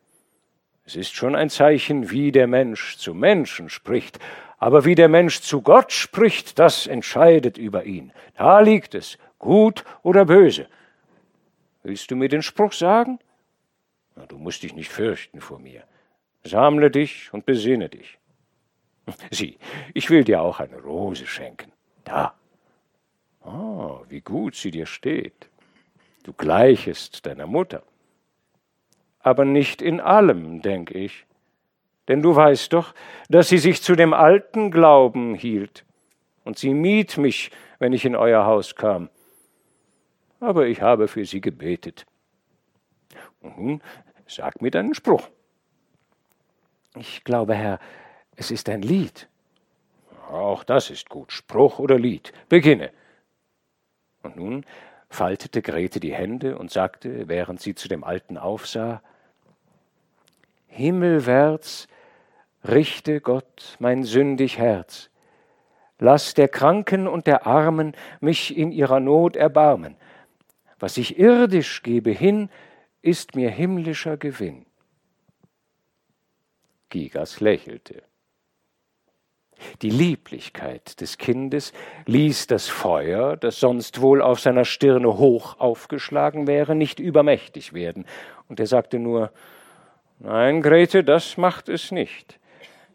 Es 0.85 0.95
ist 0.95 1.15
schon 1.15 1.35
ein 1.35 1.49
Zeichen, 1.49 2.11
wie 2.11 2.31
der 2.31 2.47
Mensch 2.47 2.97
zu 2.97 3.13
Menschen 3.15 3.69
spricht, 3.69 4.19
aber 4.57 4.85
wie 4.85 4.95
der 4.95 5.09
Mensch 5.09 5.41
zu 5.41 5.61
Gott 5.61 5.91
spricht, 5.91 6.59
das 6.59 6.87
entscheidet 6.87 7.57
über 7.57 7.85
ihn. 7.85 8.11
Da 8.35 8.59
liegt 8.59 8.93
es, 8.93 9.17
gut 9.39 9.83
oder 10.03 10.25
böse. 10.25 10.67
Willst 11.83 12.09
du 12.11 12.15
mir 12.15 12.29
den 12.29 12.41
Spruch 12.41 12.73
sagen? 12.73 13.19
Na, 14.15 14.25
du 14.27 14.37
musst 14.37 14.63
dich 14.63 14.75
nicht 14.75 14.89
fürchten 14.89 15.41
vor 15.41 15.59
mir. 15.59 15.83
Sammle 16.43 16.91
dich 16.91 17.33
und 17.33 17.45
besinne 17.45 17.89
dich. 17.89 18.17
Sieh, 19.31 19.57
ich 19.93 20.09
will 20.09 20.23
dir 20.23 20.41
auch 20.41 20.59
eine 20.59 20.77
Rose 20.77 21.25
schenken. 21.25 21.71
Da. 22.03 22.33
Oh, 23.43 24.01
wie 24.09 24.21
gut 24.21 24.55
sie 24.55 24.71
dir 24.71 24.85
steht. 24.85 25.49
Du 26.23 26.33
gleichest 26.33 27.25
deiner 27.25 27.45
Mutter. 27.45 27.83
Aber 29.25 29.43
nicht 29.43 29.81
in 29.81 30.01
allem, 30.01 30.61
denk 30.61 30.91
ich. 30.91 31.25
Denn 32.07 32.21
du 32.21 32.35
weißt 32.35 32.71
doch, 32.73 32.93
dass 33.27 33.49
sie 33.49 33.57
sich 33.57 33.81
zu 33.81 33.95
dem 33.95 34.13
alten 34.13 34.69
Glauben 34.69 35.33
hielt. 35.33 35.83
Und 36.43 36.59
sie 36.59 36.75
mied 36.75 37.17
mich, 37.17 37.49
wenn 37.79 37.91
ich 37.91 38.05
in 38.05 38.15
euer 38.15 38.45
Haus 38.45 38.75
kam. 38.75 39.09
Aber 40.39 40.67
ich 40.67 40.83
habe 40.83 41.07
für 41.07 41.25
sie 41.25 41.41
gebetet. 41.41 42.05
Und 43.41 43.57
nun 43.57 43.81
sag 44.27 44.61
mir 44.61 44.69
deinen 44.69 44.93
Spruch. 44.93 45.27
Ich 46.95 47.23
glaube, 47.23 47.55
Herr, 47.55 47.79
es 48.35 48.51
ist 48.51 48.69
ein 48.69 48.83
Lied. 48.83 49.27
Auch 50.29 50.63
das 50.63 50.91
ist 50.91 51.09
gut. 51.09 51.31
Spruch 51.31 51.79
oder 51.79 51.97
Lied. 51.97 52.31
Beginne. 52.47 52.91
Und 54.21 54.35
nun 54.35 54.65
faltete 55.09 55.63
Grete 55.63 55.99
die 55.99 56.13
Hände 56.13 56.59
und 56.59 56.69
sagte, 56.69 57.27
während 57.27 57.59
sie 57.59 57.73
zu 57.73 57.87
dem 57.87 58.03
Alten 58.03 58.37
aufsah, 58.37 59.01
Himmelwärts 60.75 61.87
richte 62.67 63.21
Gott 63.21 63.77
mein 63.79 64.03
sündig 64.03 64.57
Herz. 64.57 65.09
Lass 65.99 66.33
der 66.33 66.49
Kranken 66.49 67.07
und 67.07 67.27
der 67.27 67.47
Armen 67.47 67.95
mich 68.19 68.57
in 68.57 68.73
ihrer 68.73 68.99
Not 68.99 69.37
erbarmen. 69.37 69.95
Was 70.77 70.97
ich 70.97 71.17
irdisch 71.17 71.81
gebe 71.81 72.11
hin, 72.11 72.49
ist 73.01 73.35
mir 73.35 73.49
himmlischer 73.49 74.17
Gewinn. 74.17 74.65
Gigas 76.89 77.39
lächelte. 77.39 78.03
Die 79.81 79.89
Lieblichkeit 79.89 80.99
des 80.99 81.17
Kindes 81.17 81.71
ließ 82.05 82.47
das 82.47 82.67
Feuer, 82.67 83.37
das 83.37 83.61
sonst 83.61 84.01
wohl 84.01 84.21
auf 84.21 84.41
seiner 84.41 84.65
Stirne 84.65 85.17
hoch 85.17 85.57
aufgeschlagen 85.57 86.47
wäre, 86.47 86.75
nicht 86.75 86.99
übermächtig 86.99 87.71
werden, 87.71 88.05
und 88.49 88.59
er 88.59 88.67
sagte 88.67 88.99
nur 88.99 89.31
Nein, 90.19 90.61
Grete, 90.61 91.03
das 91.03 91.37
macht 91.37 91.69
es 91.69 91.91
nicht. 91.91 92.39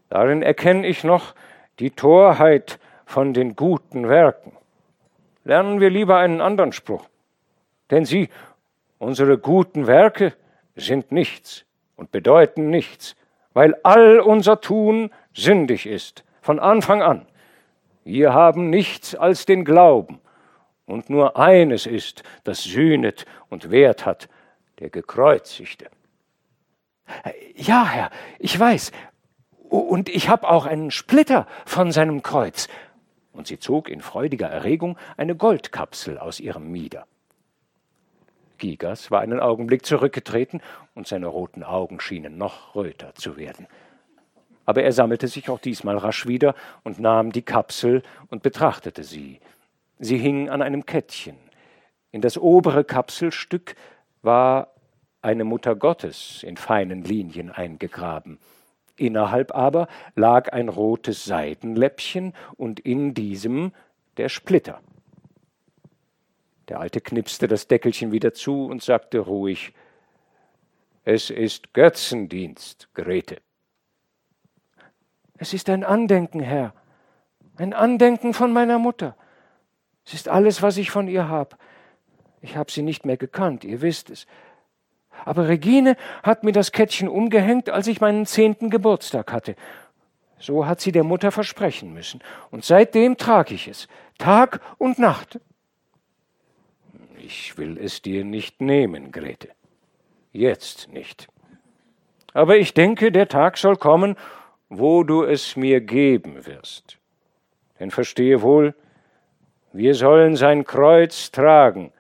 Darin 0.09 0.43
erkenne 0.43 0.87
ich 0.87 1.05
noch 1.05 1.35
die 1.79 1.91
Torheit 1.91 2.79
von 3.05 3.35
den 3.35 3.57
guten 3.57 4.09
Werken. 4.09 4.53
Lernen 5.45 5.81
wir 5.81 5.91
lieber 5.91 6.18
einen 6.18 6.41
anderen 6.41 6.73
Spruch. 6.73 7.09
Denn 7.91 8.05
sie, 8.05 8.29
unsere 8.99 9.39
guten 9.39 9.87
Werke, 9.87 10.35
sind 10.77 11.12
nichts 11.12 11.64
und 11.97 12.12
bedeuten 12.12 12.71
nichts, 12.71 13.16
weil 13.53 13.75
all 13.83 14.21
unser 14.21 14.61
Tun 14.61 15.11
sündig 15.35 15.87
ist 15.87 16.25
von 16.41 16.59
Anfang 16.59 17.03
an. 17.03 17.27
Wir 18.05 18.33
haben 18.33 18.71
nichts 18.71 19.14
als 19.14 19.45
den 19.47 19.64
Glauben, 19.64 20.21
und 20.87 21.11
nur 21.11 21.37
eines 21.37 21.87
ist, 21.87 22.23
das 22.45 22.64
sühnet 22.64 23.27
und 23.49 23.71
Wert 23.71 24.07
hat, 24.07 24.29
der 24.81 24.91
Gekreuzigte. 24.91 25.87
Ja, 27.56 27.86
Herr, 27.86 28.11
ich 28.38 28.58
weiß, 28.58 28.92
und 29.68 30.08
ich 30.08 30.28
habe 30.28 30.48
auch 30.48 30.66
einen 30.66 30.90
Splitter 30.90 31.46
von 31.64 31.92
seinem 31.92 32.22
Kreuz. 32.22 32.68
Und 33.32 33.46
sie 33.46 33.58
zog 33.58 33.88
in 33.88 34.00
freudiger 34.00 34.48
Erregung 34.48 34.98
eine 35.16 35.36
Goldkapsel 35.36 36.18
aus 36.18 36.40
ihrem 36.40 36.70
Mieder. 36.70 37.06
Gigas 38.58 39.11
war 39.11 39.20
einen 39.20 39.40
Augenblick 39.40 39.86
zurückgetreten, 39.86 40.61
und 40.94 41.06
seine 41.06 41.28
roten 41.28 41.62
Augen 41.62 42.00
schienen 42.00 42.36
noch 42.36 42.74
röter 42.74 43.14
zu 43.14 43.36
werden 43.36 43.66
aber 44.70 44.84
er 44.84 44.92
sammelte 44.92 45.26
sich 45.26 45.50
auch 45.50 45.58
diesmal 45.58 45.96
rasch 45.98 46.28
wieder 46.28 46.54
und 46.84 47.00
nahm 47.00 47.32
die 47.32 47.42
Kapsel 47.42 48.04
und 48.28 48.44
betrachtete 48.44 49.02
sie. 49.02 49.40
Sie 49.98 50.16
hing 50.16 50.48
an 50.48 50.62
einem 50.62 50.86
Kettchen. 50.86 51.36
In 52.12 52.20
das 52.20 52.38
obere 52.38 52.84
Kapselstück 52.84 53.74
war 54.22 54.68
eine 55.23 55.45
Mutter 55.45 55.77
Gottes 55.77 56.43
in 56.43 56.57
feinen 56.57 57.05
Linien 57.05 57.51
eingegraben. 57.51 58.39
Innerhalb 58.97 59.55
aber 59.55 59.89
lag 60.14 60.53
ein 60.53 60.68
rotes 60.68 61.25
Seidenläppchen 61.25 62.35
und 62.57 62.81
in 62.81 63.14
diesem 63.14 63.73
der 64.16 64.29
Splitter. 64.29 64.81
Der 66.68 66.81
Alte 66.81 67.01
knipste 67.01 67.49
das 67.49 67.66
Deckelchen 67.66 68.12
wieder 68.12 68.33
zu 68.33 68.66
und 68.66 68.83
sagte 68.83 69.18
ruhig 69.18 69.73
Es 71.05 71.31
ist 71.31 71.73
Götzendienst, 71.75 72.89
Grete. 72.95 73.39
Es 75.39 75.55
ist 75.55 75.71
ein 75.71 75.85
Andenken, 75.85 76.41
Herr, 76.41 76.75
ein 77.57 77.73
Andenken 77.73 78.35
von 78.35 78.53
meiner 78.53 78.79
Mutter. 78.79 79.16
Es 80.05 80.14
ist 80.14 80.29
alles, 80.29 80.61
was 80.61 80.77
ich 80.77 80.91
von 80.91 81.09
ihr 81.09 81.29
habe. 81.29 81.57
Ich 82.43 82.57
habe 82.57 82.71
sie 82.71 82.83
nicht 82.83 83.05
mehr 83.07 83.16
gekannt, 83.16 83.64
ihr 83.64 83.81
wisst 83.81 84.11
es. 84.11 84.27
Aber 85.25 85.49
Regine 85.49 85.97
hat 86.23 86.45
mir 86.45 86.53
das 86.53 86.73
Kettchen 86.73 87.09
umgehängt, 87.09 87.71
als 87.71 87.87
ich 87.87 88.01
meinen 88.01 88.27
zehnten 88.27 88.71
Geburtstag 88.71 89.33
hatte. 89.33 89.57
So 90.39 90.66
hat 90.66 90.81
sie 90.81 90.93
der 90.93 91.05
Mutter 91.05 91.31
versprechen 91.31 91.93
müssen. 91.93 92.21
Und 92.51 92.64
seitdem 92.64 93.16
trage 93.16 93.55
ich 93.55 93.68
es, 93.68 93.89
Tag 94.18 94.61
und 94.79 94.99
Nacht. 94.99 95.39
Ich 97.18 97.59
will 97.59 97.79
es 97.79 98.01
dir 98.03 98.25
nicht 98.25 98.61
nehmen, 98.61 99.12
Grete. 99.12 99.49
Jetzt 100.33 100.89
nicht. 100.93 101.29
Aber 102.33 102.57
ich 102.57 102.75
denke, 102.75 103.12
der 103.12 103.29
Tag 103.29 103.59
soll 103.59 103.77
kommen, 103.77 104.16
wo 104.68 105.03
du 105.03 105.25
es 105.25 105.57
mir 105.57 105.81
geben 105.81 106.47
wirst. 106.47 106.99
Denn 107.79 107.91
verstehe 107.91 108.41
wohl, 108.41 108.75
wir 109.73 109.95
sollen 109.95 110.37
sein 110.37 110.64
Kreuz 110.64 111.31
tragen, 111.31 111.93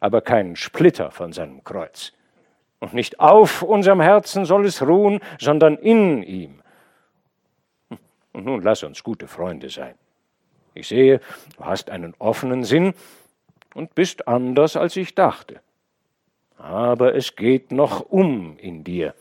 aber 0.00 0.20
keinen 0.20 0.56
Splitter 0.56 1.10
von 1.10 1.32
seinem 1.32 1.64
Kreuz. 1.64 2.12
Und 2.80 2.94
nicht 2.94 3.20
auf 3.20 3.62
unserem 3.62 4.00
Herzen 4.00 4.44
soll 4.44 4.66
es 4.66 4.82
ruhen, 4.82 5.20
sondern 5.38 5.76
in 5.76 6.22
ihm. 6.22 6.60
Und 8.32 8.44
nun 8.44 8.62
lass 8.62 8.82
uns 8.82 9.02
gute 9.02 9.28
Freunde 9.28 9.70
sein. 9.70 9.94
Ich 10.74 10.88
sehe, 10.88 11.20
du 11.56 11.64
hast 11.64 11.88
einen 11.88 12.14
offenen 12.18 12.64
Sinn 12.64 12.92
und 13.74 13.94
bist 13.94 14.28
anders, 14.28 14.76
als 14.76 14.96
ich 14.96 15.14
dachte. 15.14 15.60
Aber 16.58 17.14
es 17.14 17.34
geht 17.34 17.72
noch 17.72 18.00
um 18.00 18.58
in 18.58 18.84
dir 18.84 19.14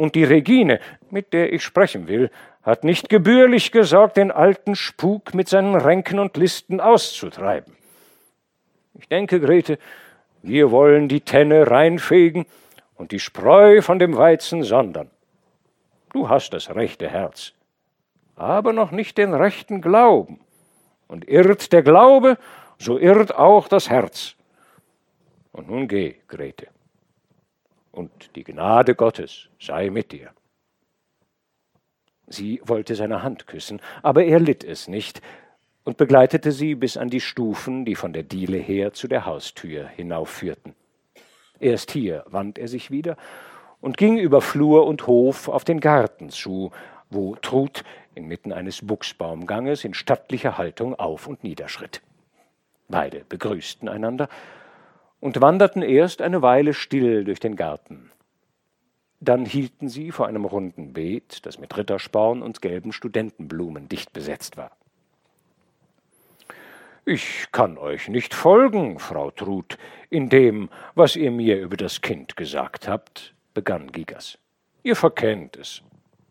und 0.00 0.14
die 0.14 0.24
Regine, 0.24 0.80
mit 1.10 1.34
der 1.34 1.52
ich 1.52 1.62
sprechen 1.62 2.08
will, 2.08 2.30
hat 2.62 2.84
nicht 2.84 3.10
gebührlich 3.10 3.70
gesorgt, 3.70 4.16
den 4.16 4.30
alten 4.30 4.74
Spuk 4.74 5.34
mit 5.34 5.48
seinen 5.48 5.74
Ränken 5.74 6.18
und 6.18 6.38
Listen 6.38 6.80
auszutreiben. 6.80 7.76
Ich 8.98 9.08
denke, 9.08 9.40
Grete, 9.40 9.78
wir 10.42 10.70
wollen 10.70 11.08
die 11.08 11.20
Tenne 11.20 11.70
reinfegen 11.70 12.46
und 12.96 13.12
die 13.12 13.20
Spreu 13.20 13.82
von 13.82 13.98
dem 13.98 14.16
Weizen 14.16 14.62
sondern. 14.62 15.10
Du 16.12 16.28
hast 16.28 16.52
das 16.52 16.74
rechte 16.74 17.08
Herz, 17.08 17.52
aber 18.36 18.72
noch 18.72 18.90
nicht 18.90 19.18
den 19.18 19.34
rechten 19.34 19.80
Glauben. 19.80 20.40
Und 21.06 21.28
irrt 21.28 21.72
der 21.72 21.82
Glaube, 21.82 22.38
so 22.78 22.98
irrt 22.98 23.34
auch 23.34 23.68
das 23.68 23.90
Herz. 23.90 24.36
Und 25.52 25.68
nun 25.68 25.88
geh, 25.88 26.16
Grete 26.28 26.68
und 27.92 28.36
die 28.36 28.44
Gnade 28.44 28.94
Gottes 28.94 29.48
sei 29.58 29.90
mit 29.90 30.12
dir. 30.12 30.30
Sie 32.26 32.60
wollte 32.64 32.94
seine 32.94 33.22
Hand 33.22 33.46
küssen, 33.46 33.80
aber 34.02 34.24
er 34.24 34.38
litt 34.38 34.62
es 34.62 34.86
nicht 34.86 35.20
und 35.84 35.96
begleitete 35.96 36.52
sie 36.52 36.74
bis 36.74 36.96
an 36.96 37.10
die 37.10 37.20
Stufen, 37.20 37.84
die 37.84 37.94
von 37.94 38.12
der 38.12 38.22
Diele 38.22 38.58
her 38.58 38.92
zu 38.92 39.08
der 39.08 39.26
Haustür 39.26 39.86
hinaufführten. 39.86 40.74
Erst 41.58 41.90
hier 41.90 42.24
wand 42.26 42.58
er 42.58 42.68
sich 42.68 42.90
wieder 42.90 43.16
und 43.80 43.96
ging 43.96 44.18
über 44.18 44.40
Flur 44.40 44.86
und 44.86 45.06
Hof 45.06 45.48
auf 45.48 45.64
den 45.64 45.80
Garten 45.80 46.30
zu, 46.30 46.70
wo 47.10 47.34
Trud 47.36 47.82
inmitten 48.14 48.52
eines 48.52 48.84
Buchsbaumganges 48.86 49.84
in 49.84 49.94
stattlicher 49.94 50.58
Haltung 50.58 50.94
auf 50.94 51.26
und 51.26 51.44
niederschritt. 51.44 52.02
Beide 52.88 53.24
begrüßten 53.28 53.88
einander 53.88 54.28
und 55.20 55.40
wanderten 55.40 55.82
erst 55.82 56.22
eine 56.22 56.42
Weile 56.42 56.74
still 56.74 57.24
durch 57.24 57.40
den 57.40 57.56
Garten. 57.56 58.10
Dann 59.20 59.44
hielten 59.44 59.88
sie 59.88 60.12
vor 60.12 60.26
einem 60.26 60.46
runden 60.46 60.94
Beet, 60.94 61.44
das 61.44 61.58
mit 61.58 61.76
Rittersporn 61.76 62.42
und 62.42 62.62
gelben 62.62 62.92
Studentenblumen 62.92 63.88
dicht 63.88 64.12
besetzt 64.12 64.56
war. 64.56 64.72
Ich 67.12 67.50
kann 67.50 67.76
euch 67.76 68.06
nicht 68.06 68.34
folgen, 68.34 69.00
Frau 69.00 69.32
Trud, 69.32 69.76
in 70.10 70.28
dem, 70.28 70.68
was 70.94 71.16
ihr 71.16 71.32
mir 71.32 71.60
über 71.60 71.76
das 71.76 72.02
Kind 72.02 72.36
gesagt 72.36 72.86
habt, 72.86 73.34
begann 73.52 73.90
Gigas. 73.90 74.38
Ihr 74.84 74.94
verkennt 74.94 75.56
es. 75.56 75.82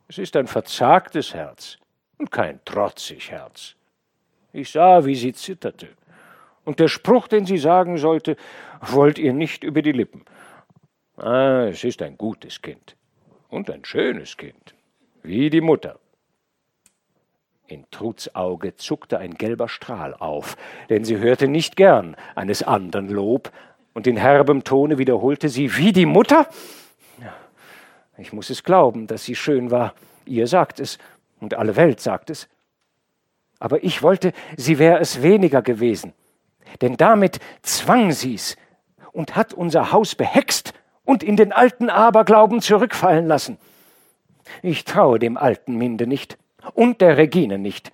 Es 0.07 0.17
ist 0.17 0.37
ein 0.37 0.47
verzagtes 0.47 1.33
Herz 1.33 1.79
und 2.17 2.31
kein 2.31 2.63
trotzig 2.63 3.29
Herz. 3.29 3.75
Ich 4.53 4.71
sah, 4.71 5.03
wie 5.03 5.15
sie 5.15 5.33
zitterte. 5.33 5.89
Und 6.63 6.79
der 6.79 6.87
Spruch, 6.87 7.27
den 7.27 7.45
sie 7.45 7.57
sagen 7.57 7.97
sollte, 7.97 8.37
wollt 8.79 9.19
ihr 9.19 9.33
nicht 9.33 9.65
über 9.65 9.81
die 9.81 9.91
Lippen. 9.91 10.23
Ah, 11.17 11.65
es 11.65 11.83
ist 11.83 12.01
ein 12.01 12.17
gutes 12.17 12.61
Kind 12.61 12.95
und 13.49 13.69
ein 13.69 13.83
schönes 13.83 14.37
Kind, 14.37 14.75
wie 15.23 15.49
die 15.49 15.59
Mutter. 15.59 15.99
In 17.69 17.85
Truds 17.91 18.33
Auge 18.33 18.75
zuckte 18.77 19.19
ein 19.19 19.35
gelber 19.35 19.69
Strahl 19.69 20.15
auf, 20.15 20.57
denn 20.89 21.05
sie 21.05 21.19
hörte 21.19 21.47
nicht 21.47 21.75
gern 21.75 22.15
eines 22.33 22.63
andern 22.63 23.09
Lob, 23.09 23.51
und 23.93 24.07
in 24.07 24.17
herbem 24.17 24.63
Tone 24.63 24.97
wiederholte 24.97 25.49
sie, 25.49 25.77
wie 25.77 25.91
die 25.91 26.07
Mutter? 26.07 26.47
Ich 28.17 28.33
muss 28.33 28.49
es 28.49 28.63
glauben, 28.63 29.05
dass 29.05 29.23
sie 29.23 29.35
schön 29.35 29.69
war. 29.69 29.93
Ihr 30.25 30.47
sagt 30.47 30.79
es, 30.79 30.97
und 31.39 31.53
alle 31.53 31.75
Welt 31.75 31.99
sagt 31.99 32.31
es. 32.31 32.47
Aber 33.59 33.83
ich 33.83 34.01
wollte, 34.01 34.33
sie 34.57 34.79
wäre 34.79 34.99
es 34.99 35.21
weniger 35.21 35.61
gewesen, 35.61 36.13
denn 36.81 36.97
damit 36.97 37.39
zwang 37.61 38.13
sie's 38.13 38.57
und 39.11 39.35
hat 39.35 39.53
unser 39.53 39.91
Haus 39.91 40.15
behext 40.15 40.73
und 41.05 41.21
in 41.21 41.35
den 41.35 41.51
alten 41.51 41.91
Aberglauben 41.91 42.61
zurückfallen 42.61 43.27
lassen. 43.27 43.59
Ich 44.63 44.85
traue 44.85 45.19
dem 45.19 45.37
alten 45.37 45.75
Minde 45.75 46.07
nicht 46.07 46.37
und 46.73 47.01
der 47.01 47.17
Regine 47.17 47.57
nicht. 47.57 47.91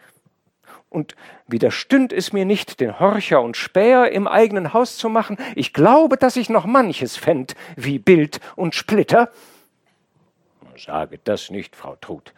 Und 0.89 1.15
widerstünd 1.47 2.13
es 2.13 2.32
mir 2.32 2.45
nicht, 2.45 2.80
den 2.80 2.99
Horcher 2.99 3.41
und 3.41 3.57
Späher 3.57 4.11
im 4.11 4.28
eigenen 4.28 4.73
Haus 4.73 4.97
zu 4.97 5.09
machen, 5.09 5.38
ich 5.55 5.73
glaube, 5.73 6.17
dass 6.17 6.38
ich 6.38 6.49
noch 6.49 6.65
manches 6.65 7.17
fänd, 7.17 7.55
wie 7.76 7.99
Bild 7.99 8.39
und 8.55 8.76
Splitter. 8.76 9.30
Sage 10.78 11.19
das 11.23 11.49
nicht, 11.49 11.76
Frau 11.76 11.95
Trud. 11.95 12.34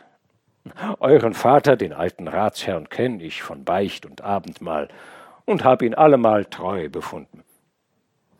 Euren 1.00 1.34
Vater, 1.34 1.76
den 1.76 1.94
alten 1.94 2.28
Ratsherrn, 2.28 2.90
kenn 2.90 3.20
ich 3.20 3.42
von 3.44 3.64
Beicht 3.64 4.06
und 4.06 4.22
Abendmahl 4.22 4.90
und 5.46 5.64
hab 5.64 5.82
ihn 5.82 5.94
allemal 5.94 6.46
treu 6.46 6.90
befunden. 6.90 7.44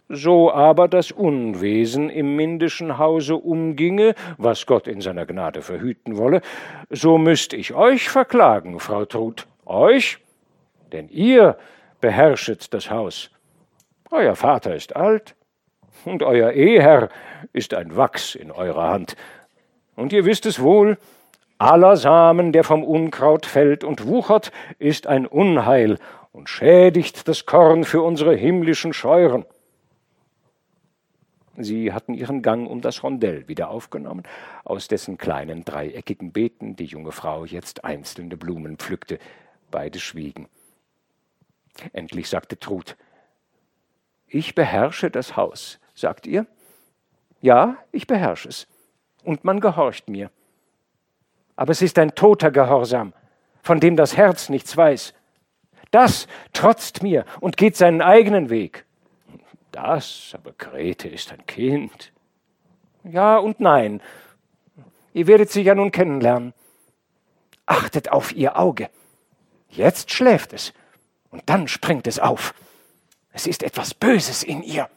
So 0.10 0.52
aber 0.52 0.88
das 0.88 1.12
Unwesen 1.12 2.10
im 2.10 2.36
mindischen 2.36 2.98
Hause 2.98 3.36
umginge, 3.36 4.16
was 4.38 4.66
Gott 4.66 4.88
in 4.88 5.02
seiner 5.02 5.26
Gnade 5.26 5.62
verhüten 5.62 6.18
wolle, 6.18 6.42
so 6.90 7.18
müßt 7.18 7.54
ich 7.54 7.74
euch 7.74 8.10
verklagen, 8.10 8.80
Frau 8.80 9.04
Trud, 9.06 9.48
euch, 9.66 10.20
denn 10.94 11.10
ihr 11.10 11.58
beherrschet 12.00 12.74
das 12.74 12.90
Haus. 12.90 13.32
Euer 14.10 14.36
Vater 14.36 14.76
ist 14.76 14.96
alt, 14.96 15.36
und 16.06 16.24
euer 16.24 16.52
Eheherr 16.52 17.10
ist 17.54 17.74
ein 17.74 17.96
Wachs 17.96 18.36
in 18.36 18.52
eurer 18.52 18.90
Hand. 18.90 19.16
Und 19.96 20.14
ihr 20.14 20.26
wisst 20.26 20.46
es 20.46 20.62
wohl, 20.62 20.98
aller 21.58 21.98
Samen, 21.98 22.52
der 22.52 22.64
vom 22.64 22.84
Unkraut 22.84 23.46
fällt 23.46 23.84
und 23.84 24.06
wuchert, 24.06 24.52
ist 24.80 25.08
ein 25.08 25.26
Unheil 25.26 25.98
und 26.32 26.50
schädigt 26.50 27.28
das 27.28 27.46
Korn 27.46 27.84
für 27.84 28.02
unsere 28.02 28.36
himmlischen 28.36 28.94
Scheuren. 28.94 29.46
Sie 31.60 31.92
hatten 31.92 32.14
ihren 32.14 32.44
Gang 32.44 32.70
um 32.70 32.82
das 32.82 33.04
Rondell 33.04 33.48
wieder 33.48 33.70
aufgenommen, 33.70 34.24
aus 34.64 34.88
dessen 34.88 35.18
kleinen 35.18 35.66
dreieckigen 35.66 36.32
Beeten 36.32 36.76
die 36.76 36.86
junge 36.86 37.12
Frau 37.12 37.46
jetzt 37.46 37.84
einzelne 37.84 38.38
Blumen 38.38 38.78
pflückte. 38.78 39.18
Beide 39.72 40.00
schwiegen. 40.00 40.48
Endlich 41.94 42.30
sagte 42.30 42.60
Trud, 42.60 42.96
Ich 44.28 44.54
beherrsche 44.54 45.10
das 45.10 45.36
Haus, 45.36 45.80
sagt 45.96 46.28
ihr? 46.28 46.46
Ja, 47.42 47.78
ich 47.92 48.06
beherrsche 48.06 48.50
es. 48.50 48.68
Und 49.24 49.44
man 49.44 49.60
gehorcht 49.60 50.10
mir. 50.10 50.30
Aber 51.56 51.72
es 51.72 51.82
ist 51.82 51.98
ein 51.98 52.14
toter 52.14 52.52
Gehorsam, 52.52 53.14
von 53.64 53.80
dem 53.80 53.96
das 53.96 54.16
Herz 54.16 54.50
nichts 54.50 54.78
weiß. 54.78 55.16
Das 55.90 56.28
trotzt 56.54 57.02
mir 57.02 57.26
und 57.40 57.58
geht 57.58 57.76
seinen 57.76 58.02
eigenen 58.02 58.50
Weg. 58.50 58.87
Das, 59.78 60.32
aber 60.34 60.54
Grete 60.54 61.08
ist 61.08 61.32
ein 61.32 61.46
Kind. 61.46 62.12
Ja 63.04 63.38
und 63.38 63.60
nein. 63.60 64.02
Ihr 65.14 65.28
werdet 65.28 65.52
sie 65.52 65.62
ja 65.62 65.76
nun 65.76 65.92
kennenlernen. 65.92 66.56
Achtet 67.68 68.12
auf 68.12 68.36
ihr 68.36 68.58
Auge. 68.58 68.90
Jetzt 69.70 70.10
schläft 70.10 70.54
es 70.54 70.74
und 71.30 71.44
dann 71.46 71.68
springt 71.68 72.08
es 72.08 72.18
auf. 72.18 72.56
Es 73.32 73.46
ist 73.46 73.62
etwas 73.62 73.94
Böses 73.94 74.42
in 74.42 74.64
ihr. 74.64 74.90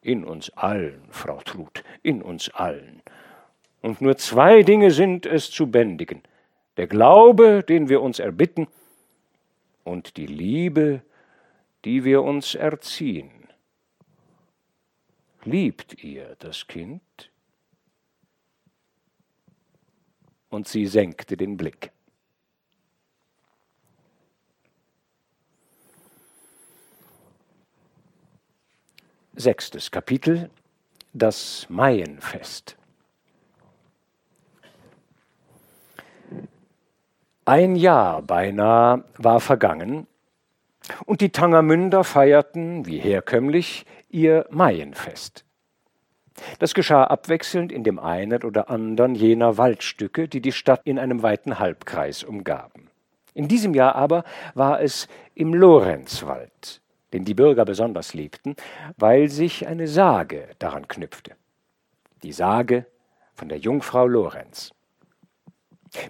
In 0.00 0.24
uns 0.24 0.48
allen, 0.56 1.02
Frau 1.10 1.38
Trud, 1.42 1.84
in 2.02 2.22
uns 2.22 2.48
allen. 2.48 3.02
Und 3.82 4.00
nur 4.00 4.16
zwei 4.16 4.62
Dinge 4.62 4.90
sind 4.90 5.26
es 5.26 5.50
zu 5.50 5.70
bändigen. 5.70 6.22
Der 6.78 6.86
Glaube, 6.86 7.62
den 7.62 7.90
wir 7.90 8.00
uns 8.00 8.20
erbitten, 8.20 8.68
und 9.84 10.16
die 10.16 10.26
Liebe, 10.26 11.02
die 11.84 12.04
wir 12.04 12.22
uns 12.22 12.54
erziehen. 12.54 13.48
Liebt 15.44 16.02
ihr 16.02 16.36
das 16.38 16.66
Kind? 16.66 17.02
Und 20.50 20.68
sie 20.68 20.86
senkte 20.86 21.36
den 21.36 21.56
Blick. 21.56 21.90
Sechstes 29.34 29.90
Kapitel 29.90 30.50
Das 31.14 31.66
Maienfest. 31.68 32.76
Ein 37.44 37.74
Jahr 37.74 38.22
beinahe 38.22 39.04
war 39.16 39.40
vergangen, 39.40 40.06
und 41.04 41.20
die 41.20 41.30
Tangermünder 41.30 42.04
feierten, 42.04 42.86
wie 42.86 42.98
herkömmlich, 42.98 43.84
ihr 44.08 44.46
Maienfest. 44.50 45.44
Das 46.58 46.74
geschah 46.74 47.04
abwechselnd 47.04 47.72
in 47.72 47.84
dem 47.84 47.98
einen 47.98 48.42
oder 48.42 48.70
anderen 48.70 49.14
jener 49.14 49.58
Waldstücke, 49.58 50.28
die 50.28 50.40
die 50.40 50.52
Stadt 50.52 50.82
in 50.84 50.98
einem 50.98 51.22
weiten 51.22 51.58
Halbkreis 51.58 52.24
umgaben. 52.24 52.88
In 53.34 53.48
diesem 53.48 53.74
Jahr 53.74 53.94
aber 53.94 54.24
war 54.54 54.80
es 54.80 55.08
im 55.34 55.54
Lorenzwald, 55.54 56.82
den 57.12 57.24
die 57.24 57.34
Bürger 57.34 57.64
besonders 57.64 58.14
liebten, 58.14 58.56
weil 58.96 59.28
sich 59.28 59.66
eine 59.66 59.88
Sage 59.88 60.48
daran 60.58 60.88
knüpfte. 60.88 61.32
Die 62.22 62.32
Sage 62.32 62.86
von 63.34 63.48
der 63.48 63.58
Jungfrau 63.58 64.06
Lorenz. 64.06 64.72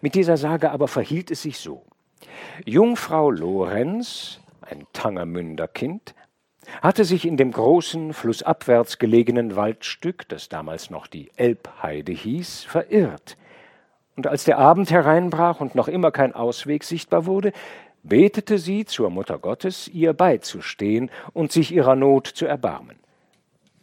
Mit 0.01 0.15
dieser 0.15 0.37
Sage 0.37 0.71
aber 0.71 0.89
verhielt 0.89 1.31
es 1.31 1.43
sich 1.43 1.59
so. 1.59 1.85
Jungfrau 2.65 3.31
Lorenz 3.31 4.42
ein 4.73 4.87
Tangermünder 4.93 5.69
Kind, 5.69 6.15
hatte 6.81 7.05
sich 7.05 7.27
in 7.27 7.37
dem 7.37 7.53
großen, 7.53 8.13
flussabwärts 8.15 8.99
gelegenen 8.99 9.55
Waldstück, 9.57 10.29
das 10.29 10.49
damals 10.49 10.91
noch 10.91 11.07
die 11.07 11.31
Elbheide 11.37 12.13
hieß, 12.13 12.65
verirrt. 12.65 13.37
Und 14.17 14.27
als 14.27 14.45
der 14.45 14.59
Abend 14.59 14.91
hereinbrach 14.91 15.61
und 15.61 15.75
noch 15.75 15.89
immer 15.89 16.11
kein 16.11 16.35
Ausweg 16.35 16.85
sichtbar 16.85 17.27
wurde, 17.27 17.53
betete 18.03 18.59
sie 18.59 18.85
zur 18.85 19.11
Mutter 19.11 19.39
Gottes, 19.39 19.89
ihr 19.89 20.13
beizustehen 20.13 21.11
und 21.33 21.53
sich 21.53 21.73
ihrer 21.73 21.97
Not 21.97 22.27
zu 22.27 22.47
erbarmen. 22.47 22.97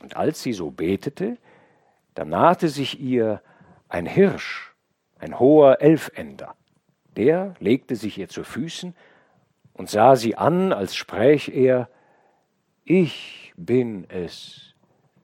Und 0.01 0.15
als 0.15 0.41
sie 0.41 0.53
so 0.53 0.71
betete, 0.71 1.37
da 2.15 2.25
nahte 2.25 2.69
sich 2.69 2.99
ihr 2.99 3.41
ein 3.89 4.05
Hirsch, 4.05 4.73
ein 5.19 5.39
hoher 5.39 5.81
Elfender. 5.81 6.55
Der 7.15 7.53
legte 7.59 7.95
sich 7.95 8.17
ihr 8.17 8.29
zu 8.29 8.43
Füßen 8.43 8.95
und 9.79 9.89
sah 9.89 10.17
sie 10.17 10.35
an, 10.35 10.73
als 10.73 10.93
spräch 10.93 11.47
er, 11.47 11.87
ich 12.83 13.53
bin 13.55 14.05
es, 14.09 14.75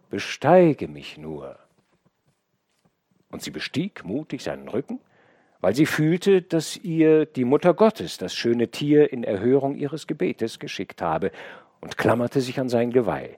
besteige 0.10 0.88
mich 0.88 1.18
nur. 1.18 1.60
Und 3.30 3.42
sie 3.42 3.52
bestieg 3.52 4.06
mutig 4.06 4.44
seinen 4.44 4.70
Rücken, 4.70 5.02
weil 5.60 5.76
sie 5.76 5.86
fühlte, 5.86 6.42
dass 6.42 6.78
ihr 6.78 7.26
die 7.26 7.44
Mutter 7.44 7.74
Gottes 7.74 8.18
das 8.18 8.34
schöne 8.34 8.70
Tier 8.70 9.12
in 9.12 9.26
Erhörung 9.26 9.76
ihres 9.76 10.08
Gebetes 10.08 10.58
geschickt 10.58 11.02
habe, 11.02 11.32
und 11.82 11.98
klammerte 11.98 12.40
sich 12.40 12.58
an 12.58 12.70
sein 12.70 12.92
Geweih. 12.92 13.38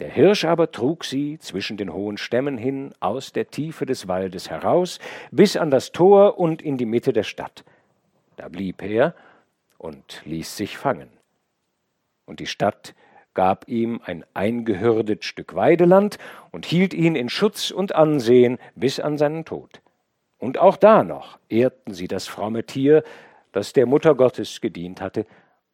Der 0.00 0.10
Hirsch 0.10 0.44
aber 0.44 0.72
trug 0.72 1.04
sie 1.04 1.38
zwischen 1.38 1.76
den 1.76 1.92
hohen 1.92 2.18
Stämmen 2.18 2.58
hin 2.58 2.92
aus 2.98 3.32
der 3.32 3.50
Tiefe 3.50 3.86
des 3.86 4.08
Waldes 4.08 4.50
heraus 4.50 4.98
bis 5.30 5.56
an 5.56 5.70
das 5.70 5.92
Tor 5.92 6.40
und 6.40 6.60
in 6.60 6.76
die 6.76 6.86
Mitte 6.86 7.12
der 7.12 7.22
Stadt. 7.22 7.64
Da 8.34 8.48
blieb 8.48 8.82
er 8.82 9.14
und 9.78 10.22
ließ 10.24 10.56
sich 10.56 10.76
fangen. 10.76 11.08
Und 12.26 12.40
die 12.40 12.46
Stadt 12.46 12.94
gab 13.32 13.68
ihm 13.68 14.00
ein 14.04 14.24
eingehürdet 14.34 15.24
Stück 15.24 15.54
Weideland 15.54 16.18
und 16.50 16.66
hielt 16.66 16.92
ihn 16.92 17.14
in 17.14 17.28
Schutz 17.28 17.70
und 17.70 17.94
Ansehen 17.94 18.58
bis 18.74 19.00
an 19.00 19.16
seinen 19.16 19.44
Tod. 19.44 19.80
Und 20.38 20.58
auch 20.58 20.76
da 20.76 21.04
noch 21.04 21.38
ehrten 21.48 21.94
sie 21.94 22.08
das 22.08 22.26
fromme 22.26 22.64
Tier, 22.64 23.02
das 23.52 23.72
der 23.72 23.86
Mutter 23.86 24.14
Gottes 24.14 24.60
gedient 24.60 25.00
hatte, 25.00 25.26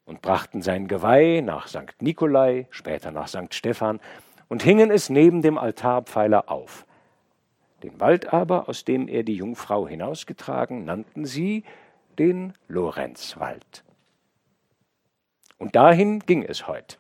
und 0.05 0.21
brachten 0.21 0.61
sein 0.61 0.87
Geweih 0.89 1.41
nach 1.41 1.67
St. 1.67 2.01
Nikolai, 2.01 2.67
später 2.71 3.11
nach 3.11 3.29
St. 3.29 3.55
Stephan, 3.55 4.01
und 4.49 4.63
hingen 4.63 4.91
es 4.91 5.09
neben 5.09 5.41
dem 5.41 5.57
Altarpfeiler 5.57 6.51
auf. 6.51 6.87
Den 7.83 8.01
Wald 8.01 8.33
aber, 8.33 8.69
aus 8.69 8.85
dem 8.85 9.09
er 9.09 9.23
die 9.23 9.37
Jungfrau 9.37 9.89
hinausgetragen, 9.89 10.85
nannten 10.85 11.25
sie 11.25 11.65
den 12.19 12.53
Lorenzwald. 12.69 13.84
Und 15.65 15.75
dahin 15.75 16.19
ging 16.19 16.43
es 16.43 16.69
heut. 16.69 16.99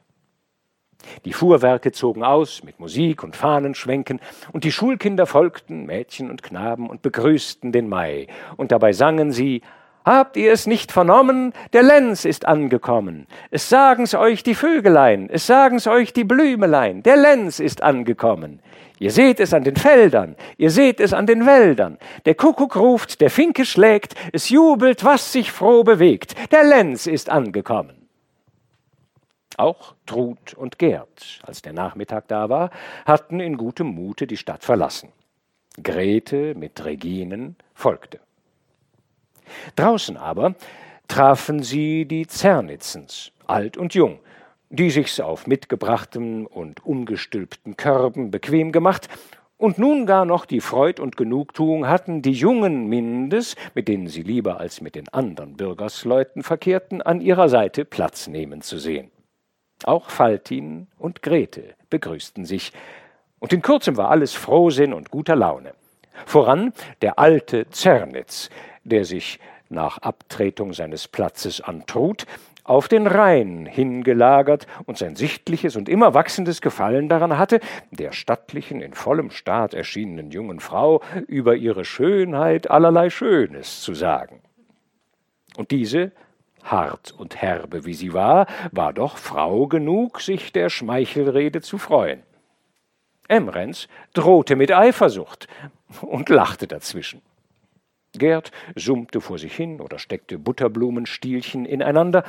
Die 1.26 1.34
Fuhrwerke 1.34 1.92
zogen 1.92 2.24
aus 2.24 2.64
mit 2.64 2.80
Musik 2.80 3.22
und 3.22 3.36
Fahnenschwenken, 3.36 4.20
und 4.52 4.64
die 4.64 4.72
Schulkinder 4.72 5.26
folgten, 5.26 5.84
Mädchen 5.84 6.30
und 6.30 6.42
Knaben, 6.42 6.88
und 6.88 7.02
begrüßten 7.02 7.72
den 7.72 7.90
Mai, 7.90 8.26
und 8.56 8.72
dabei 8.72 8.94
sangen 8.94 9.32
sie 9.32 9.60
Habt 10.06 10.38
ihr 10.38 10.50
es 10.50 10.66
nicht 10.66 10.92
vernommen? 10.92 11.52
Der 11.74 11.82
Lenz 11.82 12.24
ist 12.24 12.46
angekommen. 12.46 13.26
Es 13.50 13.68
sagen's 13.68 14.14
euch 14.14 14.42
die 14.42 14.54
Vögelein, 14.54 15.28
es 15.30 15.46
sagen's 15.46 15.86
euch 15.86 16.14
die 16.14 16.24
Blümelein, 16.24 17.02
der 17.02 17.18
Lenz 17.18 17.60
ist 17.60 17.82
angekommen. 17.82 18.60
Ihr 18.98 19.10
seht 19.10 19.40
es 19.40 19.52
an 19.52 19.64
den 19.64 19.76
Feldern, 19.76 20.36
ihr 20.56 20.70
seht 20.70 21.00
es 21.00 21.12
an 21.12 21.26
den 21.26 21.44
Wäldern. 21.44 21.98
Der 22.24 22.34
Kuckuck 22.34 22.76
ruft, 22.76 23.20
der 23.20 23.28
Finke 23.28 23.66
schlägt, 23.66 24.14
es 24.32 24.48
jubelt, 24.48 25.04
was 25.04 25.32
sich 25.32 25.52
froh 25.52 25.84
bewegt. 25.84 26.34
Der 26.50 26.64
Lenz 26.64 27.06
ist 27.06 27.28
angekommen. 27.28 28.03
Auch 29.56 29.94
Trud 30.06 30.54
und 30.54 30.78
Gerd, 30.78 31.40
als 31.42 31.62
der 31.62 31.72
Nachmittag 31.72 32.28
da 32.28 32.48
war, 32.48 32.70
hatten 33.06 33.40
in 33.40 33.56
gutem 33.56 33.88
Mute 33.88 34.26
die 34.26 34.36
Stadt 34.36 34.64
verlassen. 34.64 35.10
Grete 35.82 36.54
mit 36.54 36.84
Reginen 36.84 37.56
folgte. 37.74 38.20
Draußen 39.76 40.16
aber 40.16 40.54
trafen 41.08 41.62
sie 41.62 42.06
die 42.06 42.26
Zernitzens, 42.26 43.32
alt 43.46 43.76
und 43.76 43.94
jung, 43.94 44.20
die 44.70 44.90
sich's 44.90 45.20
auf 45.20 45.46
mitgebrachten 45.46 46.46
und 46.46 46.84
umgestülpten 46.84 47.76
Körben 47.76 48.30
bequem 48.30 48.72
gemacht 48.72 49.08
und 49.56 49.78
nun 49.78 50.06
gar 50.06 50.24
noch 50.24 50.46
die 50.46 50.60
Freud 50.60 51.00
und 51.00 51.16
Genugtuung 51.16 51.86
hatten, 51.86 52.22
die 52.22 52.32
jungen 52.32 52.88
Mindes, 52.88 53.54
mit 53.74 53.88
denen 53.88 54.08
sie 54.08 54.22
lieber 54.22 54.58
als 54.58 54.80
mit 54.80 54.94
den 54.94 55.08
anderen 55.10 55.56
Bürgersleuten 55.56 56.42
verkehrten, 56.42 57.02
an 57.02 57.20
ihrer 57.20 57.48
Seite 57.48 57.84
Platz 57.84 58.26
nehmen 58.26 58.62
zu 58.62 58.78
sehen. 58.78 59.10
Auch 59.84 60.08
Faltin 60.08 60.88
und 60.98 61.22
Grete 61.22 61.74
begrüßten 61.90 62.44
sich, 62.44 62.72
und 63.38 63.52
in 63.52 63.60
kurzem 63.60 63.98
war 63.98 64.10
alles 64.10 64.32
Frohsinn 64.32 64.94
und 64.94 65.10
guter 65.10 65.36
Laune. 65.36 65.74
Voran 66.24 66.72
der 67.02 67.18
alte 67.18 67.68
Zernitz, 67.68 68.48
der 68.84 69.04
sich 69.04 69.38
nach 69.68 69.98
Abtretung 69.98 70.72
seines 70.72 71.06
Platzes 71.08 71.60
an 71.60 71.84
Trud 71.86 72.24
auf 72.62 72.88
den 72.88 73.06
Rhein 73.06 73.66
hingelagert 73.66 74.66
und 74.86 74.96
sein 74.96 75.16
sichtliches 75.16 75.76
und 75.76 75.90
immer 75.90 76.14
wachsendes 76.14 76.62
Gefallen 76.62 77.10
daran 77.10 77.36
hatte, 77.36 77.60
der 77.90 78.12
stattlichen, 78.12 78.80
in 78.80 78.94
vollem 78.94 79.30
Staat 79.30 79.74
erschienenen 79.74 80.30
jungen 80.30 80.60
Frau 80.60 81.02
über 81.26 81.56
ihre 81.56 81.84
Schönheit 81.84 82.70
allerlei 82.70 83.10
Schönes 83.10 83.82
zu 83.82 83.92
sagen. 83.92 84.40
Und 85.58 85.70
diese 85.70 86.12
hart 86.64 87.14
und 87.16 87.40
herbe 87.40 87.84
wie 87.84 87.94
sie 87.94 88.12
war, 88.12 88.46
war 88.72 88.92
doch 88.92 89.16
Frau 89.16 89.66
genug, 89.66 90.20
sich 90.20 90.52
der 90.52 90.70
Schmeichelrede 90.70 91.60
zu 91.60 91.78
freuen. 91.78 92.22
Emrens 93.28 93.88
drohte 94.12 94.56
mit 94.56 94.72
Eifersucht 94.72 95.48
und 96.02 96.28
lachte 96.28 96.66
dazwischen. 96.66 97.22
Gerd 98.12 98.52
summte 98.76 99.20
vor 99.20 99.38
sich 99.38 99.54
hin 99.54 99.80
oder 99.80 99.98
steckte 99.98 100.38
Butterblumenstielchen 100.38 101.66
ineinander, 101.66 102.24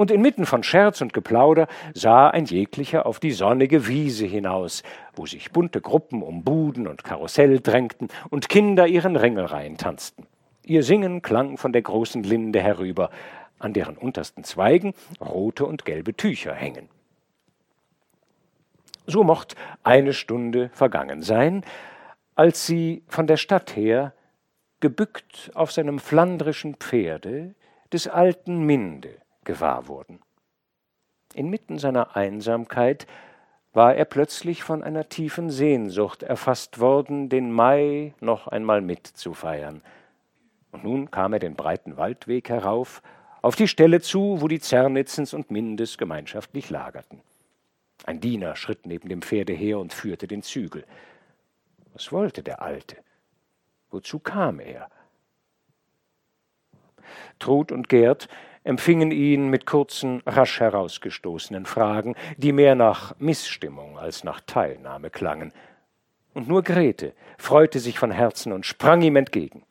und 0.00 0.10
inmitten 0.10 0.46
von 0.46 0.62
Scherz 0.62 1.02
und 1.02 1.12
Geplauder 1.12 1.66
sah 1.92 2.28
ein 2.28 2.46
jeglicher 2.46 3.04
auf 3.04 3.20
die 3.20 3.32
sonnige 3.32 3.86
Wiese 3.86 4.24
hinaus, 4.24 4.82
wo 5.14 5.26
sich 5.26 5.52
bunte 5.52 5.82
Gruppen 5.82 6.22
um 6.22 6.42
Buden 6.42 6.86
und 6.86 7.04
Karussell 7.04 7.60
drängten 7.60 8.08
und 8.30 8.48
Kinder 8.48 8.86
ihren 8.86 9.16
Ringelreihen 9.16 9.76
tanzten. 9.76 10.26
Ihr 10.64 10.84
Singen 10.84 11.20
klang 11.20 11.58
von 11.58 11.74
der 11.74 11.82
großen 11.82 12.22
Linde 12.22 12.62
herüber, 12.62 13.10
an 13.60 13.72
deren 13.72 13.96
untersten 13.96 14.42
Zweigen 14.42 14.94
rote 15.20 15.64
und 15.64 15.84
gelbe 15.84 16.14
Tücher 16.14 16.54
hängen. 16.54 16.88
So 19.06 19.22
mocht 19.22 19.54
eine 19.82 20.12
Stunde 20.12 20.70
vergangen 20.72 21.22
sein, 21.22 21.64
als 22.34 22.66
sie 22.66 23.02
von 23.06 23.26
der 23.26 23.36
Stadt 23.36 23.76
her, 23.76 24.12
gebückt 24.80 25.50
auf 25.54 25.72
seinem 25.72 25.98
flandrischen 25.98 26.74
Pferde, 26.76 27.54
des 27.92 28.08
alten 28.08 28.62
Minde 28.64 29.16
gewahr 29.44 29.88
wurden. 29.88 30.20
Inmitten 31.34 31.78
seiner 31.78 32.16
Einsamkeit 32.16 33.06
war 33.72 33.94
er 33.94 34.04
plötzlich 34.04 34.62
von 34.62 34.82
einer 34.82 35.08
tiefen 35.08 35.50
Sehnsucht 35.50 36.22
erfasst 36.22 36.80
worden, 36.80 37.28
den 37.28 37.52
Mai 37.52 38.14
noch 38.20 38.48
einmal 38.48 38.80
mitzufeiern. 38.80 39.82
Und 40.72 40.84
nun 40.84 41.10
kam 41.10 41.32
er 41.32 41.38
den 41.38 41.54
breiten 41.54 41.96
Waldweg 41.96 42.48
herauf 42.48 43.02
auf 43.42 43.56
die 43.56 43.68
Stelle 43.68 44.00
zu, 44.00 44.40
wo 44.40 44.48
die 44.48 44.60
Zernitzens 44.60 45.34
und 45.34 45.50
Mindes 45.50 45.98
gemeinschaftlich 45.98 46.70
lagerten. 46.70 47.20
Ein 48.04 48.20
Diener 48.20 48.56
schritt 48.56 48.86
neben 48.86 49.08
dem 49.08 49.22
Pferde 49.22 49.52
her 49.52 49.78
und 49.78 49.92
führte 49.92 50.26
den 50.26 50.42
Zügel. 50.42 50.84
Was 51.92 52.12
wollte 52.12 52.42
der 52.42 52.62
Alte? 52.62 52.96
Wozu 53.90 54.18
kam 54.18 54.60
er? 54.60 54.88
Trud 57.38 57.72
und 57.72 57.88
Gerd 57.88 58.28
empfingen 58.62 59.10
ihn 59.10 59.48
mit 59.48 59.66
kurzen, 59.66 60.22
rasch 60.26 60.60
herausgestoßenen 60.60 61.66
Fragen, 61.66 62.14
die 62.36 62.52
mehr 62.52 62.74
nach 62.74 63.18
Missstimmung 63.18 63.98
als 63.98 64.22
nach 64.22 64.40
Teilnahme 64.40 65.10
klangen. 65.10 65.52
Und 66.34 66.46
nur 66.46 66.62
Grete 66.62 67.14
freute 67.38 67.80
sich 67.80 67.98
von 67.98 68.10
Herzen 68.10 68.52
und 68.52 68.66
sprang 68.66 69.02
ihm 69.02 69.16
entgegen. 69.16 69.64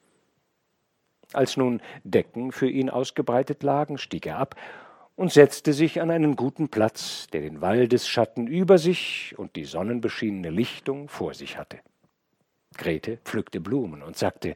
Als 1.34 1.58
nun 1.58 1.82
Decken 2.04 2.52
für 2.52 2.70
ihn 2.70 2.90
ausgebreitet 2.90 3.62
lagen, 3.64 3.98
stieg 3.98 4.26
er 4.26 4.38
ab 4.38 4.56
und 5.16 5.32
setzte 5.32 5.74
sich 5.74 6.02
an 6.02 6.12
einen 6.12 6.36
guten 6.36 6.70
Platz, 6.70 7.28
der 7.28 7.42
den 7.42 7.62
Waldesschatten 7.62 8.48
über 8.48 8.78
sich 8.78 9.36
und 9.38 9.56
die 9.56 9.66
sonnenbeschienene 9.66 10.50
Lichtung 10.50 11.08
vor 11.08 11.34
sich 11.34 11.58
hatte. 11.58 11.80
Grete 12.78 13.18
pflückte 13.18 13.60
Blumen 13.60 14.02
und 14.02 14.18
sagte, 14.18 14.56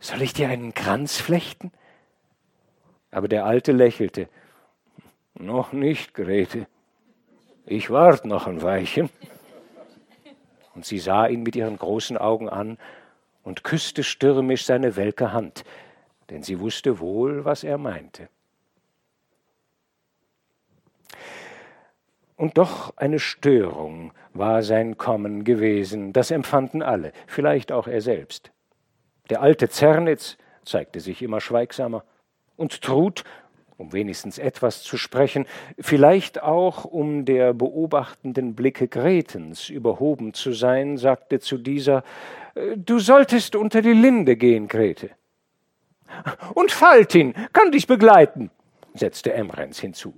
soll 0.00 0.22
ich 0.22 0.32
dir 0.32 0.48
einen 0.48 0.74
Kranz 0.74 1.16
flechten? 1.16 1.72
Aber 3.10 3.26
der 3.26 3.44
Alte 3.44 3.72
lächelte. 3.72 4.28
Noch 5.34 5.72
nicht, 5.72 6.14
Grete. 6.14 6.66
Ich 7.66 7.90
wart 7.90 8.24
noch 8.24 8.46
ein 8.46 8.62
Weilchen. 8.62 9.10
Und 10.74 10.86
sie 10.86 10.98
sah 10.98 11.26
ihn 11.26 11.42
mit 11.42 11.56
ihren 11.56 11.76
großen 11.76 12.16
Augen 12.16 12.48
an 12.48 12.78
und 13.48 13.64
küsste 13.64 14.04
stürmisch 14.04 14.66
seine 14.66 14.94
welke 14.94 15.32
Hand, 15.32 15.64
denn 16.28 16.42
sie 16.42 16.60
wusste 16.60 17.00
wohl, 17.00 17.46
was 17.46 17.64
er 17.64 17.78
meinte. 17.78 18.28
Und 22.36 22.58
doch 22.58 22.94
eine 22.98 23.18
Störung 23.18 24.12
war 24.34 24.62
sein 24.62 24.98
Kommen 24.98 25.44
gewesen, 25.44 26.12
das 26.12 26.30
empfanden 26.30 26.82
alle, 26.82 27.12
vielleicht 27.26 27.72
auch 27.72 27.88
er 27.88 28.02
selbst. 28.02 28.52
Der 29.30 29.40
alte 29.40 29.70
Zernitz 29.70 30.36
zeigte 30.66 31.00
sich 31.00 31.22
immer 31.22 31.40
schweigsamer, 31.40 32.04
und 32.56 32.82
Trud, 32.82 33.24
um 33.78 33.92
wenigstens 33.92 34.38
etwas 34.38 34.82
zu 34.82 34.98
sprechen, 34.98 35.46
vielleicht 35.78 36.42
auch 36.42 36.84
um 36.84 37.24
der 37.24 37.54
beobachtenden 37.54 38.54
Blicke 38.54 38.88
Gretens 38.88 39.70
überhoben 39.70 40.34
zu 40.34 40.52
sein, 40.52 40.98
sagte 40.98 41.40
zu 41.40 41.56
dieser 41.56 42.04
Du 42.76 42.98
solltest 42.98 43.54
unter 43.54 43.80
die 43.80 43.92
Linde 43.92 44.36
gehen, 44.36 44.66
Grete. 44.66 45.10
Und 46.54 46.72
Faltin 46.72 47.34
kann 47.52 47.70
dich 47.70 47.86
begleiten, 47.86 48.50
setzte 48.94 49.32
Emrens 49.32 49.78
hinzu. 49.78 50.12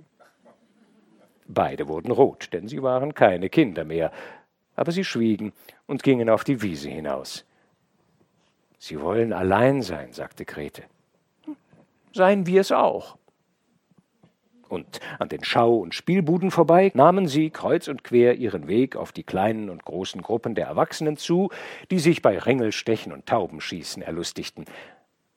Beide 1.47 1.87
wurden 1.87 2.11
rot, 2.11 2.49
denn 2.53 2.67
sie 2.67 2.81
waren 2.81 3.13
keine 3.13 3.49
Kinder 3.49 3.83
mehr, 3.83 4.11
aber 4.75 4.91
sie 4.91 5.03
schwiegen 5.03 5.53
und 5.85 6.01
gingen 6.01 6.29
auf 6.29 6.43
die 6.43 6.61
Wiese 6.63 6.89
hinaus. 6.89 7.45
Sie 8.79 8.99
wollen 8.99 9.33
allein 9.33 9.83
sein, 9.83 10.13
sagte 10.13 10.45
Grete. 10.45 10.83
Seien 12.13 12.47
wir 12.47 12.61
es 12.61 12.71
auch. 12.71 13.17
Und 14.71 14.99
an 15.19 15.29
den 15.29 15.43
Schau- 15.43 15.77
und 15.77 15.93
Spielbuden 15.93 16.49
vorbei, 16.49 16.91
nahmen 16.93 17.27
sie 17.27 17.49
kreuz 17.49 17.87
und 17.87 18.03
quer 18.03 18.35
ihren 18.35 18.67
Weg 18.67 18.95
auf 18.95 19.11
die 19.11 19.23
kleinen 19.23 19.69
und 19.69 19.83
großen 19.83 20.21
Gruppen 20.21 20.55
der 20.55 20.67
Erwachsenen 20.67 21.17
zu, 21.17 21.49
die 21.91 21.99
sich 21.99 22.21
bei 22.21 22.37
Ringelstechen 22.37 23.11
und 23.11 23.25
Taubenschießen 23.25 24.01
erlustigten. 24.01 24.65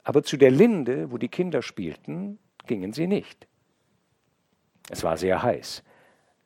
Aber 0.04 0.22
zu 0.22 0.36
der 0.36 0.50
Linde, 0.50 1.10
wo 1.10 1.18
die 1.18 1.28
Kinder 1.28 1.62
spielten, 1.62 2.38
gingen 2.66 2.92
sie 2.92 3.06
nicht. 3.06 3.48
Es 4.90 5.02
war 5.02 5.16
sehr 5.16 5.42
heiß, 5.42 5.82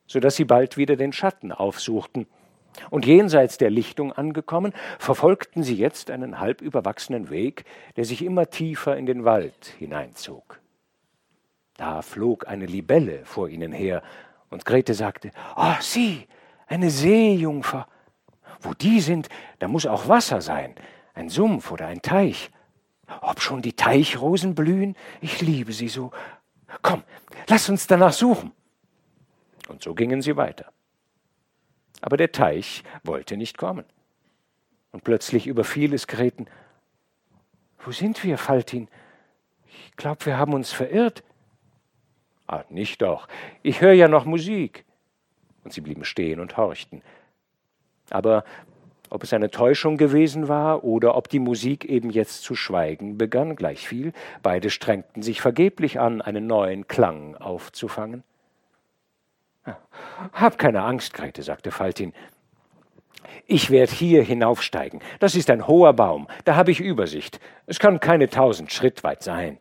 so 0.07 0.19
dass 0.19 0.35
sie 0.35 0.45
bald 0.45 0.77
wieder 0.77 0.95
den 0.95 1.13
Schatten 1.13 1.51
aufsuchten, 1.51 2.25
und 2.91 3.05
jenseits 3.05 3.57
der 3.57 3.69
Lichtung 3.69 4.13
angekommen, 4.13 4.73
verfolgten 4.99 5.63
sie 5.63 5.75
jetzt 5.75 6.11
einen 6.11 6.39
halb 6.39 6.61
überwachsenen 6.61 7.29
Weg, 7.29 7.65
der 7.95 8.05
sich 8.05 8.23
immer 8.23 8.49
tiefer 8.49 8.95
in 8.95 9.05
den 9.05 9.25
Wald 9.25 9.73
hineinzog. 9.79 10.59
Da 11.79 12.01
flog 12.01 12.45
eine 12.45 12.65
Libelle 12.65 13.23
vor 13.23 13.47
ihnen 13.47 13.71
her, 13.71 14.03
und 14.49 14.65
Grete 14.65 14.93
sagte, 14.93 15.31
Oh, 15.55 15.75
sieh, 15.79 16.27
eine 16.67 16.89
Seejungfer. 16.89 17.87
Wo 18.59 18.73
die 18.73 18.99
sind, 18.99 19.29
da 19.59 19.69
muss 19.69 19.85
auch 19.85 20.09
Wasser 20.09 20.41
sein, 20.41 20.75
ein 21.13 21.29
Sumpf 21.29 21.71
oder 21.71 21.87
ein 21.87 22.01
Teich. 22.01 22.51
Ob 23.21 23.39
schon 23.39 23.61
die 23.61 23.77
Teichrosen 23.77 24.55
blühen? 24.55 24.97
Ich 25.21 25.39
liebe 25.39 25.71
sie 25.71 25.87
so. 25.87 26.11
Komm, 26.81 27.03
lass 27.47 27.69
uns 27.69 27.87
danach 27.87 28.11
suchen. 28.11 28.51
Und 29.69 29.81
so 29.81 29.95
gingen 29.95 30.21
sie 30.21 30.35
weiter. 30.35 30.73
Aber 32.01 32.17
der 32.17 32.33
Teich 32.33 32.83
wollte 33.05 33.37
nicht 33.37 33.57
kommen. 33.57 33.85
Und 34.91 35.05
plötzlich 35.05 35.47
überfiel 35.47 35.93
es 35.93 36.07
Greten. 36.07 36.47
Wo 37.77 37.93
sind 37.93 38.21
wir, 38.25 38.37
Faltin? 38.37 38.89
Ich 39.65 39.95
glaube, 39.95 40.25
wir 40.25 40.37
haben 40.37 40.53
uns 40.53 40.73
verirrt. 40.73 41.23
Ah, 42.51 42.63
nicht 42.69 43.03
doch. 43.03 43.27
Ich 43.61 43.79
höre 43.79 43.93
ja 43.93 44.07
noch 44.07 44.25
Musik. 44.25 44.83
Und 45.63 45.71
sie 45.71 45.81
blieben 45.81 46.03
stehen 46.03 46.39
und 46.39 46.57
horchten. 46.57 47.03
Aber 48.09 48.43
ob 49.11 49.21
es 49.21 49.33
eine 49.33 49.51
Täuschung 49.51 49.97
gewesen 49.97 50.47
war 50.47 50.83
oder 50.83 51.15
ob 51.15 51.29
die 51.29 51.37
Musik 51.37 51.85
eben 51.85 52.09
jetzt 52.09 52.41
zu 52.41 52.55
schweigen 52.55 53.19
begann, 53.19 53.55
gleichviel, 53.55 54.13
beide 54.41 54.71
strengten 54.71 55.21
sich 55.21 55.41
vergeblich 55.41 55.99
an, 55.99 56.23
einen 56.23 56.47
neuen 56.47 56.87
Klang 56.87 57.35
aufzufangen. 57.35 58.23
Hab 60.33 60.57
keine 60.57 60.81
Angst, 60.81 61.13
Grete, 61.13 61.43
sagte 61.43 61.69
Faltin. 61.69 62.13
Ich 63.45 63.69
werde 63.69 63.91
hier 63.91 64.23
hinaufsteigen. 64.23 65.01
Das 65.19 65.35
ist 65.35 65.51
ein 65.51 65.67
hoher 65.67 65.93
Baum, 65.93 66.27
da 66.45 66.55
habe 66.55 66.71
ich 66.71 66.79
Übersicht. 66.79 67.39
Es 67.67 67.77
kann 67.77 67.99
keine 67.99 68.27
tausend 68.27 68.71
Schritt 68.71 69.03
weit 69.03 69.21
sein. 69.21 69.59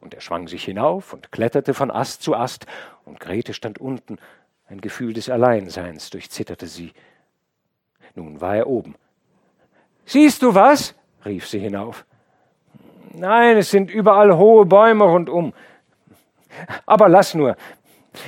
Und 0.00 0.14
er 0.14 0.20
schwang 0.20 0.48
sich 0.48 0.64
hinauf 0.64 1.12
und 1.12 1.30
kletterte 1.30 1.74
von 1.74 1.90
Ast 1.90 2.22
zu 2.22 2.34
Ast, 2.34 2.66
und 3.04 3.20
Grete 3.20 3.54
stand 3.54 3.78
unten. 3.78 4.18
Ein 4.68 4.80
Gefühl 4.80 5.12
des 5.12 5.28
Alleinseins 5.28 6.10
durchzitterte 6.10 6.66
sie. 6.66 6.92
Nun 8.14 8.40
war 8.40 8.56
er 8.56 8.66
oben. 8.66 8.94
Siehst 10.06 10.42
du 10.42 10.54
was? 10.54 10.94
rief 11.24 11.46
sie 11.46 11.58
hinauf. 11.58 12.04
Nein, 13.12 13.56
es 13.56 13.70
sind 13.70 13.90
überall 13.90 14.36
hohe 14.36 14.64
Bäume 14.64 15.04
rundum. 15.04 15.52
Aber 16.86 17.08
lass 17.08 17.34
nur. 17.34 17.56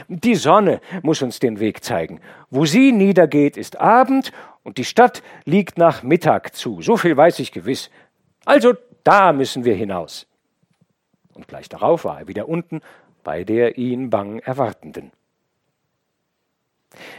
Die 0.08 0.34
Sonne 0.34 0.80
muss 1.02 1.22
uns 1.22 1.38
den 1.38 1.58
Weg 1.58 1.82
zeigen. 1.82 2.20
Wo 2.50 2.66
sie 2.66 2.92
niedergeht, 2.92 3.56
ist 3.56 3.80
Abend 3.80 4.32
und 4.62 4.78
die 4.78 4.84
Stadt 4.84 5.22
liegt 5.44 5.78
nach 5.78 6.02
Mittag 6.02 6.54
zu. 6.54 6.82
So 6.82 6.96
viel 6.96 7.16
weiß 7.16 7.38
ich 7.38 7.50
gewiss. 7.50 7.90
Also 8.44 8.74
da 9.04 9.32
müssen 9.32 9.64
wir 9.64 9.74
hinaus 9.74 10.26
und 11.34 11.48
gleich 11.48 11.68
darauf 11.68 12.04
war 12.04 12.20
er 12.20 12.28
wieder 12.28 12.48
unten 12.48 12.80
bei 13.24 13.44
der 13.44 13.78
ihn 13.78 14.10
bang 14.10 14.38
Erwartenden. 14.40 15.12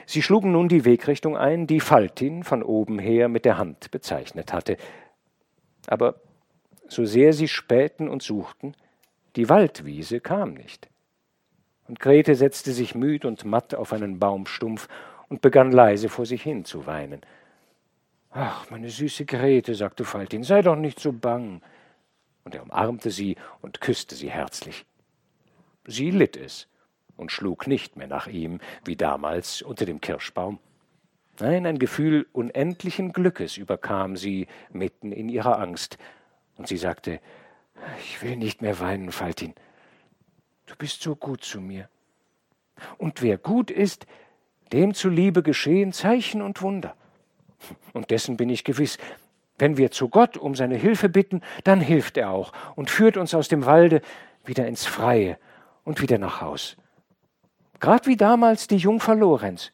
Sie 0.05 0.21
schlugen 0.21 0.51
nun 0.51 0.67
die 0.67 0.85
Wegrichtung 0.85 1.35
ein, 1.35 1.65
die 1.65 1.79
Faltin 1.79 2.43
von 2.43 2.61
oben 2.61 2.99
her 2.99 3.27
mit 3.27 3.45
der 3.45 3.57
Hand 3.57 3.89
bezeichnet 3.91 4.53
hatte. 4.53 4.77
Aber 5.87 6.15
so 6.87 7.05
sehr 7.05 7.33
sie 7.33 7.47
spähten 7.47 8.07
und 8.07 8.21
suchten, 8.21 8.75
die 9.35 9.49
Waldwiese 9.49 10.19
kam 10.19 10.53
nicht. 10.53 10.89
Und 11.87 11.99
Grete 11.99 12.35
setzte 12.35 12.71
sich 12.71 12.95
müd 12.95 13.25
und 13.25 13.45
matt 13.45 13.73
auf 13.73 13.93
einen 13.93 14.19
Baumstumpf 14.19 14.87
und 15.27 15.41
begann 15.41 15.71
leise 15.71 16.07
vor 16.07 16.25
sich 16.25 16.43
hin 16.43 16.65
zu 16.65 16.85
weinen. 16.85 17.21
Ach, 18.31 18.69
meine 18.69 18.89
süße 18.89 19.25
Grete, 19.25 19.75
sagte 19.75 20.05
Faltin, 20.05 20.43
sei 20.43 20.61
doch 20.61 20.75
nicht 20.75 20.99
so 20.99 21.11
bang 21.11 21.61
und 22.43 22.55
er 22.55 22.63
umarmte 22.63 23.11
sie 23.11 23.35
und 23.61 23.81
küsste 23.81 24.15
sie 24.15 24.29
herzlich. 24.29 24.85
Sie 25.85 26.11
litt 26.11 26.37
es 26.37 26.67
und 27.17 27.31
schlug 27.31 27.67
nicht 27.67 27.95
mehr 27.95 28.07
nach 28.07 28.27
ihm, 28.27 28.59
wie 28.85 28.95
damals 28.95 29.61
unter 29.61 29.85
dem 29.85 30.01
Kirschbaum. 30.01 30.59
Nein, 31.39 31.65
ein 31.65 31.79
Gefühl 31.79 32.27
unendlichen 32.31 33.11
Glückes 33.11 33.57
überkam 33.57 34.17
sie 34.17 34.47
mitten 34.71 35.11
in 35.11 35.29
ihrer 35.29 35.59
Angst, 35.59 35.97
und 36.57 36.67
sie 36.67 36.77
sagte, 36.77 37.19
ich 37.99 38.21
will 38.21 38.35
nicht 38.35 38.61
mehr 38.61 38.79
weinen, 38.79 39.11
Faltin. 39.11 39.55
Du 40.67 40.75
bist 40.75 41.01
so 41.01 41.15
gut 41.15 41.43
zu 41.43 41.59
mir. 41.59 41.89
Und 42.97 43.21
wer 43.21 43.37
gut 43.37 43.71
ist, 43.71 44.05
dem 44.71 44.93
zuliebe 44.93 45.43
geschehen 45.43 45.93
Zeichen 45.93 46.41
und 46.41 46.61
Wunder. 46.61 46.95
Und 47.93 48.11
dessen 48.11 48.37
bin 48.37 48.49
ich 48.49 48.63
gewiss, 48.63 48.97
wenn 49.63 49.77
wir 49.77 49.91
zu 49.91 50.09
Gott 50.09 50.35
um 50.35 50.55
seine 50.55 50.75
Hilfe 50.75 51.07
bitten, 51.07 51.41
dann 51.63 51.79
hilft 51.79 52.17
er 52.17 52.31
auch 52.31 52.51
und 52.75 52.89
führt 52.91 53.15
uns 53.15 53.33
aus 53.33 53.47
dem 53.47 53.65
Walde 53.65 54.01
wieder 54.43 54.67
ins 54.67 54.85
Freie 54.85 55.37
und 55.85 56.01
wieder 56.01 56.17
nach 56.17 56.41
Haus. 56.41 56.75
Grad 57.79 58.05
wie 58.05 58.17
damals 58.17 58.67
die 58.67 58.75
Jungfer 58.75 59.15
Lorenz, 59.15 59.71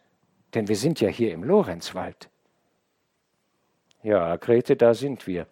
denn 0.54 0.68
wir 0.68 0.76
sind 0.76 1.02
ja 1.02 1.10
hier 1.10 1.34
im 1.34 1.44
Lorenzwald. 1.44 2.30
Ja, 4.04 4.36
Grete, 4.36 4.76
da 4.76 4.94
sind 4.94 5.26
wir. 5.26 5.48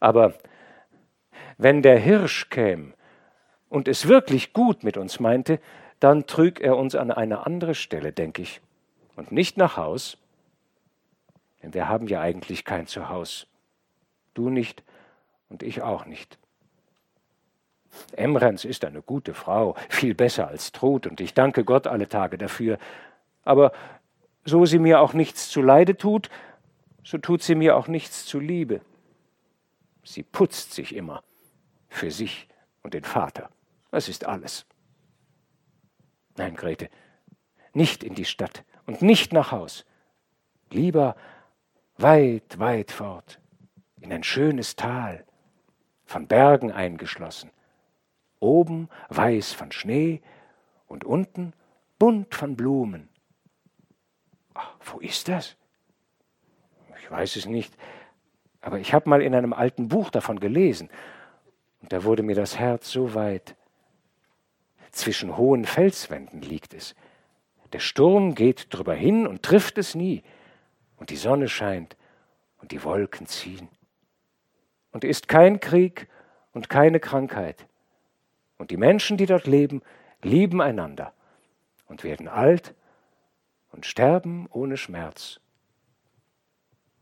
Aber 0.00 0.32
wenn 1.58 1.82
der 1.82 1.98
Hirsch 1.98 2.48
käm 2.48 2.94
und 3.68 3.88
es 3.88 4.08
wirklich 4.08 4.54
gut 4.54 4.84
mit 4.84 4.96
uns 4.96 5.20
meinte, 5.20 5.60
dann 6.00 6.26
trüg 6.26 6.60
er 6.60 6.78
uns 6.78 6.94
an 6.94 7.10
eine 7.10 7.44
andere 7.44 7.74
Stelle, 7.74 8.12
denke 8.12 8.40
ich, 8.40 8.62
und 9.16 9.32
nicht 9.32 9.58
nach 9.58 9.76
Haus, 9.76 10.16
denn 11.66 11.74
wir 11.74 11.88
haben 11.88 12.06
ja 12.06 12.20
eigentlich 12.20 12.64
kein 12.64 12.86
Zuhause. 12.86 13.46
Du 14.34 14.50
nicht 14.50 14.84
und 15.48 15.64
ich 15.64 15.82
auch 15.82 16.06
nicht. 16.06 16.38
Emrens 18.12 18.64
ist 18.64 18.84
eine 18.84 19.02
gute 19.02 19.34
Frau, 19.34 19.74
viel 19.88 20.14
besser 20.14 20.46
als 20.46 20.70
Trud, 20.70 21.08
und 21.08 21.20
ich 21.20 21.34
danke 21.34 21.64
Gott 21.64 21.88
alle 21.88 22.08
Tage 22.08 22.38
dafür. 22.38 22.78
Aber 23.42 23.72
so 24.44 24.64
sie 24.64 24.78
mir 24.78 25.00
auch 25.00 25.12
nichts 25.12 25.48
zuleide 25.48 25.96
tut, 25.96 26.30
so 27.02 27.18
tut 27.18 27.42
sie 27.42 27.56
mir 27.56 27.76
auch 27.76 27.88
nichts 27.88 28.26
zuliebe. 28.26 28.80
Sie 30.04 30.22
putzt 30.22 30.72
sich 30.72 30.94
immer 30.94 31.24
für 31.88 32.12
sich 32.12 32.46
und 32.84 32.94
den 32.94 33.02
Vater. 33.02 33.50
Das 33.90 34.08
ist 34.08 34.24
alles. 34.24 34.66
Nein, 36.36 36.54
Grete, 36.54 36.90
nicht 37.72 38.04
in 38.04 38.14
die 38.14 38.24
Stadt 38.24 38.62
und 38.86 39.02
nicht 39.02 39.32
nach 39.32 39.50
Haus. 39.50 39.84
Lieber 40.70 41.16
weit, 41.98 42.58
weit 42.58 42.90
fort, 42.90 43.40
in 44.00 44.12
ein 44.12 44.22
schönes 44.22 44.76
Tal, 44.76 45.24
von 46.04 46.26
Bergen 46.26 46.70
eingeschlossen, 46.70 47.50
oben 48.38 48.88
weiß 49.08 49.52
von 49.52 49.72
Schnee 49.72 50.20
und 50.86 51.04
unten 51.04 51.52
bunt 51.98 52.34
von 52.34 52.54
Blumen. 52.56 53.08
Ach, 54.54 54.74
wo 54.84 54.98
ist 55.00 55.28
das? 55.28 55.56
Ich 57.00 57.10
weiß 57.10 57.36
es 57.36 57.46
nicht, 57.46 57.74
aber 58.60 58.78
ich 58.78 58.92
habe 58.92 59.08
mal 59.08 59.22
in 59.22 59.34
einem 59.34 59.52
alten 59.52 59.88
Buch 59.88 60.10
davon 60.10 60.40
gelesen, 60.40 60.90
und 61.82 61.92
da 61.92 62.04
wurde 62.04 62.22
mir 62.22 62.34
das 62.34 62.58
Herz 62.58 62.90
so 62.90 63.14
weit. 63.14 63.54
Zwischen 64.90 65.36
hohen 65.36 65.64
Felswänden 65.64 66.40
liegt 66.40 66.74
es. 66.74 66.94
Der 67.72 67.80
Sturm 67.80 68.34
geht 68.34 68.68
drüber 68.70 68.94
hin 68.94 69.26
und 69.26 69.42
trifft 69.42 69.78
es 69.78 69.94
nie 69.94 70.22
und 70.96 71.10
die 71.10 71.16
Sonne 71.16 71.48
scheint 71.48 71.96
und 72.58 72.72
die 72.72 72.82
Wolken 72.82 73.26
ziehen. 73.26 73.68
Und 74.92 75.04
ist 75.04 75.28
kein 75.28 75.60
Krieg 75.60 76.08
und 76.52 76.68
keine 76.68 77.00
Krankheit. 77.00 77.66
Und 78.58 78.70
die 78.70 78.76
Menschen, 78.76 79.16
die 79.16 79.26
dort 79.26 79.46
leben, 79.46 79.82
lieben 80.22 80.62
einander 80.62 81.12
und 81.86 82.02
werden 82.04 82.28
alt 82.28 82.74
und 83.72 83.84
sterben 83.84 84.48
ohne 84.50 84.76
Schmerz. 84.76 85.40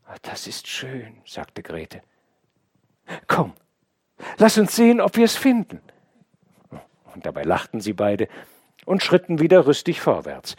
Ach, 0.07 0.19
das 0.19 0.47
ist 0.47 0.67
schön, 0.67 1.21
sagte 1.25 1.63
Grete. 1.63 2.01
Komm, 3.27 3.53
lass 4.37 4.57
uns 4.57 4.75
sehen, 4.75 5.01
ob 5.01 5.15
wir 5.15 5.25
es 5.25 5.35
finden. 5.35 5.81
Und 7.13 7.25
dabei 7.25 7.43
lachten 7.43 7.79
sie 7.79 7.93
beide 7.93 8.27
und 8.85 9.01
schritten 9.01 9.39
wieder 9.39 9.65
rüstig 9.65 10.01
vorwärts, 10.01 10.55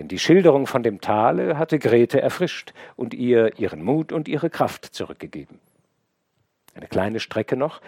denn 0.00 0.08
die 0.08 0.18
Schilderung 0.18 0.66
von 0.66 0.82
dem 0.82 1.02
Tale 1.02 1.58
hatte 1.58 1.78
Grete 1.78 2.22
erfrischt 2.22 2.72
und 2.96 3.12
ihr 3.12 3.58
ihren 3.58 3.82
Mut 3.82 4.12
und 4.12 4.28
ihre 4.28 4.48
Kraft 4.48 4.86
zurückgegeben. 4.86 5.60
Eine 6.74 6.86
kleine 6.86 7.20
Strecke 7.20 7.54
noch, 7.54 7.82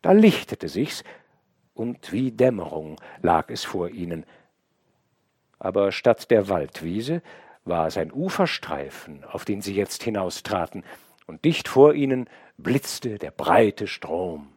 da 0.00 0.12
lichtete 0.12 0.68
sich's, 0.68 1.02
und 1.74 2.12
wie 2.12 2.30
Dämmerung 2.30 3.00
lag 3.20 3.50
es 3.50 3.64
vor 3.64 3.88
ihnen. 3.88 4.24
Aber 5.58 5.90
statt 5.90 6.30
der 6.30 6.48
Waldwiese 6.48 7.20
war 7.64 7.88
es 7.88 7.98
ein 7.98 8.12
Uferstreifen, 8.12 9.24
auf 9.24 9.44
den 9.44 9.60
sie 9.60 9.74
jetzt 9.74 10.04
hinaustraten, 10.04 10.84
und 11.26 11.44
dicht 11.44 11.66
vor 11.66 11.94
ihnen 11.94 12.30
blitzte 12.58 13.18
der 13.18 13.32
breite 13.32 13.88
Strom. 13.88 14.52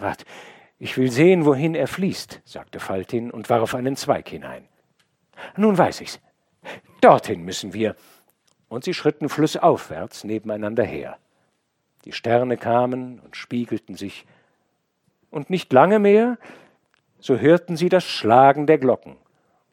Wart, 0.00 0.24
ich 0.80 0.98
will 0.98 1.12
sehen, 1.12 1.44
wohin 1.44 1.76
er 1.76 1.86
fließt, 1.86 2.40
sagte 2.44 2.80
Faltin 2.80 3.30
und 3.30 3.48
warf 3.48 3.76
einen 3.76 3.94
Zweig 3.94 4.28
hinein. 4.28 4.66
Nun 5.56 5.76
weiß 5.76 6.00
ich's. 6.00 6.20
Dorthin 7.00 7.44
müssen 7.44 7.72
wir. 7.74 7.96
Und 8.68 8.84
sie 8.84 8.94
schritten 8.94 9.28
flussaufwärts 9.28 10.24
nebeneinander 10.24 10.84
her. 10.84 11.18
Die 12.04 12.12
Sterne 12.12 12.56
kamen 12.56 13.20
und 13.20 13.36
spiegelten 13.36 13.94
sich, 13.94 14.26
und 15.30 15.50
nicht 15.50 15.72
lange 15.72 15.98
mehr, 15.98 16.38
so 17.18 17.38
hörten 17.38 17.76
sie 17.76 17.88
das 17.88 18.04
Schlagen 18.04 18.66
der 18.66 18.78
Glocken, 18.78 19.16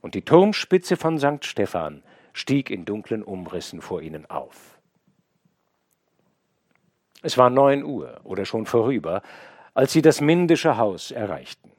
und 0.02 0.16
die 0.16 0.24
Turmspitze 0.24 0.98
von 0.98 1.20
St. 1.20 1.46
Stephan 1.46 2.02
stieg 2.34 2.70
in 2.70 2.86
dunklen 2.86 3.24
Umrissen 3.24 3.82
vor 3.82 4.02
ihnen 4.02 4.30
auf. 4.30 4.80
Es 7.22 7.38
war 7.38 7.50
neun 7.50 7.84
Uhr 7.84 8.20
oder 8.24 8.46
schon 8.46 8.66
vorüber, 8.66 9.22
als 9.74 9.94
sie 9.94 10.02
das 10.02 10.22
Mindische 10.22 10.78
Haus 10.78 11.12
erreichten. 11.12 11.72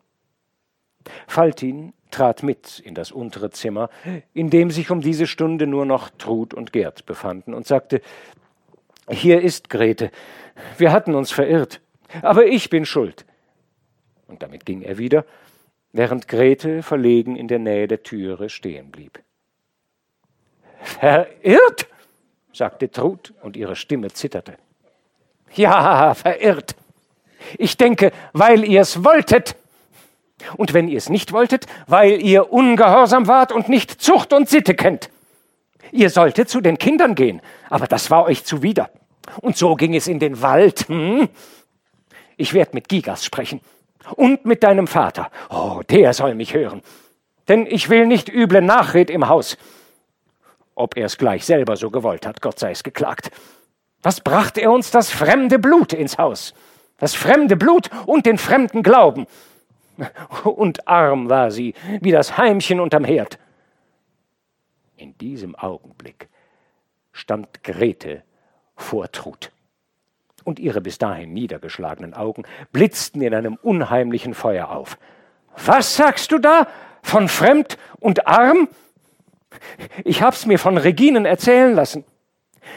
Faltin 1.26 1.92
trat 2.12 2.42
mit 2.42 2.78
in 2.78 2.94
das 2.94 3.10
untere 3.10 3.50
Zimmer, 3.50 3.90
in 4.32 4.50
dem 4.50 4.70
sich 4.70 4.90
um 4.90 5.00
diese 5.00 5.26
Stunde 5.26 5.66
nur 5.66 5.84
noch 5.84 6.10
Trud 6.10 6.54
und 6.54 6.72
Gerd 6.72 7.06
befanden, 7.06 7.54
und 7.54 7.66
sagte 7.66 8.00
Hier 9.08 9.40
ist 9.42 9.68
Grete. 9.68 10.10
Wir 10.78 10.92
hatten 10.92 11.14
uns 11.14 11.32
verirrt, 11.32 11.80
aber 12.22 12.46
ich 12.46 12.70
bin 12.70 12.86
schuld. 12.86 13.24
Und 14.28 14.42
damit 14.42 14.64
ging 14.64 14.82
er 14.82 14.98
wieder, 14.98 15.24
während 15.92 16.28
Grete 16.28 16.82
verlegen 16.82 17.36
in 17.36 17.48
der 17.48 17.58
Nähe 17.58 17.88
der 17.88 18.02
Türe 18.02 18.48
stehen 18.48 18.90
blieb. 18.90 19.22
Verirrt? 20.80 21.88
sagte 22.52 22.90
Trud, 22.90 23.32
und 23.42 23.56
ihre 23.56 23.76
Stimme 23.76 24.10
zitterte. 24.10 24.58
Ja, 25.54 26.14
verirrt. 26.14 26.76
Ich 27.58 27.76
denke, 27.76 28.12
weil 28.32 28.64
ihr's 28.64 29.04
wolltet. 29.04 29.56
Und 30.56 30.74
wenn 30.74 30.88
ihr's 30.88 31.08
nicht 31.08 31.32
wolltet, 31.32 31.66
weil 31.86 32.22
ihr 32.22 32.52
ungehorsam 32.52 33.26
wart 33.26 33.52
und 33.52 33.68
nicht 33.68 34.02
Zucht 34.02 34.32
und 34.32 34.48
Sitte 34.48 34.74
kennt. 34.74 35.10
Ihr 35.90 36.10
solltet 36.10 36.48
zu 36.48 36.60
den 36.60 36.78
Kindern 36.78 37.14
gehen, 37.14 37.42
aber 37.68 37.86
das 37.86 38.10
war 38.10 38.24
euch 38.24 38.44
zuwider. 38.44 38.90
Und 39.40 39.56
so 39.56 39.74
ging 39.76 39.94
es 39.94 40.08
in 40.08 40.18
den 40.18 40.40
Wald. 40.42 40.88
Hm? 40.88 41.28
Ich 42.36 42.54
werde 42.54 42.72
mit 42.74 42.88
Gigas 42.88 43.24
sprechen. 43.24 43.60
Und 44.16 44.44
mit 44.44 44.62
deinem 44.62 44.86
Vater. 44.86 45.30
Oh, 45.48 45.82
der 45.88 46.12
soll 46.12 46.34
mich 46.34 46.54
hören. 46.54 46.82
Denn 47.48 47.66
ich 47.66 47.88
will 47.88 48.06
nicht 48.06 48.28
üble 48.28 48.62
Nachred 48.62 49.10
im 49.10 49.28
Haus. 49.28 49.56
Ob 50.74 50.96
er 50.96 51.06
es 51.06 51.18
gleich 51.18 51.44
selber 51.44 51.76
so 51.76 51.90
gewollt 51.90 52.26
hat, 52.26 52.40
Gott 52.40 52.58
sei 52.58 52.70
es 52.70 52.82
geklagt. 52.82 53.30
Was 54.02 54.20
brachte 54.20 54.60
er 54.60 54.72
uns 54.72 54.90
das 54.90 55.10
fremde 55.10 55.58
Blut 55.58 55.92
ins 55.92 56.18
Haus? 56.18 56.54
Das 56.98 57.14
fremde 57.14 57.56
Blut 57.56 57.90
und 58.06 58.26
den 58.26 58.38
fremden 58.38 58.82
Glauben. 58.82 59.26
Und 60.44 60.88
arm 60.88 61.28
war 61.28 61.50
sie, 61.50 61.74
wie 62.00 62.10
das 62.10 62.36
Heimchen 62.38 62.80
unterm 62.80 63.04
Herd. 63.04 63.38
In 64.96 65.16
diesem 65.18 65.54
Augenblick 65.54 66.28
stand 67.12 67.62
Grete 67.62 68.22
vor 68.76 69.10
Trud. 69.12 69.50
Und 70.44 70.58
ihre 70.58 70.80
bis 70.80 70.98
dahin 70.98 71.32
niedergeschlagenen 71.32 72.14
Augen 72.14 72.44
blitzten 72.72 73.22
in 73.22 73.34
einem 73.34 73.56
unheimlichen 73.62 74.34
Feuer 74.34 74.70
auf. 74.70 74.98
Was 75.64 75.96
sagst 75.96 76.32
du 76.32 76.38
da? 76.38 76.66
Von 77.02 77.28
fremd 77.28 77.78
und 78.00 78.26
arm? 78.26 78.68
Ich 80.04 80.22
hab's 80.22 80.46
mir 80.46 80.58
von 80.58 80.78
Reginen 80.78 81.26
erzählen 81.26 81.74
lassen. 81.74 82.04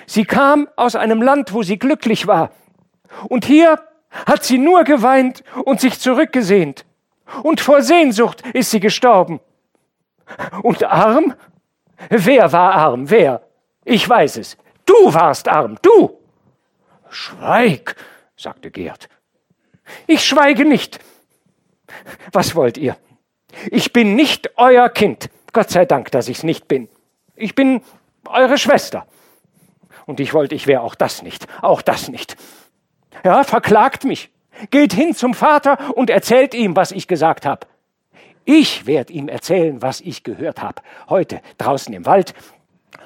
Sie 0.05 0.25
kam 0.25 0.67
aus 0.75 0.95
einem 0.95 1.21
Land, 1.21 1.53
wo 1.53 1.63
sie 1.63 1.77
glücklich 1.77 2.27
war. 2.27 2.51
Und 3.29 3.45
hier 3.45 3.79
hat 4.25 4.43
sie 4.43 4.57
nur 4.57 4.83
geweint 4.83 5.43
und 5.63 5.79
sich 5.79 5.99
zurückgesehnt. 5.99 6.85
Und 7.43 7.61
vor 7.61 7.81
Sehnsucht 7.81 8.41
ist 8.53 8.71
sie 8.71 8.79
gestorben. 8.79 9.39
Und 10.61 10.83
arm? 10.83 11.33
Wer 12.09 12.51
war 12.51 12.73
arm? 12.73 13.09
Wer? 13.09 13.41
Ich 13.83 14.07
weiß 14.07 14.37
es. 14.37 14.57
Du 14.85 15.13
warst 15.13 15.47
arm, 15.47 15.77
du! 15.81 16.19
Schweig, 17.09 17.95
sagte 18.35 18.71
Gerd. 18.71 19.09
Ich 20.07 20.25
schweige 20.25 20.65
nicht. 20.65 20.99
Was 22.31 22.55
wollt 22.55 22.77
ihr? 22.77 22.97
Ich 23.71 23.93
bin 23.93 24.15
nicht 24.15 24.57
euer 24.57 24.89
Kind. 24.89 25.29
Gott 25.53 25.69
sei 25.69 25.85
Dank, 25.85 26.11
dass 26.11 26.27
ich's 26.27 26.43
nicht 26.43 26.67
bin. 26.67 26.89
Ich 27.35 27.55
bin 27.55 27.81
eure 28.27 28.57
Schwester. 28.57 29.07
Und 30.05 30.19
ich 30.19 30.33
wollte, 30.33 30.55
ich 30.55 30.67
wäre 30.67 30.81
auch 30.81 30.95
das 30.95 31.23
nicht, 31.23 31.47
auch 31.61 31.81
das 31.81 32.09
nicht. 32.09 32.35
Ja, 33.23 33.43
verklagt 33.43 34.03
mich. 34.03 34.29
Geht 34.71 34.93
hin 34.93 35.13
zum 35.13 35.33
Vater 35.33 35.77
und 35.95 36.09
erzählt 36.09 36.53
ihm, 36.53 36.75
was 36.75 36.91
ich 36.91 37.07
gesagt 37.07 37.45
habe. 37.45 37.67
Ich 38.45 38.85
werde 38.85 39.11
ihm 39.11 39.27
erzählen, 39.27 39.81
was 39.81 40.01
ich 40.01 40.23
gehört 40.23 40.61
habe. 40.61 40.81
Heute 41.09 41.41
draußen 41.57 41.93
im 41.93 42.05
Wald 42.05 42.33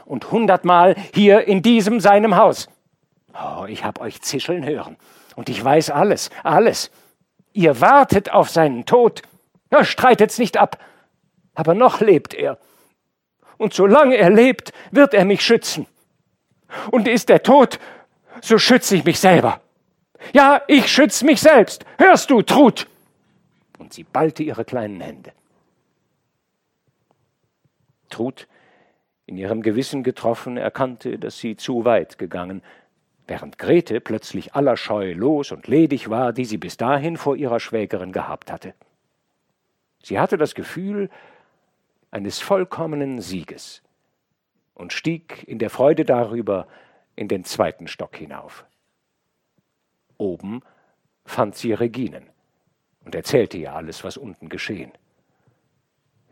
und 0.05 0.31
hundertmal 0.31 0.95
hier 1.13 1.47
in 1.47 1.61
diesem 1.61 1.99
seinem 1.99 2.35
Haus. 2.35 2.67
Oh, 3.33 3.65
ich 3.65 3.83
hab 3.83 4.01
euch 4.01 4.21
zischeln 4.21 4.65
hören. 4.65 4.97
Und 5.35 5.47
ich 5.47 5.63
weiß 5.63 5.91
alles, 5.91 6.29
alles. 6.43 6.91
Ihr 7.53 7.79
wartet 7.79 8.31
auf 8.31 8.49
seinen 8.49 8.85
Tod. 8.85 9.21
Ja, 9.71 9.85
streitet's 9.85 10.39
nicht 10.39 10.57
ab. 10.57 10.77
Aber 11.55 11.73
noch 11.73 12.01
lebt 12.01 12.33
er. 12.33 12.57
Und 13.57 13.73
solange 13.73 14.17
er 14.17 14.29
lebt, 14.29 14.73
wird 14.91 15.13
er 15.13 15.25
mich 15.25 15.41
schützen. 15.41 15.87
Und 16.91 17.07
ist 17.07 17.29
er 17.29 17.43
tot, 17.43 17.79
so 18.41 18.57
schütze 18.57 18.95
ich 18.95 19.05
mich 19.05 19.19
selber. 19.19 19.61
Ja, 20.33 20.61
ich 20.67 20.87
schütze 20.87 21.25
mich 21.25 21.41
selbst. 21.41 21.85
Hörst 21.97 22.29
du, 22.29 22.41
Trud? 22.41 22.87
Und 23.77 23.93
sie 23.93 24.03
ballte 24.03 24.43
ihre 24.43 24.65
kleinen 24.65 25.01
Hände. 25.01 25.31
Trud, 28.09 28.47
in 29.25 29.37
ihrem 29.37 29.61
Gewissen 29.61 30.03
getroffen, 30.03 30.57
erkannte, 30.57 31.19
dass 31.19 31.37
sie 31.37 31.55
zu 31.55 31.85
weit 31.85 32.17
gegangen, 32.17 32.63
während 33.27 33.57
Grete 33.57 34.01
plötzlich 34.01 34.55
aller 34.55 34.75
Scheu 34.75 35.13
los 35.13 35.51
und 35.51 35.67
ledig 35.67 36.09
war, 36.09 36.33
die 36.33 36.45
sie 36.45 36.57
bis 36.57 36.77
dahin 36.77 37.15
vor 37.15 37.35
ihrer 37.35 37.59
Schwägerin 37.59 38.11
gehabt 38.11 38.51
hatte. 38.51 38.73
Sie 40.03 40.19
hatte 40.19 40.37
das 40.37 40.55
Gefühl 40.55 41.09
eines 42.11 42.39
vollkommenen 42.39 43.21
Sieges 43.21 43.83
und 44.73 44.93
stieg 44.93 45.43
in 45.47 45.59
der 45.59 45.69
Freude 45.69 46.05
darüber 46.05 46.67
in 47.15 47.27
den 47.27 47.43
zweiten 47.43 47.87
Stock 47.87 48.15
hinauf. 48.15 48.65
Oben 50.19 50.61
fand 51.25 51.55
sie 51.55 51.73
Reginen 51.73 52.29
und 53.05 53.15
erzählte 53.15 53.57
ihr 53.57 53.73
alles, 53.73 54.03
was 54.03 54.17
unten 54.17 54.49
geschehen. 54.49 54.91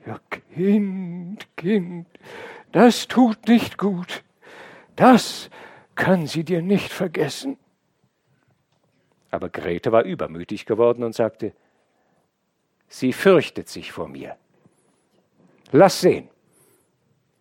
Ja, 0.05 0.19
Kind, 0.53 1.47
Kind, 1.55 2.07
das 2.71 3.07
tut 3.07 3.47
nicht 3.47 3.77
gut. 3.77 4.23
Das 4.95 5.49
kann 5.95 6.27
sie 6.27 6.43
dir 6.43 6.61
nicht 6.61 6.91
vergessen. 6.91 7.57
Aber 9.31 9.49
Grete 9.49 9.91
war 9.91 10.03
übermütig 10.03 10.65
geworden 10.65 11.03
und 11.03 11.15
sagte, 11.15 11.53
Sie 12.89 13.11
fürchtet 13.11 13.67
sich 13.67 13.91
vor 13.91 14.07
mir. 14.07 14.37
Lass 15.71 15.99
sehen. 15.99 16.29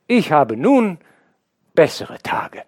Ich 0.08 0.32
habe 0.32 0.56
nun 0.56 0.98
bessere 1.74 2.18
Tage. 2.18 2.64